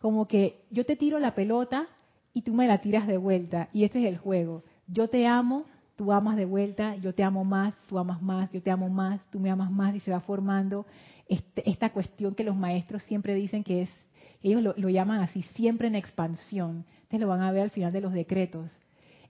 como 0.00 0.26
que 0.26 0.62
yo 0.70 0.86
te 0.86 0.96
tiro 0.96 1.18
la 1.18 1.34
pelota 1.34 1.86
y 2.32 2.42
tú 2.42 2.54
me 2.54 2.66
la 2.66 2.80
tiras 2.80 3.06
de 3.06 3.18
vuelta, 3.18 3.68
y 3.72 3.84
ese 3.84 4.00
es 4.00 4.06
el 4.06 4.16
juego. 4.18 4.64
Yo 4.86 5.08
te 5.08 5.26
amo, 5.26 5.66
tú 6.00 6.12
amas 6.12 6.34
de 6.34 6.46
vuelta, 6.46 6.96
yo 6.96 7.14
te 7.14 7.22
amo 7.22 7.44
más, 7.44 7.74
tú 7.86 7.98
amas 7.98 8.22
más, 8.22 8.50
yo 8.52 8.62
te 8.62 8.70
amo 8.70 8.88
más, 8.88 9.20
tú 9.30 9.38
me 9.38 9.50
amas 9.50 9.70
más, 9.70 9.94
y 9.94 10.00
se 10.00 10.10
va 10.10 10.20
formando 10.20 10.86
este, 11.28 11.68
esta 11.68 11.90
cuestión 11.90 12.34
que 12.34 12.42
los 12.42 12.56
maestros 12.56 13.02
siempre 13.02 13.34
dicen 13.34 13.62
que 13.62 13.82
es, 13.82 13.90
ellos 14.42 14.62
lo, 14.62 14.88
llaman 14.88 15.20
así, 15.20 15.42
siempre 15.42 15.88
en 15.88 15.94
expansión. 15.94 16.86
Ustedes 17.02 17.20
lo 17.20 17.28
van 17.28 17.42
a 17.42 17.52
ver 17.52 17.64
al 17.64 17.70
final 17.70 17.92
de 17.92 18.00
los 18.00 18.14
decretos. 18.14 18.72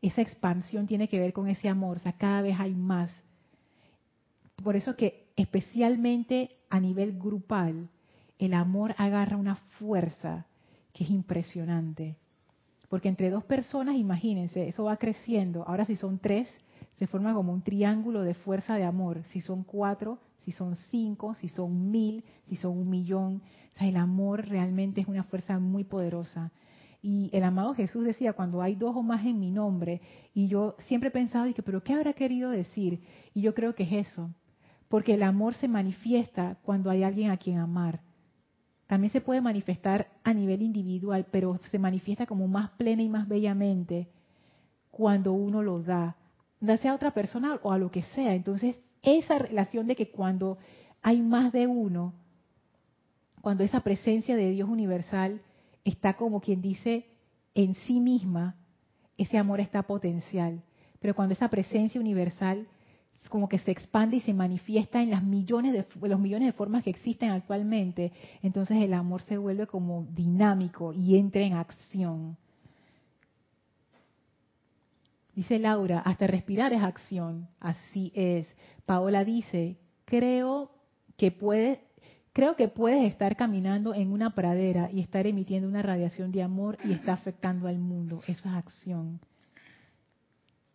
Esa 0.00 0.22
expansión 0.22 0.86
tiene 0.86 1.08
que 1.08 1.18
ver 1.18 1.32
con 1.32 1.48
ese 1.48 1.68
amor, 1.68 1.96
o 1.96 2.00
sea, 2.00 2.12
cada 2.12 2.40
vez 2.40 2.54
hay 2.60 2.72
más. 2.72 3.10
Por 4.62 4.76
eso 4.76 4.94
que 4.94 5.32
especialmente 5.34 6.56
a 6.68 6.78
nivel 6.78 7.18
grupal, 7.18 7.88
el 8.38 8.54
amor 8.54 8.94
agarra 8.96 9.36
una 9.36 9.56
fuerza 9.56 10.46
que 10.92 11.02
es 11.02 11.10
impresionante. 11.10 12.14
Porque 12.90 13.08
entre 13.08 13.30
dos 13.30 13.44
personas, 13.44 13.94
imagínense, 13.94 14.66
eso 14.66 14.84
va 14.84 14.96
creciendo. 14.96 15.62
Ahora 15.66 15.84
si 15.84 15.94
son 15.94 16.18
tres, 16.18 16.48
se 16.98 17.06
forma 17.06 17.32
como 17.32 17.52
un 17.52 17.62
triángulo 17.62 18.22
de 18.22 18.34
fuerza 18.34 18.74
de 18.74 18.84
amor. 18.84 19.22
Si 19.26 19.40
son 19.40 19.62
cuatro, 19.62 20.18
si 20.44 20.50
son 20.50 20.74
cinco, 20.90 21.34
si 21.36 21.48
son 21.48 21.92
mil, 21.92 22.24
si 22.48 22.56
son 22.56 22.76
un 22.76 22.90
millón. 22.90 23.42
O 23.74 23.78
sea, 23.78 23.86
el 23.86 23.96
amor 23.96 24.44
realmente 24.48 25.00
es 25.00 25.06
una 25.06 25.22
fuerza 25.22 25.60
muy 25.60 25.84
poderosa. 25.84 26.50
Y 27.00 27.30
el 27.32 27.44
amado 27.44 27.74
Jesús 27.74 28.04
decía, 28.04 28.32
cuando 28.32 28.60
hay 28.60 28.74
dos 28.74 28.96
o 28.96 29.02
más 29.02 29.24
en 29.24 29.38
mi 29.38 29.52
nombre, 29.52 30.00
y 30.34 30.48
yo 30.48 30.74
siempre 30.88 31.10
he 31.10 31.12
pensado, 31.12 31.52
que, 31.54 31.62
pero 31.62 31.84
¿qué 31.84 31.94
habrá 31.94 32.12
querido 32.12 32.50
decir? 32.50 33.04
Y 33.32 33.40
yo 33.40 33.54
creo 33.54 33.76
que 33.76 33.84
es 33.84 34.08
eso, 34.08 34.30
porque 34.88 35.14
el 35.14 35.22
amor 35.22 35.54
se 35.54 35.68
manifiesta 35.68 36.58
cuando 36.62 36.90
hay 36.90 37.04
alguien 37.04 37.30
a 37.30 37.36
quien 37.36 37.58
amar. 37.58 38.00
También 38.90 39.12
se 39.12 39.20
puede 39.20 39.40
manifestar 39.40 40.08
a 40.24 40.34
nivel 40.34 40.62
individual, 40.62 41.24
pero 41.30 41.60
se 41.70 41.78
manifiesta 41.78 42.26
como 42.26 42.48
más 42.48 42.70
plena 42.70 43.04
y 43.04 43.08
más 43.08 43.28
bellamente 43.28 44.08
cuando 44.90 45.32
uno 45.32 45.62
lo 45.62 45.80
da, 45.80 46.16
ya 46.60 46.76
sea 46.76 46.90
a 46.90 46.94
otra 46.96 47.12
persona 47.12 47.60
o 47.62 47.70
a 47.70 47.78
lo 47.78 47.92
que 47.92 48.02
sea. 48.02 48.34
Entonces, 48.34 48.74
esa 49.02 49.38
relación 49.38 49.86
de 49.86 49.94
que 49.94 50.10
cuando 50.10 50.58
hay 51.02 51.22
más 51.22 51.52
de 51.52 51.68
uno, 51.68 52.14
cuando 53.40 53.62
esa 53.62 53.78
presencia 53.82 54.34
de 54.34 54.50
Dios 54.50 54.68
universal 54.68 55.40
está 55.84 56.14
como 56.14 56.40
quien 56.40 56.60
dice 56.60 57.06
en 57.54 57.74
sí 57.74 58.00
misma, 58.00 58.56
ese 59.16 59.38
amor 59.38 59.60
está 59.60 59.84
potencial. 59.84 60.64
Pero 60.98 61.14
cuando 61.14 61.34
esa 61.34 61.48
presencia 61.48 62.00
universal 62.00 62.66
como 63.28 63.48
que 63.48 63.58
se 63.58 63.70
expande 63.70 64.16
y 64.16 64.20
se 64.20 64.32
manifiesta 64.32 65.02
en 65.02 65.10
las 65.10 65.22
millones 65.22 65.72
de, 65.72 66.08
los 66.08 66.18
millones 66.18 66.48
de 66.48 66.52
formas 66.52 66.82
que 66.82 66.90
existen 66.90 67.30
actualmente, 67.30 68.12
entonces 68.42 68.78
el 68.82 68.94
amor 68.94 69.22
se 69.22 69.38
vuelve 69.38 69.66
como 69.66 70.06
dinámico 70.10 70.92
y 70.92 71.16
entra 71.16 71.42
en 71.42 71.54
acción. 71.54 72.36
Dice 75.34 75.58
Laura, 75.58 76.00
hasta 76.00 76.26
respirar 76.26 76.72
es 76.72 76.82
acción. 76.82 77.48
Así 77.60 78.12
es. 78.14 78.46
Paola 78.84 79.24
dice, 79.24 79.78
creo 80.04 80.70
que 81.16 81.30
puede 81.30 81.90
Creo 82.32 82.54
que 82.54 82.68
puedes 82.68 83.10
estar 83.10 83.34
caminando 83.34 83.92
en 83.92 84.12
una 84.12 84.34
pradera 84.34 84.88
y 84.92 85.00
estar 85.00 85.26
emitiendo 85.26 85.68
una 85.68 85.82
radiación 85.82 86.30
de 86.30 86.44
amor 86.44 86.78
y 86.84 86.92
está 86.92 87.12
afectando 87.12 87.66
al 87.66 87.78
mundo. 87.78 88.22
Eso 88.28 88.48
es 88.48 88.54
acción. 88.54 89.20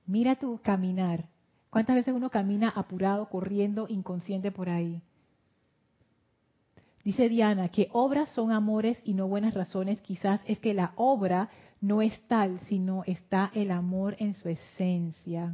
Mira 0.05 0.35
tu 0.35 0.59
caminar. 0.61 1.29
¿Cuántas 1.75 1.97
veces 1.97 2.13
uno 2.13 2.29
camina 2.29 2.69
apurado, 2.69 3.27
corriendo, 3.27 3.87
inconsciente 3.89 4.49
por 4.49 4.69
ahí? 4.69 5.01
Dice 7.03 7.27
Diana 7.27 7.67
que 7.67 7.89
obras 7.91 8.29
son 8.31 8.53
amores 8.53 8.97
y 9.03 9.13
no 9.13 9.27
buenas 9.27 9.53
razones. 9.53 9.99
Quizás 9.99 10.39
es 10.45 10.57
que 10.59 10.73
la 10.73 10.93
obra 10.95 11.49
no 11.81 12.01
es 12.01 12.17
tal, 12.29 12.61
sino 12.61 13.03
está 13.05 13.51
el 13.53 13.71
amor 13.71 14.15
en 14.19 14.35
su 14.35 14.47
esencia. 14.47 15.53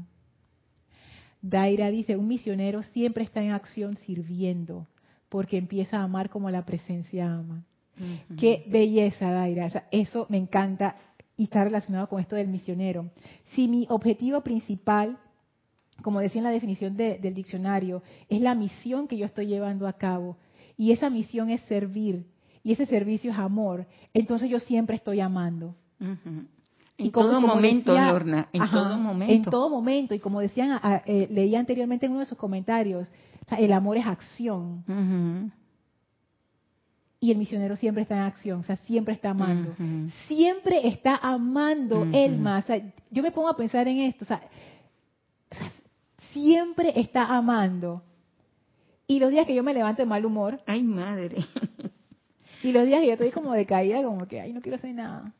Daira 1.42 1.90
dice, 1.90 2.16
un 2.18 2.28
misionero 2.28 2.84
siempre 2.84 3.24
está 3.24 3.42
en 3.42 3.50
acción 3.50 3.98
sirviendo 3.98 4.86
porque 5.28 5.58
empieza 5.58 5.98
a 5.98 6.04
amar 6.04 6.30
como 6.30 6.52
la 6.52 6.68
presencia 6.68 7.34
ama. 7.34 7.66
Qué 8.38 8.64
belleza, 8.68 9.32
Daira. 9.32 9.88
eso 9.90 10.28
me 10.30 10.38
encanta 10.38 10.98
y 11.36 11.46
está 11.46 11.64
relacionado 11.64 12.08
con 12.10 12.20
esto 12.20 12.36
del 12.36 12.48
misionero. 12.48 13.10
Si 13.56 13.68
mi 13.68 13.88
objetivo 13.90 14.42
principal, 14.42 15.18
como 16.02 16.20
decía 16.20 16.40
en 16.40 16.46
la 16.46 16.52
definición 16.52 16.96
del 16.98 17.34
diccionario, 17.34 18.04
es 18.30 18.42
la 18.42 18.56
misión 18.56 19.08
que 19.08 19.18
yo 19.18 19.26
estoy 19.26 19.48
llevando 19.48 19.88
a 19.88 19.94
cabo, 19.94 20.38
y 20.78 20.92
esa 20.92 21.10
misión 21.10 21.50
es 21.50 21.62
servir, 21.62 22.26
y 22.64 22.74
ese 22.74 22.86
servicio 22.86 23.32
es 23.32 23.38
amor, 23.38 23.86
entonces 24.14 24.50
yo 24.50 24.60
siempre 24.60 24.96
estoy 24.96 25.20
amando. 25.20 25.76
En 26.98 27.12
todo 27.12 27.42
momento, 27.42 27.94
Lorna, 27.94 28.48
en 28.54 28.70
todo 28.70 28.98
momento. 28.98 29.34
En 29.34 29.44
todo 29.44 29.70
momento, 29.70 30.16
y 30.16 30.20
como 30.20 30.40
decían, 30.40 30.80
eh, 31.06 31.28
leía 31.32 31.60
anteriormente 31.60 32.06
en 32.06 32.12
uno 32.12 32.22
de 32.22 32.28
sus 32.28 32.38
comentarios, 32.38 33.10
el 33.58 33.74
amor 33.74 33.98
es 33.98 34.06
acción. 34.06 34.84
Y 37.20 37.32
el 37.32 37.38
misionero 37.38 37.76
siempre 37.76 38.02
está 38.04 38.16
en 38.16 38.24
acción, 38.24 38.62
o 38.62 38.64
sea, 38.64 38.78
siempre 38.78 39.14
está 39.14 39.32
amando. 39.32 39.76
Siempre 40.28 40.88
está 40.88 41.16
amando 41.18 42.08
él 42.12 42.40
más. 42.40 42.66
yo 43.12 43.22
me 43.22 43.32
pongo 43.32 43.50
a 43.50 43.56
pensar 43.56 43.88
en 43.88 44.00
esto, 44.00 44.26
o 44.26 44.28
sea, 44.28 44.42
siempre 46.34 47.00
está 47.00 47.26
amando. 47.26 48.04
Y 49.08 49.20
los 49.20 49.32
días 49.32 49.46
que 49.46 49.56
yo 49.56 49.64
me 49.64 49.74
levanto 49.74 50.02
de 50.02 50.06
mal 50.06 50.26
humor. 50.26 50.62
Ay, 50.66 50.84
madre. 50.84 51.46
Y 52.64 52.72
los 52.72 52.86
días 52.86 53.02
que 53.02 53.08
yo 53.08 53.14
estoy 53.14 53.32
como 53.32 53.54
decaída, 53.54 54.04
como 54.04 54.28
que, 54.28 54.40
ay, 54.40 54.54
no 54.54 54.62
quiero 54.62 54.76
hacer 54.76 54.94
nada. 54.94 55.34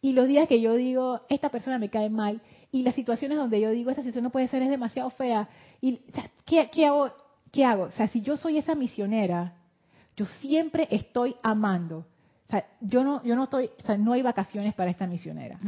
Y 0.00 0.12
los 0.12 0.28
días 0.28 0.46
que 0.46 0.60
yo 0.60 0.74
digo, 0.74 1.22
esta 1.28 1.48
persona 1.48 1.78
me 1.78 1.88
cae 1.88 2.10
mal. 2.10 2.42
Y 2.70 2.82
las 2.82 2.94
situaciones 2.94 3.38
donde 3.38 3.60
yo 3.60 3.70
digo, 3.70 3.90
esta 3.90 4.02
situación 4.02 4.24
no 4.24 4.30
puede 4.30 4.48
ser, 4.48 4.62
es 4.62 4.68
demasiado 4.68 5.08
fea. 5.10 5.48
Y, 5.80 6.00
¿qué, 6.44 6.68
¿qué, 6.70 6.86
hago? 6.86 7.10
¿qué 7.50 7.64
hago? 7.64 7.84
O 7.84 7.90
sea, 7.92 8.08
si 8.08 8.20
yo 8.20 8.36
soy 8.36 8.58
esa 8.58 8.74
misionera, 8.74 9.54
yo 10.16 10.26
siempre 10.26 10.88
estoy 10.90 11.36
amando. 11.42 12.06
O 12.48 12.50
sea, 12.50 12.66
yo 12.80 13.02
no, 13.02 13.22
yo 13.24 13.34
no 13.36 13.44
estoy, 13.44 13.70
o 13.82 13.86
sea, 13.86 13.96
no 13.96 14.12
hay 14.12 14.22
vacaciones 14.22 14.74
para 14.74 14.90
esta 14.90 15.06
misionera. 15.06 15.58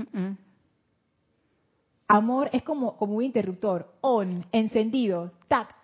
Amor 2.09 2.50
es 2.52 2.62
como, 2.62 2.96
como 2.96 3.16
un 3.16 3.24
interruptor, 3.24 3.92
on, 4.00 4.46
encendido, 4.52 5.32
tac, 5.48 5.74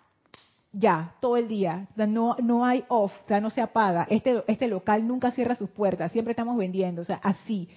ya, 0.71 1.15
todo 1.19 1.37
el 1.37 1.47
día. 1.47 1.87
no, 1.95 2.35
no 2.41 2.65
hay 2.65 2.85
off, 2.87 3.11
o 3.25 3.27
sea, 3.27 3.41
no 3.41 3.49
se 3.49 3.61
apaga. 3.61 4.07
Este, 4.09 4.43
este 4.47 4.67
local 4.67 5.07
nunca 5.07 5.31
cierra 5.31 5.55
sus 5.55 5.69
puertas, 5.69 6.11
siempre 6.11 6.31
estamos 6.31 6.57
vendiendo, 6.57 7.01
o 7.01 7.05
sea, 7.05 7.17
así. 7.23 7.69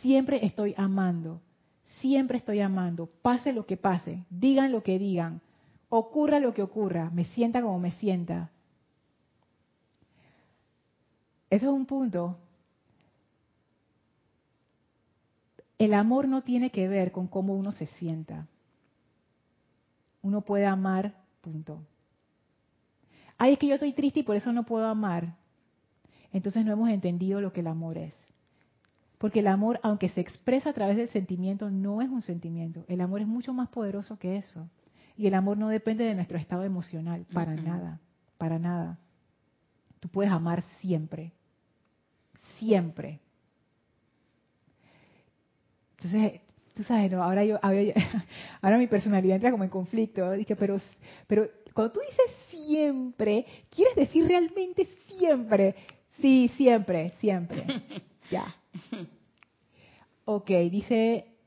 Siempre 0.00 0.44
estoy 0.46 0.74
amando, 0.76 1.40
siempre 2.00 2.38
estoy 2.38 2.60
amando, 2.60 3.08
pase 3.22 3.52
lo 3.52 3.66
que 3.66 3.76
pase, 3.76 4.24
digan 4.30 4.70
lo 4.70 4.82
que 4.82 4.98
digan, 4.98 5.40
ocurra 5.88 6.38
lo 6.38 6.54
que 6.54 6.62
ocurra, 6.62 7.10
me 7.10 7.24
sienta 7.24 7.60
como 7.60 7.78
me 7.78 7.90
sienta. 7.92 8.50
Eso 11.50 11.66
es 11.66 11.72
un 11.72 11.86
punto. 11.86 12.36
El 15.78 15.94
amor 15.94 16.26
no 16.26 16.42
tiene 16.42 16.70
que 16.70 16.88
ver 16.88 17.12
con 17.12 17.28
cómo 17.28 17.54
uno 17.54 17.72
se 17.72 17.86
sienta. 17.86 18.46
Uno 20.22 20.40
puede 20.42 20.66
amar, 20.66 21.14
punto. 21.40 21.80
Ay, 23.38 23.52
es 23.52 23.58
que 23.58 23.68
yo 23.68 23.74
estoy 23.74 23.92
triste 23.92 24.20
y 24.20 24.22
por 24.24 24.34
eso 24.34 24.52
no 24.52 24.64
puedo 24.64 24.86
amar. 24.86 25.36
Entonces 26.32 26.64
no 26.64 26.72
hemos 26.72 26.90
entendido 26.90 27.40
lo 27.40 27.52
que 27.52 27.60
el 27.60 27.68
amor 27.68 27.96
es. 27.96 28.14
Porque 29.18 29.40
el 29.40 29.46
amor, 29.46 29.80
aunque 29.82 30.08
se 30.10 30.20
expresa 30.20 30.70
a 30.70 30.72
través 30.72 30.96
del 30.96 31.08
sentimiento, 31.08 31.70
no 31.70 32.02
es 32.02 32.08
un 32.08 32.22
sentimiento. 32.22 32.84
El 32.88 33.00
amor 33.00 33.20
es 33.20 33.26
mucho 33.26 33.52
más 33.52 33.68
poderoso 33.68 34.18
que 34.18 34.36
eso. 34.36 34.68
Y 35.16 35.26
el 35.26 35.34
amor 35.34 35.58
no 35.58 35.68
depende 35.68 36.04
de 36.04 36.14
nuestro 36.14 36.38
estado 36.38 36.62
emocional, 36.62 37.26
para 37.32 37.54
nada, 37.56 38.00
para 38.36 38.58
nada. 38.58 38.98
Tú 39.98 40.08
puedes 40.08 40.30
amar 40.30 40.62
siempre, 40.80 41.32
siempre. 42.58 43.20
Entonces, 46.00 46.40
tú 46.74 46.84
sabes, 46.84 47.10
¿no? 47.10 47.22
ahora 47.22 47.44
yo, 47.44 47.58
ahora, 47.60 48.78
mi 48.78 48.86
personalidad 48.86 49.36
entra 49.36 49.50
como 49.50 49.64
en 49.64 49.70
conflicto. 49.70 50.30
Dije, 50.32 50.54
pero, 50.54 50.80
pero 51.26 51.48
cuando 51.74 51.92
tú 51.92 52.00
dices 52.00 52.36
siempre, 52.50 53.44
¿quieres 53.68 53.96
decir 53.96 54.26
realmente 54.26 54.86
siempre? 55.08 55.74
Sí, 56.20 56.50
siempre, 56.56 57.14
siempre. 57.20 57.64
Ya. 58.30 58.54
Ok, 60.26 60.50
dice 60.70 61.38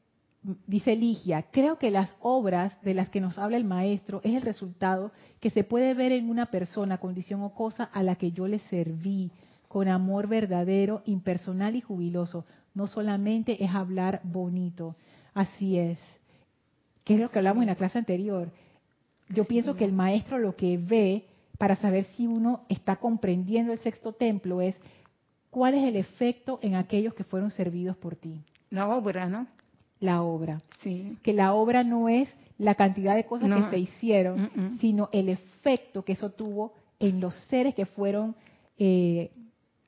dice 0.66 0.96
Ligia, 0.96 1.44
creo 1.52 1.78
que 1.78 1.92
las 1.92 2.16
obras 2.20 2.74
de 2.82 2.96
las 2.96 3.10
que 3.10 3.22
nos 3.22 3.38
habla 3.38 3.58
el 3.58 3.64
maestro 3.64 4.22
es 4.24 4.34
el 4.34 4.42
resultado 4.42 5.12
que 5.40 5.52
se 5.52 5.64
puede 5.64 5.94
ver 5.94 6.12
en 6.12 6.30
una 6.30 6.48
persona, 6.48 6.98
condición 6.98 7.44
o 7.44 7.54
cosa 7.54 7.84
a 7.84 8.02
la 8.02 8.16
que 8.16 8.32
yo 8.32 8.48
le 8.48 8.60
serví 8.60 9.32
con 9.72 9.88
amor 9.88 10.28
verdadero, 10.28 11.02
impersonal 11.06 11.76
y 11.76 11.82
jubiloso. 11.82 12.46
No 12.74 12.88
solamente 12.88 13.64
es 13.64 13.72
hablar 13.72 14.22
bonito. 14.24 14.96
Así 15.34 15.78
es. 15.78 15.98
¿Qué 17.04 17.16
es 17.16 17.20
lo 17.20 17.30
que 17.30 17.40
hablamos 17.40 17.64
en 17.64 17.70
la 17.70 17.76
clase 17.76 17.98
anterior? 17.98 18.50
Yo 19.30 19.46
pienso 19.46 19.76
que 19.76 19.86
el 19.86 19.94
maestro 19.94 20.38
lo 20.38 20.56
que 20.56 20.78
ve 20.78 21.26
para 21.58 21.76
saber 21.76 22.06
si 22.16 22.28
uno 22.28 22.62
está 22.70 22.98
comprendiendo 22.98 23.72
el 23.72 23.80
sexto 23.80 24.14
templo 24.14 24.62
es 24.62 24.76
cuál 25.50 25.76
es 25.76 25.84
el 25.84 25.96
efecto 25.96 26.60
en 26.62 26.76
aquellos 26.76 27.14
que 27.14 27.24
fueron 27.24 27.52
servidos 27.52 27.96
por 27.98 28.16
ti. 28.16 28.42
La 28.70 28.90
obra, 28.90 29.28
¿no? 29.28 29.48
la 30.02 30.24
obra. 30.24 30.62
Que 30.82 31.34
la 31.34 31.54
obra 31.54 31.84
no 31.84 32.10
es 32.10 32.28
la 32.58 32.76
cantidad 32.76 33.16
de 33.16 33.26
cosas 33.26 33.50
que 33.50 33.70
se 33.70 33.80
hicieron, 33.80 34.52
mm, 34.54 34.62
mm. 34.62 34.80
sino 34.80 35.10
el 35.14 35.30
efecto 35.30 36.04
que 36.04 36.14
eso 36.14 36.32
tuvo 36.32 36.74
en 37.00 37.22
los 37.22 37.34
seres 37.48 37.74
que 37.74 37.86
fueron 37.86 38.36
eh, 38.78 39.32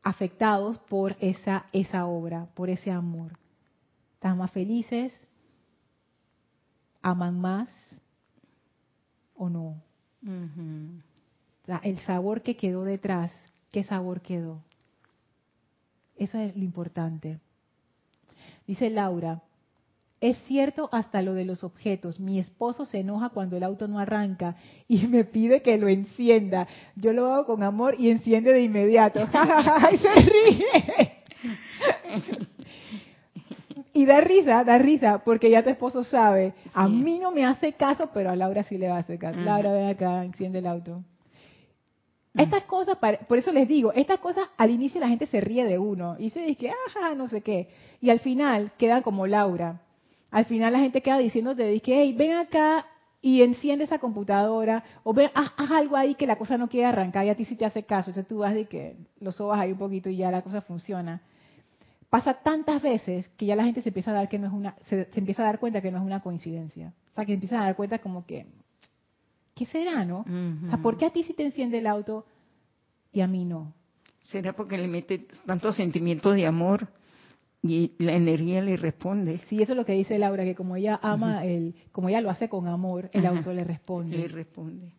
afectados 0.03 0.77
por 0.79 1.15
esa, 1.19 1.65
esa 1.71 2.05
obra, 2.05 2.47
por 2.53 2.69
ese 2.69 2.91
amor. 2.91 3.31
¿Están 4.15 4.37
más 4.37 4.51
felices? 4.51 5.13
¿Aman 7.01 7.39
más 7.39 7.69
o 9.35 9.49
no? 9.49 9.81
el 11.83 11.99
sabor 11.99 12.41
que 12.41 12.55
quedó 12.55 12.83
detrás, 12.83 13.31
¿qué 13.71 13.83
sabor 13.83 14.21
quedó? 14.21 14.61
Eso 16.15 16.37
es 16.37 16.55
lo 16.55 16.63
importante. 16.63 17.39
Dice 18.67 18.89
Laura, 18.89 19.41
es 20.23 20.37
cierto 20.45 20.87
hasta 20.93 21.21
lo 21.21 21.33
de 21.33 21.43
los 21.43 21.65
objetos. 21.65 22.17
Mi 22.17 22.39
esposo 22.39 22.85
se 22.85 23.01
enoja 23.01 23.27
cuando 23.31 23.57
el 23.57 23.63
auto 23.63 23.89
no 23.89 23.99
arranca 23.99 24.55
y 24.87 25.05
me 25.07 25.25
pide 25.25 25.61
que 25.61 25.77
lo 25.77 25.89
encienda. 25.89 26.65
Yo 26.95 27.11
lo 27.11 27.33
hago 27.33 27.45
con 27.45 27.61
amor 27.61 27.95
y 27.99 28.09
enciende 28.09 28.53
de 28.53 28.61
inmediato. 28.61 29.19
y 29.91 29.97
se 29.97 30.13
ríe. 30.13 31.23
y 33.93 34.05
da 34.05 34.21
risa, 34.21 34.63
da 34.63 34.77
risa, 34.77 35.21
porque 35.25 35.49
ya 35.49 35.61
tu 35.61 35.69
esposo 35.69 36.05
sabe. 36.05 36.53
A 36.73 36.87
mí 36.87 37.19
no 37.19 37.31
me 37.31 37.45
hace 37.45 37.73
caso, 37.73 38.09
pero 38.13 38.29
a 38.29 38.37
Laura 38.37 38.63
sí 38.63 38.77
le 38.77 38.87
va 38.87 38.95
a 38.95 38.99
hacer 38.99 39.19
caso. 39.19 39.41
Laura, 39.41 39.73
ven 39.73 39.89
acá, 39.89 40.23
enciende 40.23 40.59
el 40.59 40.67
auto. 40.67 41.03
Estas 42.33 42.63
cosas, 42.63 42.97
por 43.27 43.37
eso 43.37 43.51
les 43.51 43.67
digo, 43.67 43.91
estas 43.91 44.19
cosas 44.19 44.47
al 44.55 44.71
inicio 44.71 45.01
la 45.01 45.09
gente 45.09 45.25
se 45.25 45.41
ríe 45.41 45.65
de 45.65 45.77
uno 45.77 46.15
y 46.17 46.29
se 46.29 46.39
dice, 46.43 46.71
ajá, 46.87 47.13
no 47.13 47.27
sé 47.27 47.41
qué. 47.41 47.67
Y 47.99 48.09
al 48.09 48.19
final 48.21 48.71
quedan 48.77 49.03
como 49.03 49.27
Laura 49.27 49.81
al 50.33 50.45
final 50.45 50.73
la 50.73 50.79
gente 50.79 51.01
queda 51.01 51.19
diciéndote, 51.19 51.67
dice, 51.67 51.93
hey, 51.93 52.11
ven 52.17 52.33
acá 52.33 52.87
y 53.21 53.43
enciende 53.43 53.83
esa 53.83 53.99
computadora, 53.99 54.83
o 55.03 55.13
ven, 55.13 55.29
haz, 55.35 55.51
algo 55.69 55.95
ahí 55.95 56.15
que 56.15 56.25
la 56.25 56.37
cosa 56.37 56.57
no 56.57 56.67
quiere 56.67 56.87
arrancar 56.87 57.23
y 57.23 57.29
a 57.29 57.35
ti 57.35 57.45
sí 57.45 57.55
te 57.55 57.65
hace 57.65 57.83
caso. 57.83 58.09
Entonces 58.09 58.27
tú 58.27 58.39
vas 58.39 58.55
de 58.55 58.65
que 58.65 58.97
lo 59.19 59.31
sobas 59.31 59.59
ahí 59.59 59.71
un 59.71 59.77
poquito 59.77 60.09
y 60.09 60.17
ya 60.17 60.31
la 60.31 60.41
cosa 60.41 60.61
funciona. 60.61 61.21
Pasa 62.09 62.33
tantas 62.33 62.81
veces 62.81 63.29
que 63.37 63.45
ya 63.45 63.55
la 63.55 63.63
gente 63.63 63.83
se 63.83 63.89
empieza 63.89 64.09
a 64.09 64.15
dar 64.15 64.27
que 64.27 64.39
no 64.39 64.47
es 64.47 64.53
una, 64.53 64.75
se, 64.81 65.07
empieza 65.13 65.43
a 65.43 65.45
dar 65.45 65.59
cuenta 65.59 65.81
que 65.81 65.91
no 65.91 65.99
es 65.99 66.03
una 66.03 66.21
coincidencia. 66.21 66.93
O 67.11 67.15
sea, 67.15 67.25
que 67.25 67.33
empiezan 67.33 67.61
a 67.61 67.65
dar 67.65 67.75
cuenta 67.75 67.99
como 67.99 68.25
que, 68.25 68.47
¿qué 69.53 69.67
será, 69.67 70.03
no? 70.03 70.25
O 70.65 70.69
sea, 70.69 70.79
¿por 70.79 70.97
qué 70.97 71.05
a 71.05 71.11
ti 71.11 71.23
sí 71.23 71.33
te 71.33 71.43
enciende 71.43 71.77
el 71.77 71.85
auto 71.85 72.25
y 73.11 73.21
a 73.21 73.27
mí 73.27 73.45
no? 73.45 73.71
¿Será 74.23 74.53
porque 74.53 74.79
le 74.79 74.87
mete 74.87 75.27
tanto 75.45 75.71
sentimiento 75.73 76.31
de 76.31 76.47
amor? 76.47 76.87
Y 77.63 77.93
la 77.97 78.11
energía 78.13 78.61
le 78.61 78.75
responde. 78.75 79.39
Sí, 79.47 79.61
eso 79.61 79.71
es 79.71 79.77
lo 79.77 79.85
que 79.85 79.93
dice 79.93 80.19
Laura, 80.19 80.43
que 80.43 80.53
como 80.53 80.75
ella 80.75 80.99
ama, 81.01 81.45
el, 81.45 81.73
como 81.93 82.09
ella 82.09 82.19
lo 82.19 82.29
hace 82.29 82.49
con 82.49 82.67
amor, 82.67 83.09
el 83.13 83.25
auto 83.25 83.53
le 83.53 83.63
responde. 83.63 84.17
Le 84.17 84.27
responde. 84.27 84.91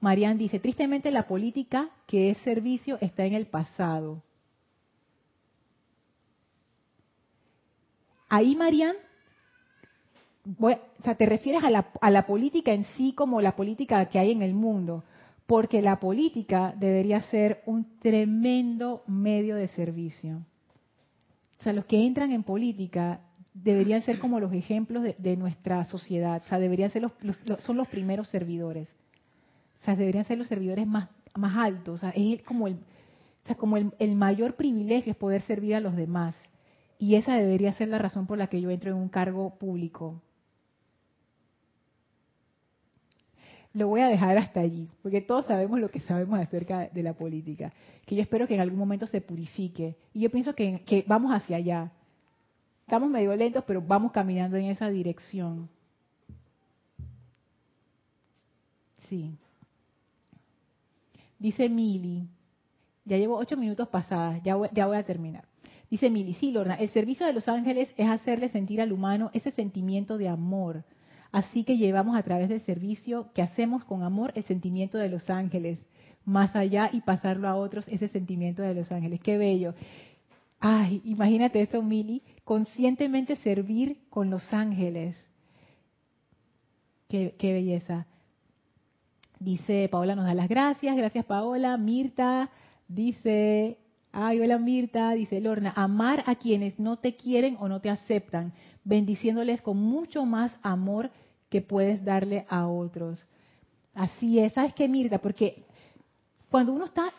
Marian 0.00 0.38
dice, 0.38 0.58
tristemente 0.58 1.10
la 1.10 1.26
política 1.26 1.90
que 2.06 2.30
es 2.30 2.38
servicio 2.38 2.96
está 3.02 3.26
en 3.26 3.34
el 3.34 3.46
pasado. 3.46 4.22
Ahí, 8.30 8.56
Marian, 8.56 8.96
o 10.58 10.70
sea, 11.04 11.16
te 11.16 11.26
refieres 11.26 11.64
a 11.64 11.70
la, 11.70 11.90
a 12.00 12.10
la 12.10 12.26
política 12.26 12.72
en 12.72 12.84
sí 12.96 13.12
como 13.12 13.42
la 13.42 13.56
política 13.56 14.06
que 14.06 14.18
hay 14.18 14.30
en 14.30 14.40
el 14.40 14.54
mundo, 14.54 15.04
porque 15.46 15.82
la 15.82 16.00
política 16.00 16.72
debería 16.78 17.20
ser 17.22 17.62
un 17.66 17.98
tremendo 17.98 19.02
medio 19.06 19.54
de 19.56 19.68
servicio. 19.68 20.46
O 21.58 21.62
sea, 21.62 21.72
los 21.72 21.84
que 21.86 22.04
entran 22.04 22.30
en 22.32 22.42
política 22.42 23.20
deberían 23.52 24.02
ser 24.02 24.18
como 24.18 24.38
los 24.40 24.52
ejemplos 24.52 25.04
de, 25.18 25.36
nuestra 25.36 25.84
sociedad. 25.84 26.42
O 26.44 26.48
sea, 26.48 26.58
deberían 26.58 26.90
ser 26.90 27.02
los, 27.02 27.12
son 27.58 27.76
los 27.76 27.88
primeros 27.88 28.28
servidores. 28.28 28.88
O 29.80 29.84
sea, 29.84 29.96
deberían 29.96 30.24
ser 30.24 30.38
los 30.38 30.46
servidores 30.46 30.86
más, 30.86 31.08
más 31.34 31.56
altos. 31.56 31.96
O 31.96 31.98
sea, 31.98 32.10
es 32.10 32.42
como 32.42 32.68
el, 32.68 32.74
o 32.74 33.46
sea, 33.46 33.56
como 33.56 33.76
el, 33.76 33.92
el 33.98 34.14
mayor 34.14 34.54
privilegio 34.54 35.12
es 35.12 35.16
poder 35.16 35.42
servir 35.42 35.74
a 35.74 35.80
los 35.80 35.96
demás. 35.96 36.34
Y 36.98 37.14
esa 37.14 37.34
debería 37.34 37.72
ser 37.72 37.88
la 37.88 37.98
razón 37.98 38.26
por 38.26 38.38
la 38.38 38.48
que 38.48 38.60
yo 38.60 38.70
entro 38.70 38.90
en 38.90 38.96
un 38.96 39.08
cargo 39.08 39.56
público. 39.58 40.20
Lo 43.74 43.88
voy 43.88 44.00
a 44.00 44.08
dejar 44.08 44.36
hasta 44.38 44.60
allí, 44.60 44.88
porque 45.02 45.20
todos 45.20 45.46
sabemos 45.46 45.78
lo 45.78 45.90
que 45.90 46.00
sabemos 46.00 46.38
acerca 46.40 46.88
de 46.88 47.02
la 47.02 47.12
política, 47.12 47.72
que 48.06 48.16
yo 48.16 48.22
espero 48.22 48.46
que 48.46 48.54
en 48.54 48.60
algún 48.60 48.78
momento 48.78 49.06
se 49.06 49.20
purifique. 49.20 49.96
Y 50.14 50.20
yo 50.20 50.30
pienso 50.30 50.54
que, 50.54 51.04
vamos 51.06 51.32
hacia 51.32 51.58
allá. 51.58 51.92
Estamos 52.80 53.10
medio 53.10 53.36
lentos, 53.36 53.64
pero 53.66 53.82
vamos 53.82 54.12
caminando 54.12 54.56
en 54.56 54.66
esa 54.66 54.88
dirección. 54.88 55.68
Sí. 59.08 59.36
Dice 61.38 61.68
Mili, 61.68 62.26
ya 63.04 63.16
llevo 63.16 63.36
ocho 63.36 63.56
minutos 63.56 63.88
pasadas, 63.88 64.42
ya 64.42 64.56
voy, 64.56 64.68
ya 64.72 64.86
voy 64.86 64.96
a 64.96 65.04
terminar. 65.04 65.44
Dice 65.90 66.10
Mili, 66.10 66.34
sí, 66.34 66.50
Lorna, 66.50 66.74
el 66.74 66.90
servicio 66.90 67.26
de 67.26 67.32
los 67.32 67.48
ángeles 67.48 67.88
es 67.96 68.08
hacerle 68.08 68.48
sentir 68.48 68.80
al 68.80 68.92
humano 68.92 69.30
ese 69.32 69.50
sentimiento 69.52 70.18
de 70.18 70.28
amor, 70.28 70.84
Así 71.30 71.64
que 71.64 71.76
llevamos 71.76 72.16
a 72.16 72.22
través 72.22 72.48
del 72.48 72.60
servicio 72.62 73.30
que 73.34 73.42
hacemos 73.42 73.84
con 73.84 74.02
amor 74.02 74.32
el 74.34 74.44
sentimiento 74.44 74.98
de 74.98 75.08
los 75.08 75.28
ángeles, 75.28 75.78
más 76.24 76.56
allá 76.56 76.90
y 76.92 77.00
pasarlo 77.02 77.48
a 77.48 77.56
otros 77.56 77.86
ese 77.88 78.08
sentimiento 78.08 78.62
de 78.62 78.74
los 78.74 78.90
ángeles. 78.90 79.20
Qué 79.20 79.36
bello. 79.36 79.74
Ay, 80.60 81.02
imagínate 81.04 81.60
eso, 81.60 81.82
Mili, 81.82 82.22
conscientemente 82.44 83.36
servir 83.36 83.98
con 84.10 84.30
los 84.30 84.52
ángeles. 84.52 85.16
Qué, 87.08 87.34
qué 87.38 87.52
belleza. 87.52 88.06
Dice 89.38 89.88
Paola 89.90 90.16
nos 90.16 90.24
da 90.24 90.34
las 90.34 90.48
gracias, 90.48 90.96
gracias 90.96 91.24
Paola. 91.24 91.76
Mirta 91.76 92.50
dice, 92.88 93.78
ay, 94.12 94.40
hola 94.40 94.58
Mirta, 94.58 95.12
dice 95.12 95.40
Lorna, 95.40 95.72
amar 95.76 96.24
a 96.26 96.36
quienes 96.36 96.78
no 96.78 96.98
te 96.98 97.16
quieren 97.16 97.56
o 97.60 97.68
no 97.68 97.80
te 97.80 97.90
aceptan, 97.90 98.52
bendiciéndoles 98.84 99.62
con 99.62 99.76
mucho 99.76 100.24
más 100.24 100.58
amor 100.62 101.10
que 101.48 101.60
puedes 101.60 102.04
darle 102.04 102.46
a 102.48 102.66
otros. 102.66 103.24
Así 103.94 104.38
es, 104.38 104.52
¿sabes 104.52 104.74
qué, 104.74 104.88
Mirta? 104.88 105.18
Porque 105.18 105.64
cuando 106.50 106.72
uno 106.72 106.86
está 106.86 107.12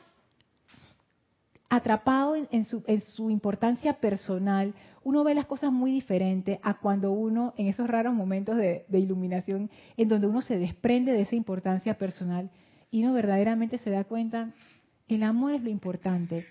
atrapado 1.69 2.35
en, 2.35 2.65
su, 2.65 3.29
importancia 3.29 3.93
personal, 3.93 4.73
uno 5.03 5.23
ve 5.23 5.35
las 5.35 5.45
cosas 5.45 5.71
muy 5.71 5.91
diferentes 5.91 6.59
a 6.63 6.79
cuando 6.79 7.11
uno, 7.11 7.53
en 7.57 7.67
esos 7.67 7.87
raros 7.87 8.13
momentos 8.13 8.57
de, 8.57 8.85
de 8.87 8.99
iluminación, 8.99 9.69
en 9.95 10.07
donde 10.07 10.27
uno 10.27 10.41
se 10.41 10.57
desprende 10.57 11.11
de 11.11 11.21
esa 11.21 11.35
importancia 11.35 11.95
personal 11.97 12.49
y 12.89 13.03
uno 13.03 13.13
verdaderamente 13.13 13.77
se 13.77 13.91
da 13.91 14.03
cuenta, 14.03 14.51
el 15.07 15.21
amor 15.23 15.53
es 15.53 15.63
lo 15.63 15.69
importante. 15.69 16.47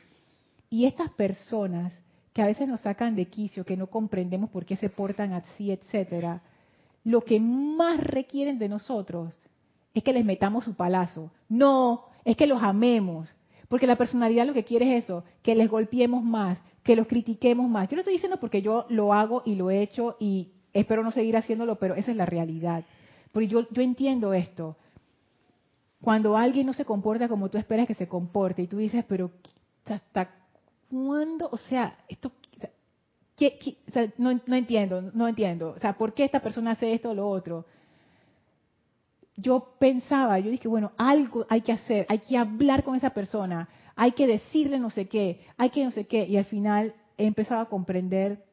Y 0.71 0.85
estas 0.85 1.11
personas 1.11 1.99
que 2.33 2.43
a 2.43 2.47
veces 2.47 2.69
nos 2.69 2.81
sacan 2.81 3.16
de 3.16 3.27
quicio, 3.27 3.64
que 3.64 3.77
no 3.77 3.89
comprendemos 3.89 4.51
por 4.51 4.64
qué 4.64 4.77
se 4.77 4.91
portan 4.91 5.33
así, 5.33 5.73
etcétera, 5.73 6.43
lo 7.05 7.23
que 7.23 7.41
más 7.41 8.01
requieren 8.01 8.59
de 8.59 8.69
nosotros 8.69 9.35
es 9.95 10.03
que 10.03 10.12
les 10.12 10.25
metamos 10.25 10.64
su 10.64 10.75
palazo. 10.75 11.31
No, 11.49 12.05
es 12.25 12.37
que 12.37 12.47
los 12.47 12.62
amemos. 12.62 13.29
Porque 13.69 13.87
la 13.87 13.97
personalidad 13.97 14.47
lo 14.47 14.55
que 14.55 14.64
quiere 14.64 14.97
es 14.97 15.05
eso, 15.05 15.25
que 15.43 15.55
les 15.55 15.69
golpeemos 15.69 16.23
más, 16.23 16.59
que 16.83 16.97
los 16.97 17.07
critiquemos 17.07 17.69
más. 17.69 17.89
Yo 17.89 17.97
lo 17.97 18.01
estoy 18.01 18.14
diciendo 18.14 18.39
porque 18.39 18.62
yo 18.62 18.87
lo 18.89 19.12
hago 19.12 19.43
y 19.45 19.55
lo 19.55 19.71
he 19.71 19.83
hecho 19.83 20.16
y 20.19 20.53
espero 20.73 21.03
no 21.03 21.11
seguir 21.11 21.37
haciéndolo, 21.37 21.77
pero 21.77 21.95
esa 21.95 22.11
es 22.11 22.16
la 22.16 22.27
realidad. 22.27 22.85
Porque 23.33 23.49
yo, 23.49 23.69
yo 23.71 23.83
entiendo 23.83 24.33
esto. 24.33 24.77
Cuando 26.01 26.37
alguien 26.37 26.66
no 26.66 26.73
se 26.73 26.85
comporta 26.85 27.29
como 27.29 27.49
tú 27.51 27.59
esperas 27.59 27.87
que 27.87 27.95
se 27.95 28.09
comporte 28.09 28.62
y 28.62 28.69
tú 28.69 28.79
dices, 28.79 29.05
pero 29.07 29.31
hasta 29.87 30.31
¿cuándo? 30.91 31.49
O 31.51 31.57
sea, 31.57 31.99
esto, 32.09 32.32
no, 34.16 34.30
entiendo, 34.57 35.03
no 35.03 35.28
entiendo. 35.28 35.74
O 35.76 35.78
sea, 35.78 35.97
¿por 35.97 36.14
qué 36.14 36.24
esta 36.24 36.41
persona 36.41 36.72
hace 36.72 36.93
esto 36.93 37.11
o 37.11 37.14
lo 37.14 37.28
otro? 37.28 37.66
Yo 39.36 39.74
pensaba, 39.78 40.39
yo 40.40 40.51
dije, 40.51 40.66
bueno, 40.66 40.93
algo 40.97 41.47
hay 41.48 41.60
que 41.60 41.73
hacer, 41.73 42.06
hay 42.09 42.19
que 42.19 42.36
hablar 42.36 42.82
con 42.82 42.97
esa 42.97 43.10
persona, 43.10 43.69
hay 43.94 44.12
que 44.12 44.27
decirle 44.27 44.81
no 44.81 44.90
sé 44.90 45.06
qué, 45.09 45.47
hay 45.56 45.70
que 45.70 45.85
no 45.85 45.90
sé 45.93 46.06
qué. 46.06 46.27
Y 46.27 46.36
al 46.36 46.47
final 46.47 46.94
he 47.16 47.27
empezado 47.27 47.60
a 47.60 47.69
comprender 47.69 48.44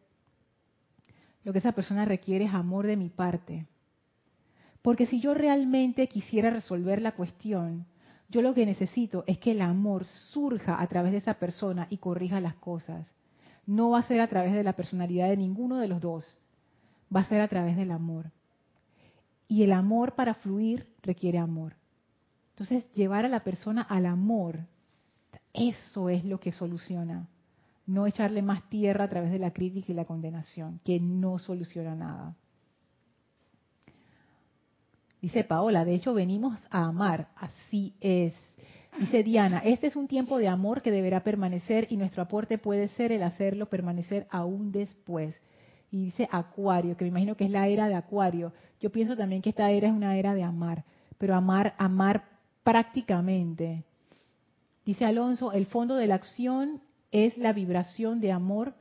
lo 1.44 1.54
que 1.54 1.60
esa 1.60 1.72
persona 1.72 2.06
requiere 2.06 2.46
es 2.46 2.54
amor 2.54 2.86
de 2.86 2.98
mi 2.98 3.10
parte. 3.10 3.66
Porque 4.82 5.08
si 5.08 5.20
yo 5.20 5.34
realmente 5.34 6.08
quisiera 6.08 6.52
resolver 6.52 7.02
la 7.02 7.14
cuestión, 7.14 7.88
yo 8.30 8.42
lo 8.42 8.54
que 8.54 8.66
necesito 8.66 9.24
es 9.28 9.38
que 9.38 9.52
el 9.52 9.62
amor 9.62 10.06
surja 10.06 10.82
a 10.82 10.88
través 10.88 11.12
de 11.12 11.20
esa 11.20 11.36
persona 11.36 11.88
y 11.90 11.98
corrija 11.98 12.40
las 12.40 12.56
cosas. 12.56 13.08
No 13.66 13.92
va 13.92 14.00
a 14.00 14.08
ser 14.08 14.22
a 14.22 14.28
través 14.28 14.54
de 14.54 14.64
la 14.64 14.74
personalidad 14.74 15.30
de 15.30 15.38
ninguno 15.38 15.78
de 15.78 15.88
los 15.88 16.02
dos, 16.02 16.38
va 17.16 17.22
a 17.22 17.26
ser 17.30 17.42
a 17.42 17.48
través 17.48 17.78
del 17.78 17.92
amor. 17.92 18.32
Y 19.48 19.64
el 19.64 19.74
amor 19.74 20.14
para 20.14 20.34
fluir 20.34 20.88
requiere 21.04 21.38
amor. 21.38 21.76
Entonces, 22.52 22.92
llevar 22.94 23.26
a 23.26 23.30
la 23.30 23.44
persona 23.44 23.82
al 23.82 24.06
amor, 24.06 24.60
eso 25.54 26.10
es 26.10 26.26
lo 26.26 26.40
que 26.40 26.52
soluciona. 26.52 27.28
No 27.86 28.08
echarle 28.08 28.42
más 28.42 28.68
tierra 28.70 29.04
a 29.04 29.10
través 29.10 29.32
de 29.32 29.40
la 29.40 29.52
crítica 29.52 29.92
y 29.92 29.96
la 29.96 30.06
condenación, 30.06 30.80
que 30.84 31.00
no 31.00 31.38
soluciona 31.38 31.96
nada. 31.96 32.36
Dice 35.26 35.44
Paola, 35.44 35.86
de 35.86 35.96
hecho 35.96 36.14
venimos 36.14 36.60
a 36.70 36.86
amar, 36.86 37.30
así 37.36 37.96
es. 38.00 38.32
Dice 39.00 39.24
Diana, 39.24 39.58
este 39.66 39.88
es 39.88 39.96
un 39.96 40.08
tiempo 40.08 40.38
de 40.38 40.48
amor 40.48 40.84
que 40.84 40.92
deberá 40.92 41.24
permanecer 41.24 41.88
y 41.90 41.98
nuestro 41.98 42.22
aporte 42.22 42.60
puede 42.60 42.90
ser 42.90 43.12
el 43.12 43.24
hacerlo 43.24 43.66
permanecer 43.66 44.28
aún 44.30 44.72
después. 44.72 45.42
Y 45.90 46.06
dice 46.06 46.30
Acuario, 46.32 46.96
que 46.96 47.06
me 47.06 47.10
imagino 47.10 47.36
que 47.36 47.46
es 47.46 47.50
la 47.50 47.68
era 47.68 47.88
de 47.88 47.96
Acuario. 47.96 48.54
Yo 48.80 48.92
pienso 48.92 49.18
también 49.18 49.42
que 49.42 49.50
esta 49.50 49.72
era 49.72 49.88
es 49.88 49.94
una 49.94 50.16
era 50.16 50.36
de 50.36 50.44
amar, 50.44 50.84
pero 51.18 51.34
amar, 51.34 51.74
amar 51.80 52.26
prácticamente. 52.64 53.84
Dice 54.86 55.06
Alonso, 55.06 55.54
el 55.54 55.66
fondo 55.66 55.96
de 55.96 56.06
la 56.06 56.14
acción 56.14 56.82
es 57.12 57.36
la 57.40 57.52
vibración 57.52 58.22
de 58.22 58.32
amor 58.32 58.76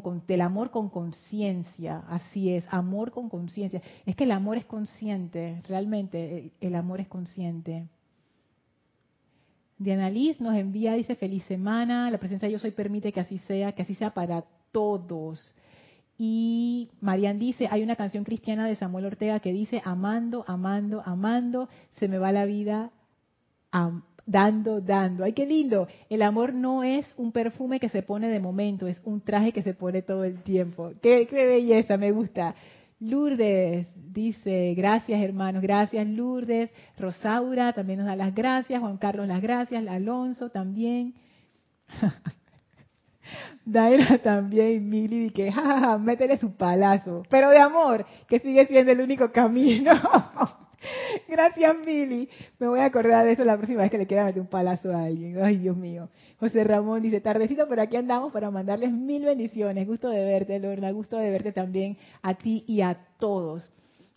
con, 0.00 0.22
del 0.26 0.42
amor 0.42 0.70
con 0.70 0.90
conciencia, 0.90 2.04
así 2.08 2.52
es, 2.52 2.64
amor 2.70 3.10
con 3.10 3.28
conciencia. 3.28 3.82
Es 4.06 4.14
que 4.14 4.24
el 4.24 4.32
amor 4.32 4.58
es 4.58 4.66
consciente, 4.66 5.62
realmente 5.66 6.52
el 6.60 6.74
amor 6.74 7.00
es 7.00 7.08
consciente. 7.08 7.88
Diana 9.78 10.10
Liz 10.10 10.40
nos 10.40 10.56
envía, 10.56 10.94
dice, 10.94 11.16
feliz 11.16 11.44
semana, 11.44 12.10
la 12.10 12.18
presencia 12.18 12.46
de 12.46 12.52
yo 12.52 12.58
soy 12.58 12.72
permite 12.72 13.12
que 13.12 13.20
así 13.20 13.38
sea, 13.46 13.72
que 13.72 13.82
así 13.82 13.94
sea 13.94 14.12
para 14.12 14.44
todos. 14.72 15.54
Y 16.18 16.90
Marian 17.00 17.38
dice, 17.38 17.68
hay 17.70 17.82
una 17.82 17.96
canción 17.96 18.24
cristiana 18.24 18.66
de 18.66 18.76
Samuel 18.76 19.06
Ortega 19.06 19.40
que 19.40 19.52
dice, 19.52 19.80
amando, 19.84 20.44
amando, 20.48 21.02
amando, 21.06 21.68
se 21.98 22.08
me 22.08 22.18
va 22.18 22.32
la 22.32 22.44
vida 22.44 22.90
dando, 24.28 24.80
dando. 24.80 25.24
¡Ay, 25.24 25.32
qué 25.32 25.46
lindo! 25.46 25.88
El 26.08 26.22
amor 26.22 26.52
no 26.52 26.84
es 26.84 27.12
un 27.16 27.32
perfume 27.32 27.80
que 27.80 27.88
se 27.88 28.02
pone 28.02 28.28
de 28.28 28.40
momento, 28.40 28.86
es 28.86 29.00
un 29.04 29.20
traje 29.20 29.52
que 29.52 29.62
se 29.62 29.74
pone 29.74 30.02
todo 30.02 30.24
el 30.24 30.42
tiempo. 30.42 30.92
¡Qué, 31.02 31.26
qué 31.26 31.46
belleza! 31.46 31.96
Me 31.96 32.12
gusta. 32.12 32.54
Lourdes 33.00 33.86
dice, 33.94 34.74
gracias 34.76 35.22
hermanos, 35.22 35.62
gracias 35.62 36.06
Lourdes. 36.06 36.70
Rosaura 36.98 37.72
también 37.72 38.00
nos 38.00 38.08
da 38.08 38.16
las 38.16 38.34
gracias. 38.34 38.80
Juan 38.80 38.98
Carlos 38.98 39.26
las 39.26 39.40
gracias. 39.40 39.86
Alonso 39.88 40.50
también. 40.50 41.14
Daira 43.64 44.18
también, 44.18 44.88
Mili, 44.88 45.30
que 45.30 45.52
jajaja, 45.52 45.98
métele 45.98 46.38
su 46.38 46.52
palazo, 46.52 47.22
pero 47.28 47.50
de 47.50 47.58
amor, 47.58 48.06
que 48.26 48.38
sigue 48.38 48.66
siendo 48.66 48.92
el 48.92 49.00
único 49.00 49.30
camino. 49.30 49.92
Gracias, 51.28 51.76
Mili. 51.84 52.28
Me 52.58 52.68
voy 52.68 52.80
a 52.80 52.86
acordar 52.86 53.24
de 53.24 53.32
eso 53.32 53.44
la 53.44 53.56
próxima 53.56 53.82
vez 53.82 53.90
que 53.90 53.98
le 53.98 54.06
quiera 54.06 54.24
meter 54.24 54.40
un 54.40 54.48
palazo 54.48 54.94
a 54.94 55.04
alguien. 55.04 55.42
Ay, 55.42 55.58
Dios 55.58 55.76
mío. 55.76 56.08
José 56.38 56.64
Ramón 56.64 57.02
dice, 57.02 57.20
tardecito, 57.20 57.66
pero 57.68 57.82
aquí 57.82 57.96
andamos 57.96 58.32
para 58.32 58.50
mandarles 58.50 58.92
mil 58.92 59.24
bendiciones. 59.24 59.86
Gusto 59.86 60.08
de 60.08 60.24
verte, 60.24 60.58
Lorna. 60.58 60.90
Gusto 60.92 61.16
de 61.16 61.30
verte 61.30 61.52
también 61.52 61.96
a 62.22 62.34
ti 62.34 62.64
y 62.66 62.80
a 62.80 62.98
todos. 63.18 63.70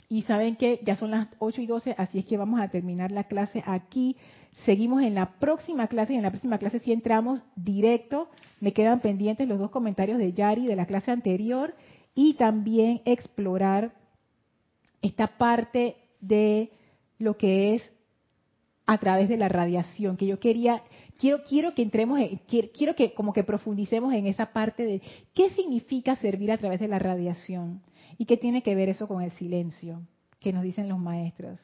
Y 0.09 0.23
saben 0.23 0.57
que 0.57 0.81
ya 0.83 0.97
son 0.97 1.11
las 1.11 1.29
8 1.39 1.61
y 1.61 1.67
12, 1.67 1.95
así 1.97 2.19
es 2.19 2.25
que 2.25 2.35
vamos 2.35 2.59
a 2.59 2.67
terminar 2.67 3.11
la 3.11 3.23
clase 3.23 3.63
aquí. 3.65 4.17
Seguimos 4.65 5.03
en 5.03 5.15
la 5.15 5.39
próxima 5.39 5.88
clase 5.88 6.13
y 6.13 6.17
en 6.17 6.23
la 6.23 6.31
próxima 6.31 6.57
clase 6.57 6.79
sí 6.79 6.91
entramos 6.91 7.41
directo. 7.55 8.29
Me 8.59 8.73
quedan 8.73 8.99
pendientes 8.99 9.47
los 9.47 9.57
dos 9.57 9.71
comentarios 9.71 10.17
de 10.17 10.33
Yari 10.33 10.67
de 10.67 10.75
la 10.75 10.85
clase 10.85 11.11
anterior 11.11 11.73
y 12.13 12.33
también 12.33 13.01
explorar 13.05 13.93
esta 15.01 15.27
parte 15.27 15.95
de 16.22 16.72
lo 17.18 17.38
que 17.38 17.76
es 17.76 17.93
a 18.85 18.98
través 18.98 19.30
de 19.30 19.38
la 19.38 19.48
radiación, 19.48 20.18
que 20.18 20.26
yo 20.26 20.39
quería, 20.39 20.84
quiero, 21.18 21.43
quiero 21.43 21.73
que 21.73 21.81
entremos, 21.81 22.19
quiero, 22.48 22.95
que 22.95 23.14
como 23.14 23.31
que 23.31 23.43
profundicemos 23.43 24.14
en 24.14 24.27
esa 24.27 24.53
parte 24.53 24.84
de 24.84 25.02
qué 25.34 25.49
significa 25.52 26.15
servir 26.18 26.52
a 26.52 26.57
través 26.57 26.80
de 26.80 26.88
la 26.88 26.99
radiación 26.99 27.81
y 28.18 28.26
qué 28.26 28.38
tiene 28.38 28.64
que 28.64 28.76
ver 28.76 28.89
eso 28.89 29.07
con 29.07 29.22
el 29.22 29.31
silencio, 29.31 30.02
que 30.39 30.52
nos 30.52 30.64
dicen 30.64 30.89
los 30.89 30.99
maestros. 30.99 31.60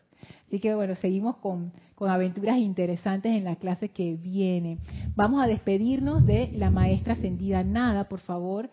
Así 0.47 0.59
que 0.59 0.73
bueno, 0.73 0.95
seguimos 0.95 1.37
con, 1.37 1.73
con, 1.95 2.09
aventuras 2.09 2.57
interesantes 2.57 3.33
en 3.33 3.43
la 3.43 3.57
clase 3.57 3.89
que 3.89 4.15
viene. 4.15 4.77
Vamos 5.15 5.43
a 5.43 5.47
despedirnos 5.47 6.25
de 6.25 6.51
la 6.53 6.69
maestra 6.69 7.13
ascendida 7.13 7.63
Nada, 7.63 8.07
por 8.07 8.19
favor, 8.19 8.69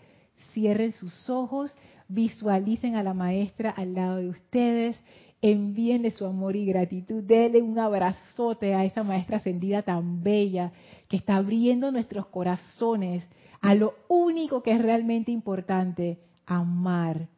cierren 0.53 0.93
sus 0.93 1.29
ojos, 1.29 1.77
visualicen 2.09 2.95
a 2.95 3.03
la 3.03 3.15
maestra 3.15 3.71
al 3.71 3.95
lado 3.95 4.17
de 4.17 4.29
ustedes 4.29 5.03
envíenle 5.51 6.11
su 6.11 6.25
amor 6.25 6.57
y 6.57 6.65
gratitud, 6.65 7.23
denle 7.23 7.61
un 7.61 7.79
abrazote 7.79 8.75
a 8.75 8.87
esa 8.87 9.03
maestra 9.03 9.37
ascendida 9.37 9.83
tan 9.83 10.23
bella 10.23 10.73
que 11.07 11.19
está 11.19 11.37
abriendo 11.37 11.93
nuestros 11.93 12.29
corazones 12.29 13.27
a 13.61 13.75
lo 13.75 13.93
único 14.09 14.63
que 14.63 14.73
es 14.73 14.81
realmente 14.81 15.33
importante, 15.33 16.19
amar. 16.47 17.29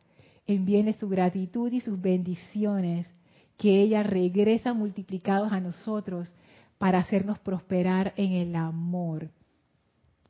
Envíenle 0.47 0.93
su 0.93 1.09
gratitud 1.09 1.73
y 1.73 1.81
sus 1.81 2.01
bendiciones, 2.01 3.09
que 3.57 3.81
ella 3.81 4.05
regresa 4.05 4.73
multiplicados 4.73 5.51
a 5.51 5.59
nosotros 5.59 6.33
para 6.79 7.01
hacernos 7.01 7.41
prosperar 7.41 8.13
en 8.17 8.35
el 8.35 8.55
amor. 8.55 9.31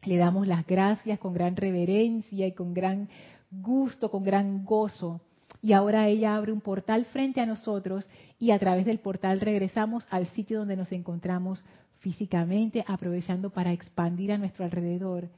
Le 0.03 0.17
damos 0.17 0.47
las 0.47 0.67
gracias 0.67 1.19
con 1.19 1.35
gran 1.35 1.57
reverencia 1.57 2.47
y 2.47 2.53
con 2.53 2.73
gran 2.73 3.11
gusto, 3.51 4.11
con 4.11 4.25
gran 4.25 4.65
gozo 4.65 5.21
y 5.63 5.73
ahora 5.73 6.09
ella 6.09 6.37
abre 6.37 6.53
un 6.53 6.61
portal 6.61 7.05
frente 7.07 7.41
a 7.41 7.47
nosotros 7.47 8.09
y 8.39 8.51
a 8.51 8.59
través 8.59 8.85
del 8.87 8.99
portal 8.99 9.41
regresamos 9.41 10.07
al 10.11 10.27
sitio 10.29 10.59
donde 10.59 10.77
nos 10.77 10.93
encontramos 10.93 11.65
físicamente, 11.99 12.85
aprovechando 12.87 13.51
para 13.51 13.73
expandir 13.73 14.33
a 14.33 14.39
nuestro 14.39 14.65
alrededor 14.65 15.29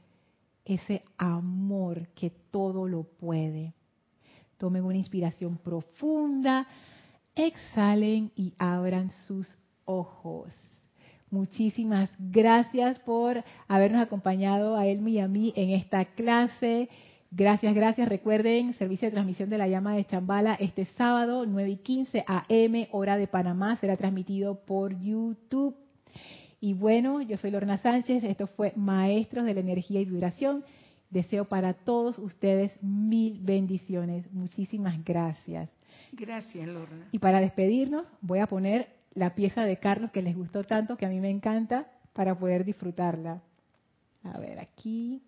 ese 0.65 1.03
amor 1.17 2.07
que 2.09 2.29
todo 2.51 2.87
lo 2.87 3.03
puede. 3.03 3.73
Tomen 4.57 4.83
una 4.83 4.97
inspiración 4.97 5.57
profunda, 5.57 6.67
exhalen 7.35 8.31
y 8.35 8.53
abran 8.57 9.11
sus 9.25 9.47
ojos. 9.85 10.53
Muchísimas 11.31 12.09
gracias 12.17 12.99
por 12.99 13.43
habernos 13.67 14.01
acompañado 14.01 14.75
a 14.75 14.87
Elmi 14.87 15.13
y 15.13 15.19
a 15.19 15.27
mí 15.27 15.53
en 15.55 15.69
esta 15.69 16.05
clase. 16.05 16.89
Gracias, 17.31 17.75
gracias. 17.75 18.09
Recuerden, 18.09 18.73
servicio 18.73 19.07
de 19.07 19.11
transmisión 19.11 19.49
de 19.49 19.59
la 19.59 19.67
llama 19.67 19.95
de 19.95 20.03
Chambala 20.03 20.55
este 20.55 20.85
sábado, 20.85 21.45
9 21.45 21.69
y 21.69 21.77
15 21.77 22.25
AM, 22.27 22.87
hora 22.91 23.17
de 23.17 23.27
Panamá, 23.27 23.75
será 23.75 23.95
transmitido 23.97 24.65
por 24.65 24.99
YouTube. 24.99 25.75
Y 26.59 26.73
bueno, 26.73 27.21
yo 27.21 27.37
soy 27.37 27.51
Lorna 27.51 27.77
Sánchez, 27.77 28.23
esto 28.23 28.47
fue 28.47 28.73
Maestros 28.75 29.45
de 29.45 29.53
la 29.53 29.59
Energía 29.59 30.01
y 30.01 30.05
Vibración. 30.05 30.63
Deseo 31.11 31.45
para 31.45 31.73
todos 31.73 32.17
ustedes 32.17 32.71
mil 32.81 33.39
bendiciones. 33.41 34.31
Muchísimas 34.33 35.03
gracias. 35.05 35.69
Gracias, 36.11 36.67
Lorna. 36.67 37.07
Y 37.11 37.19
para 37.19 37.41
despedirnos, 37.41 38.11
voy 38.21 38.39
a 38.39 38.47
poner 38.47 38.89
la 39.13 39.35
pieza 39.35 39.65
de 39.65 39.77
Carlos 39.77 40.11
que 40.11 40.23
les 40.23 40.35
gustó 40.35 40.63
tanto, 40.63 40.97
que 40.97 41.05
a 41.05 41.09
mí 41.09 41.19
me 41.19 41.29
encanta, 41.29 41.87
para 42.13 42.37
poder 42.37 42.65
disfrutarla. 42.65 43.41
A 44.23 44.37
ver, 44.39 44.59
aquí. 44.59 45.21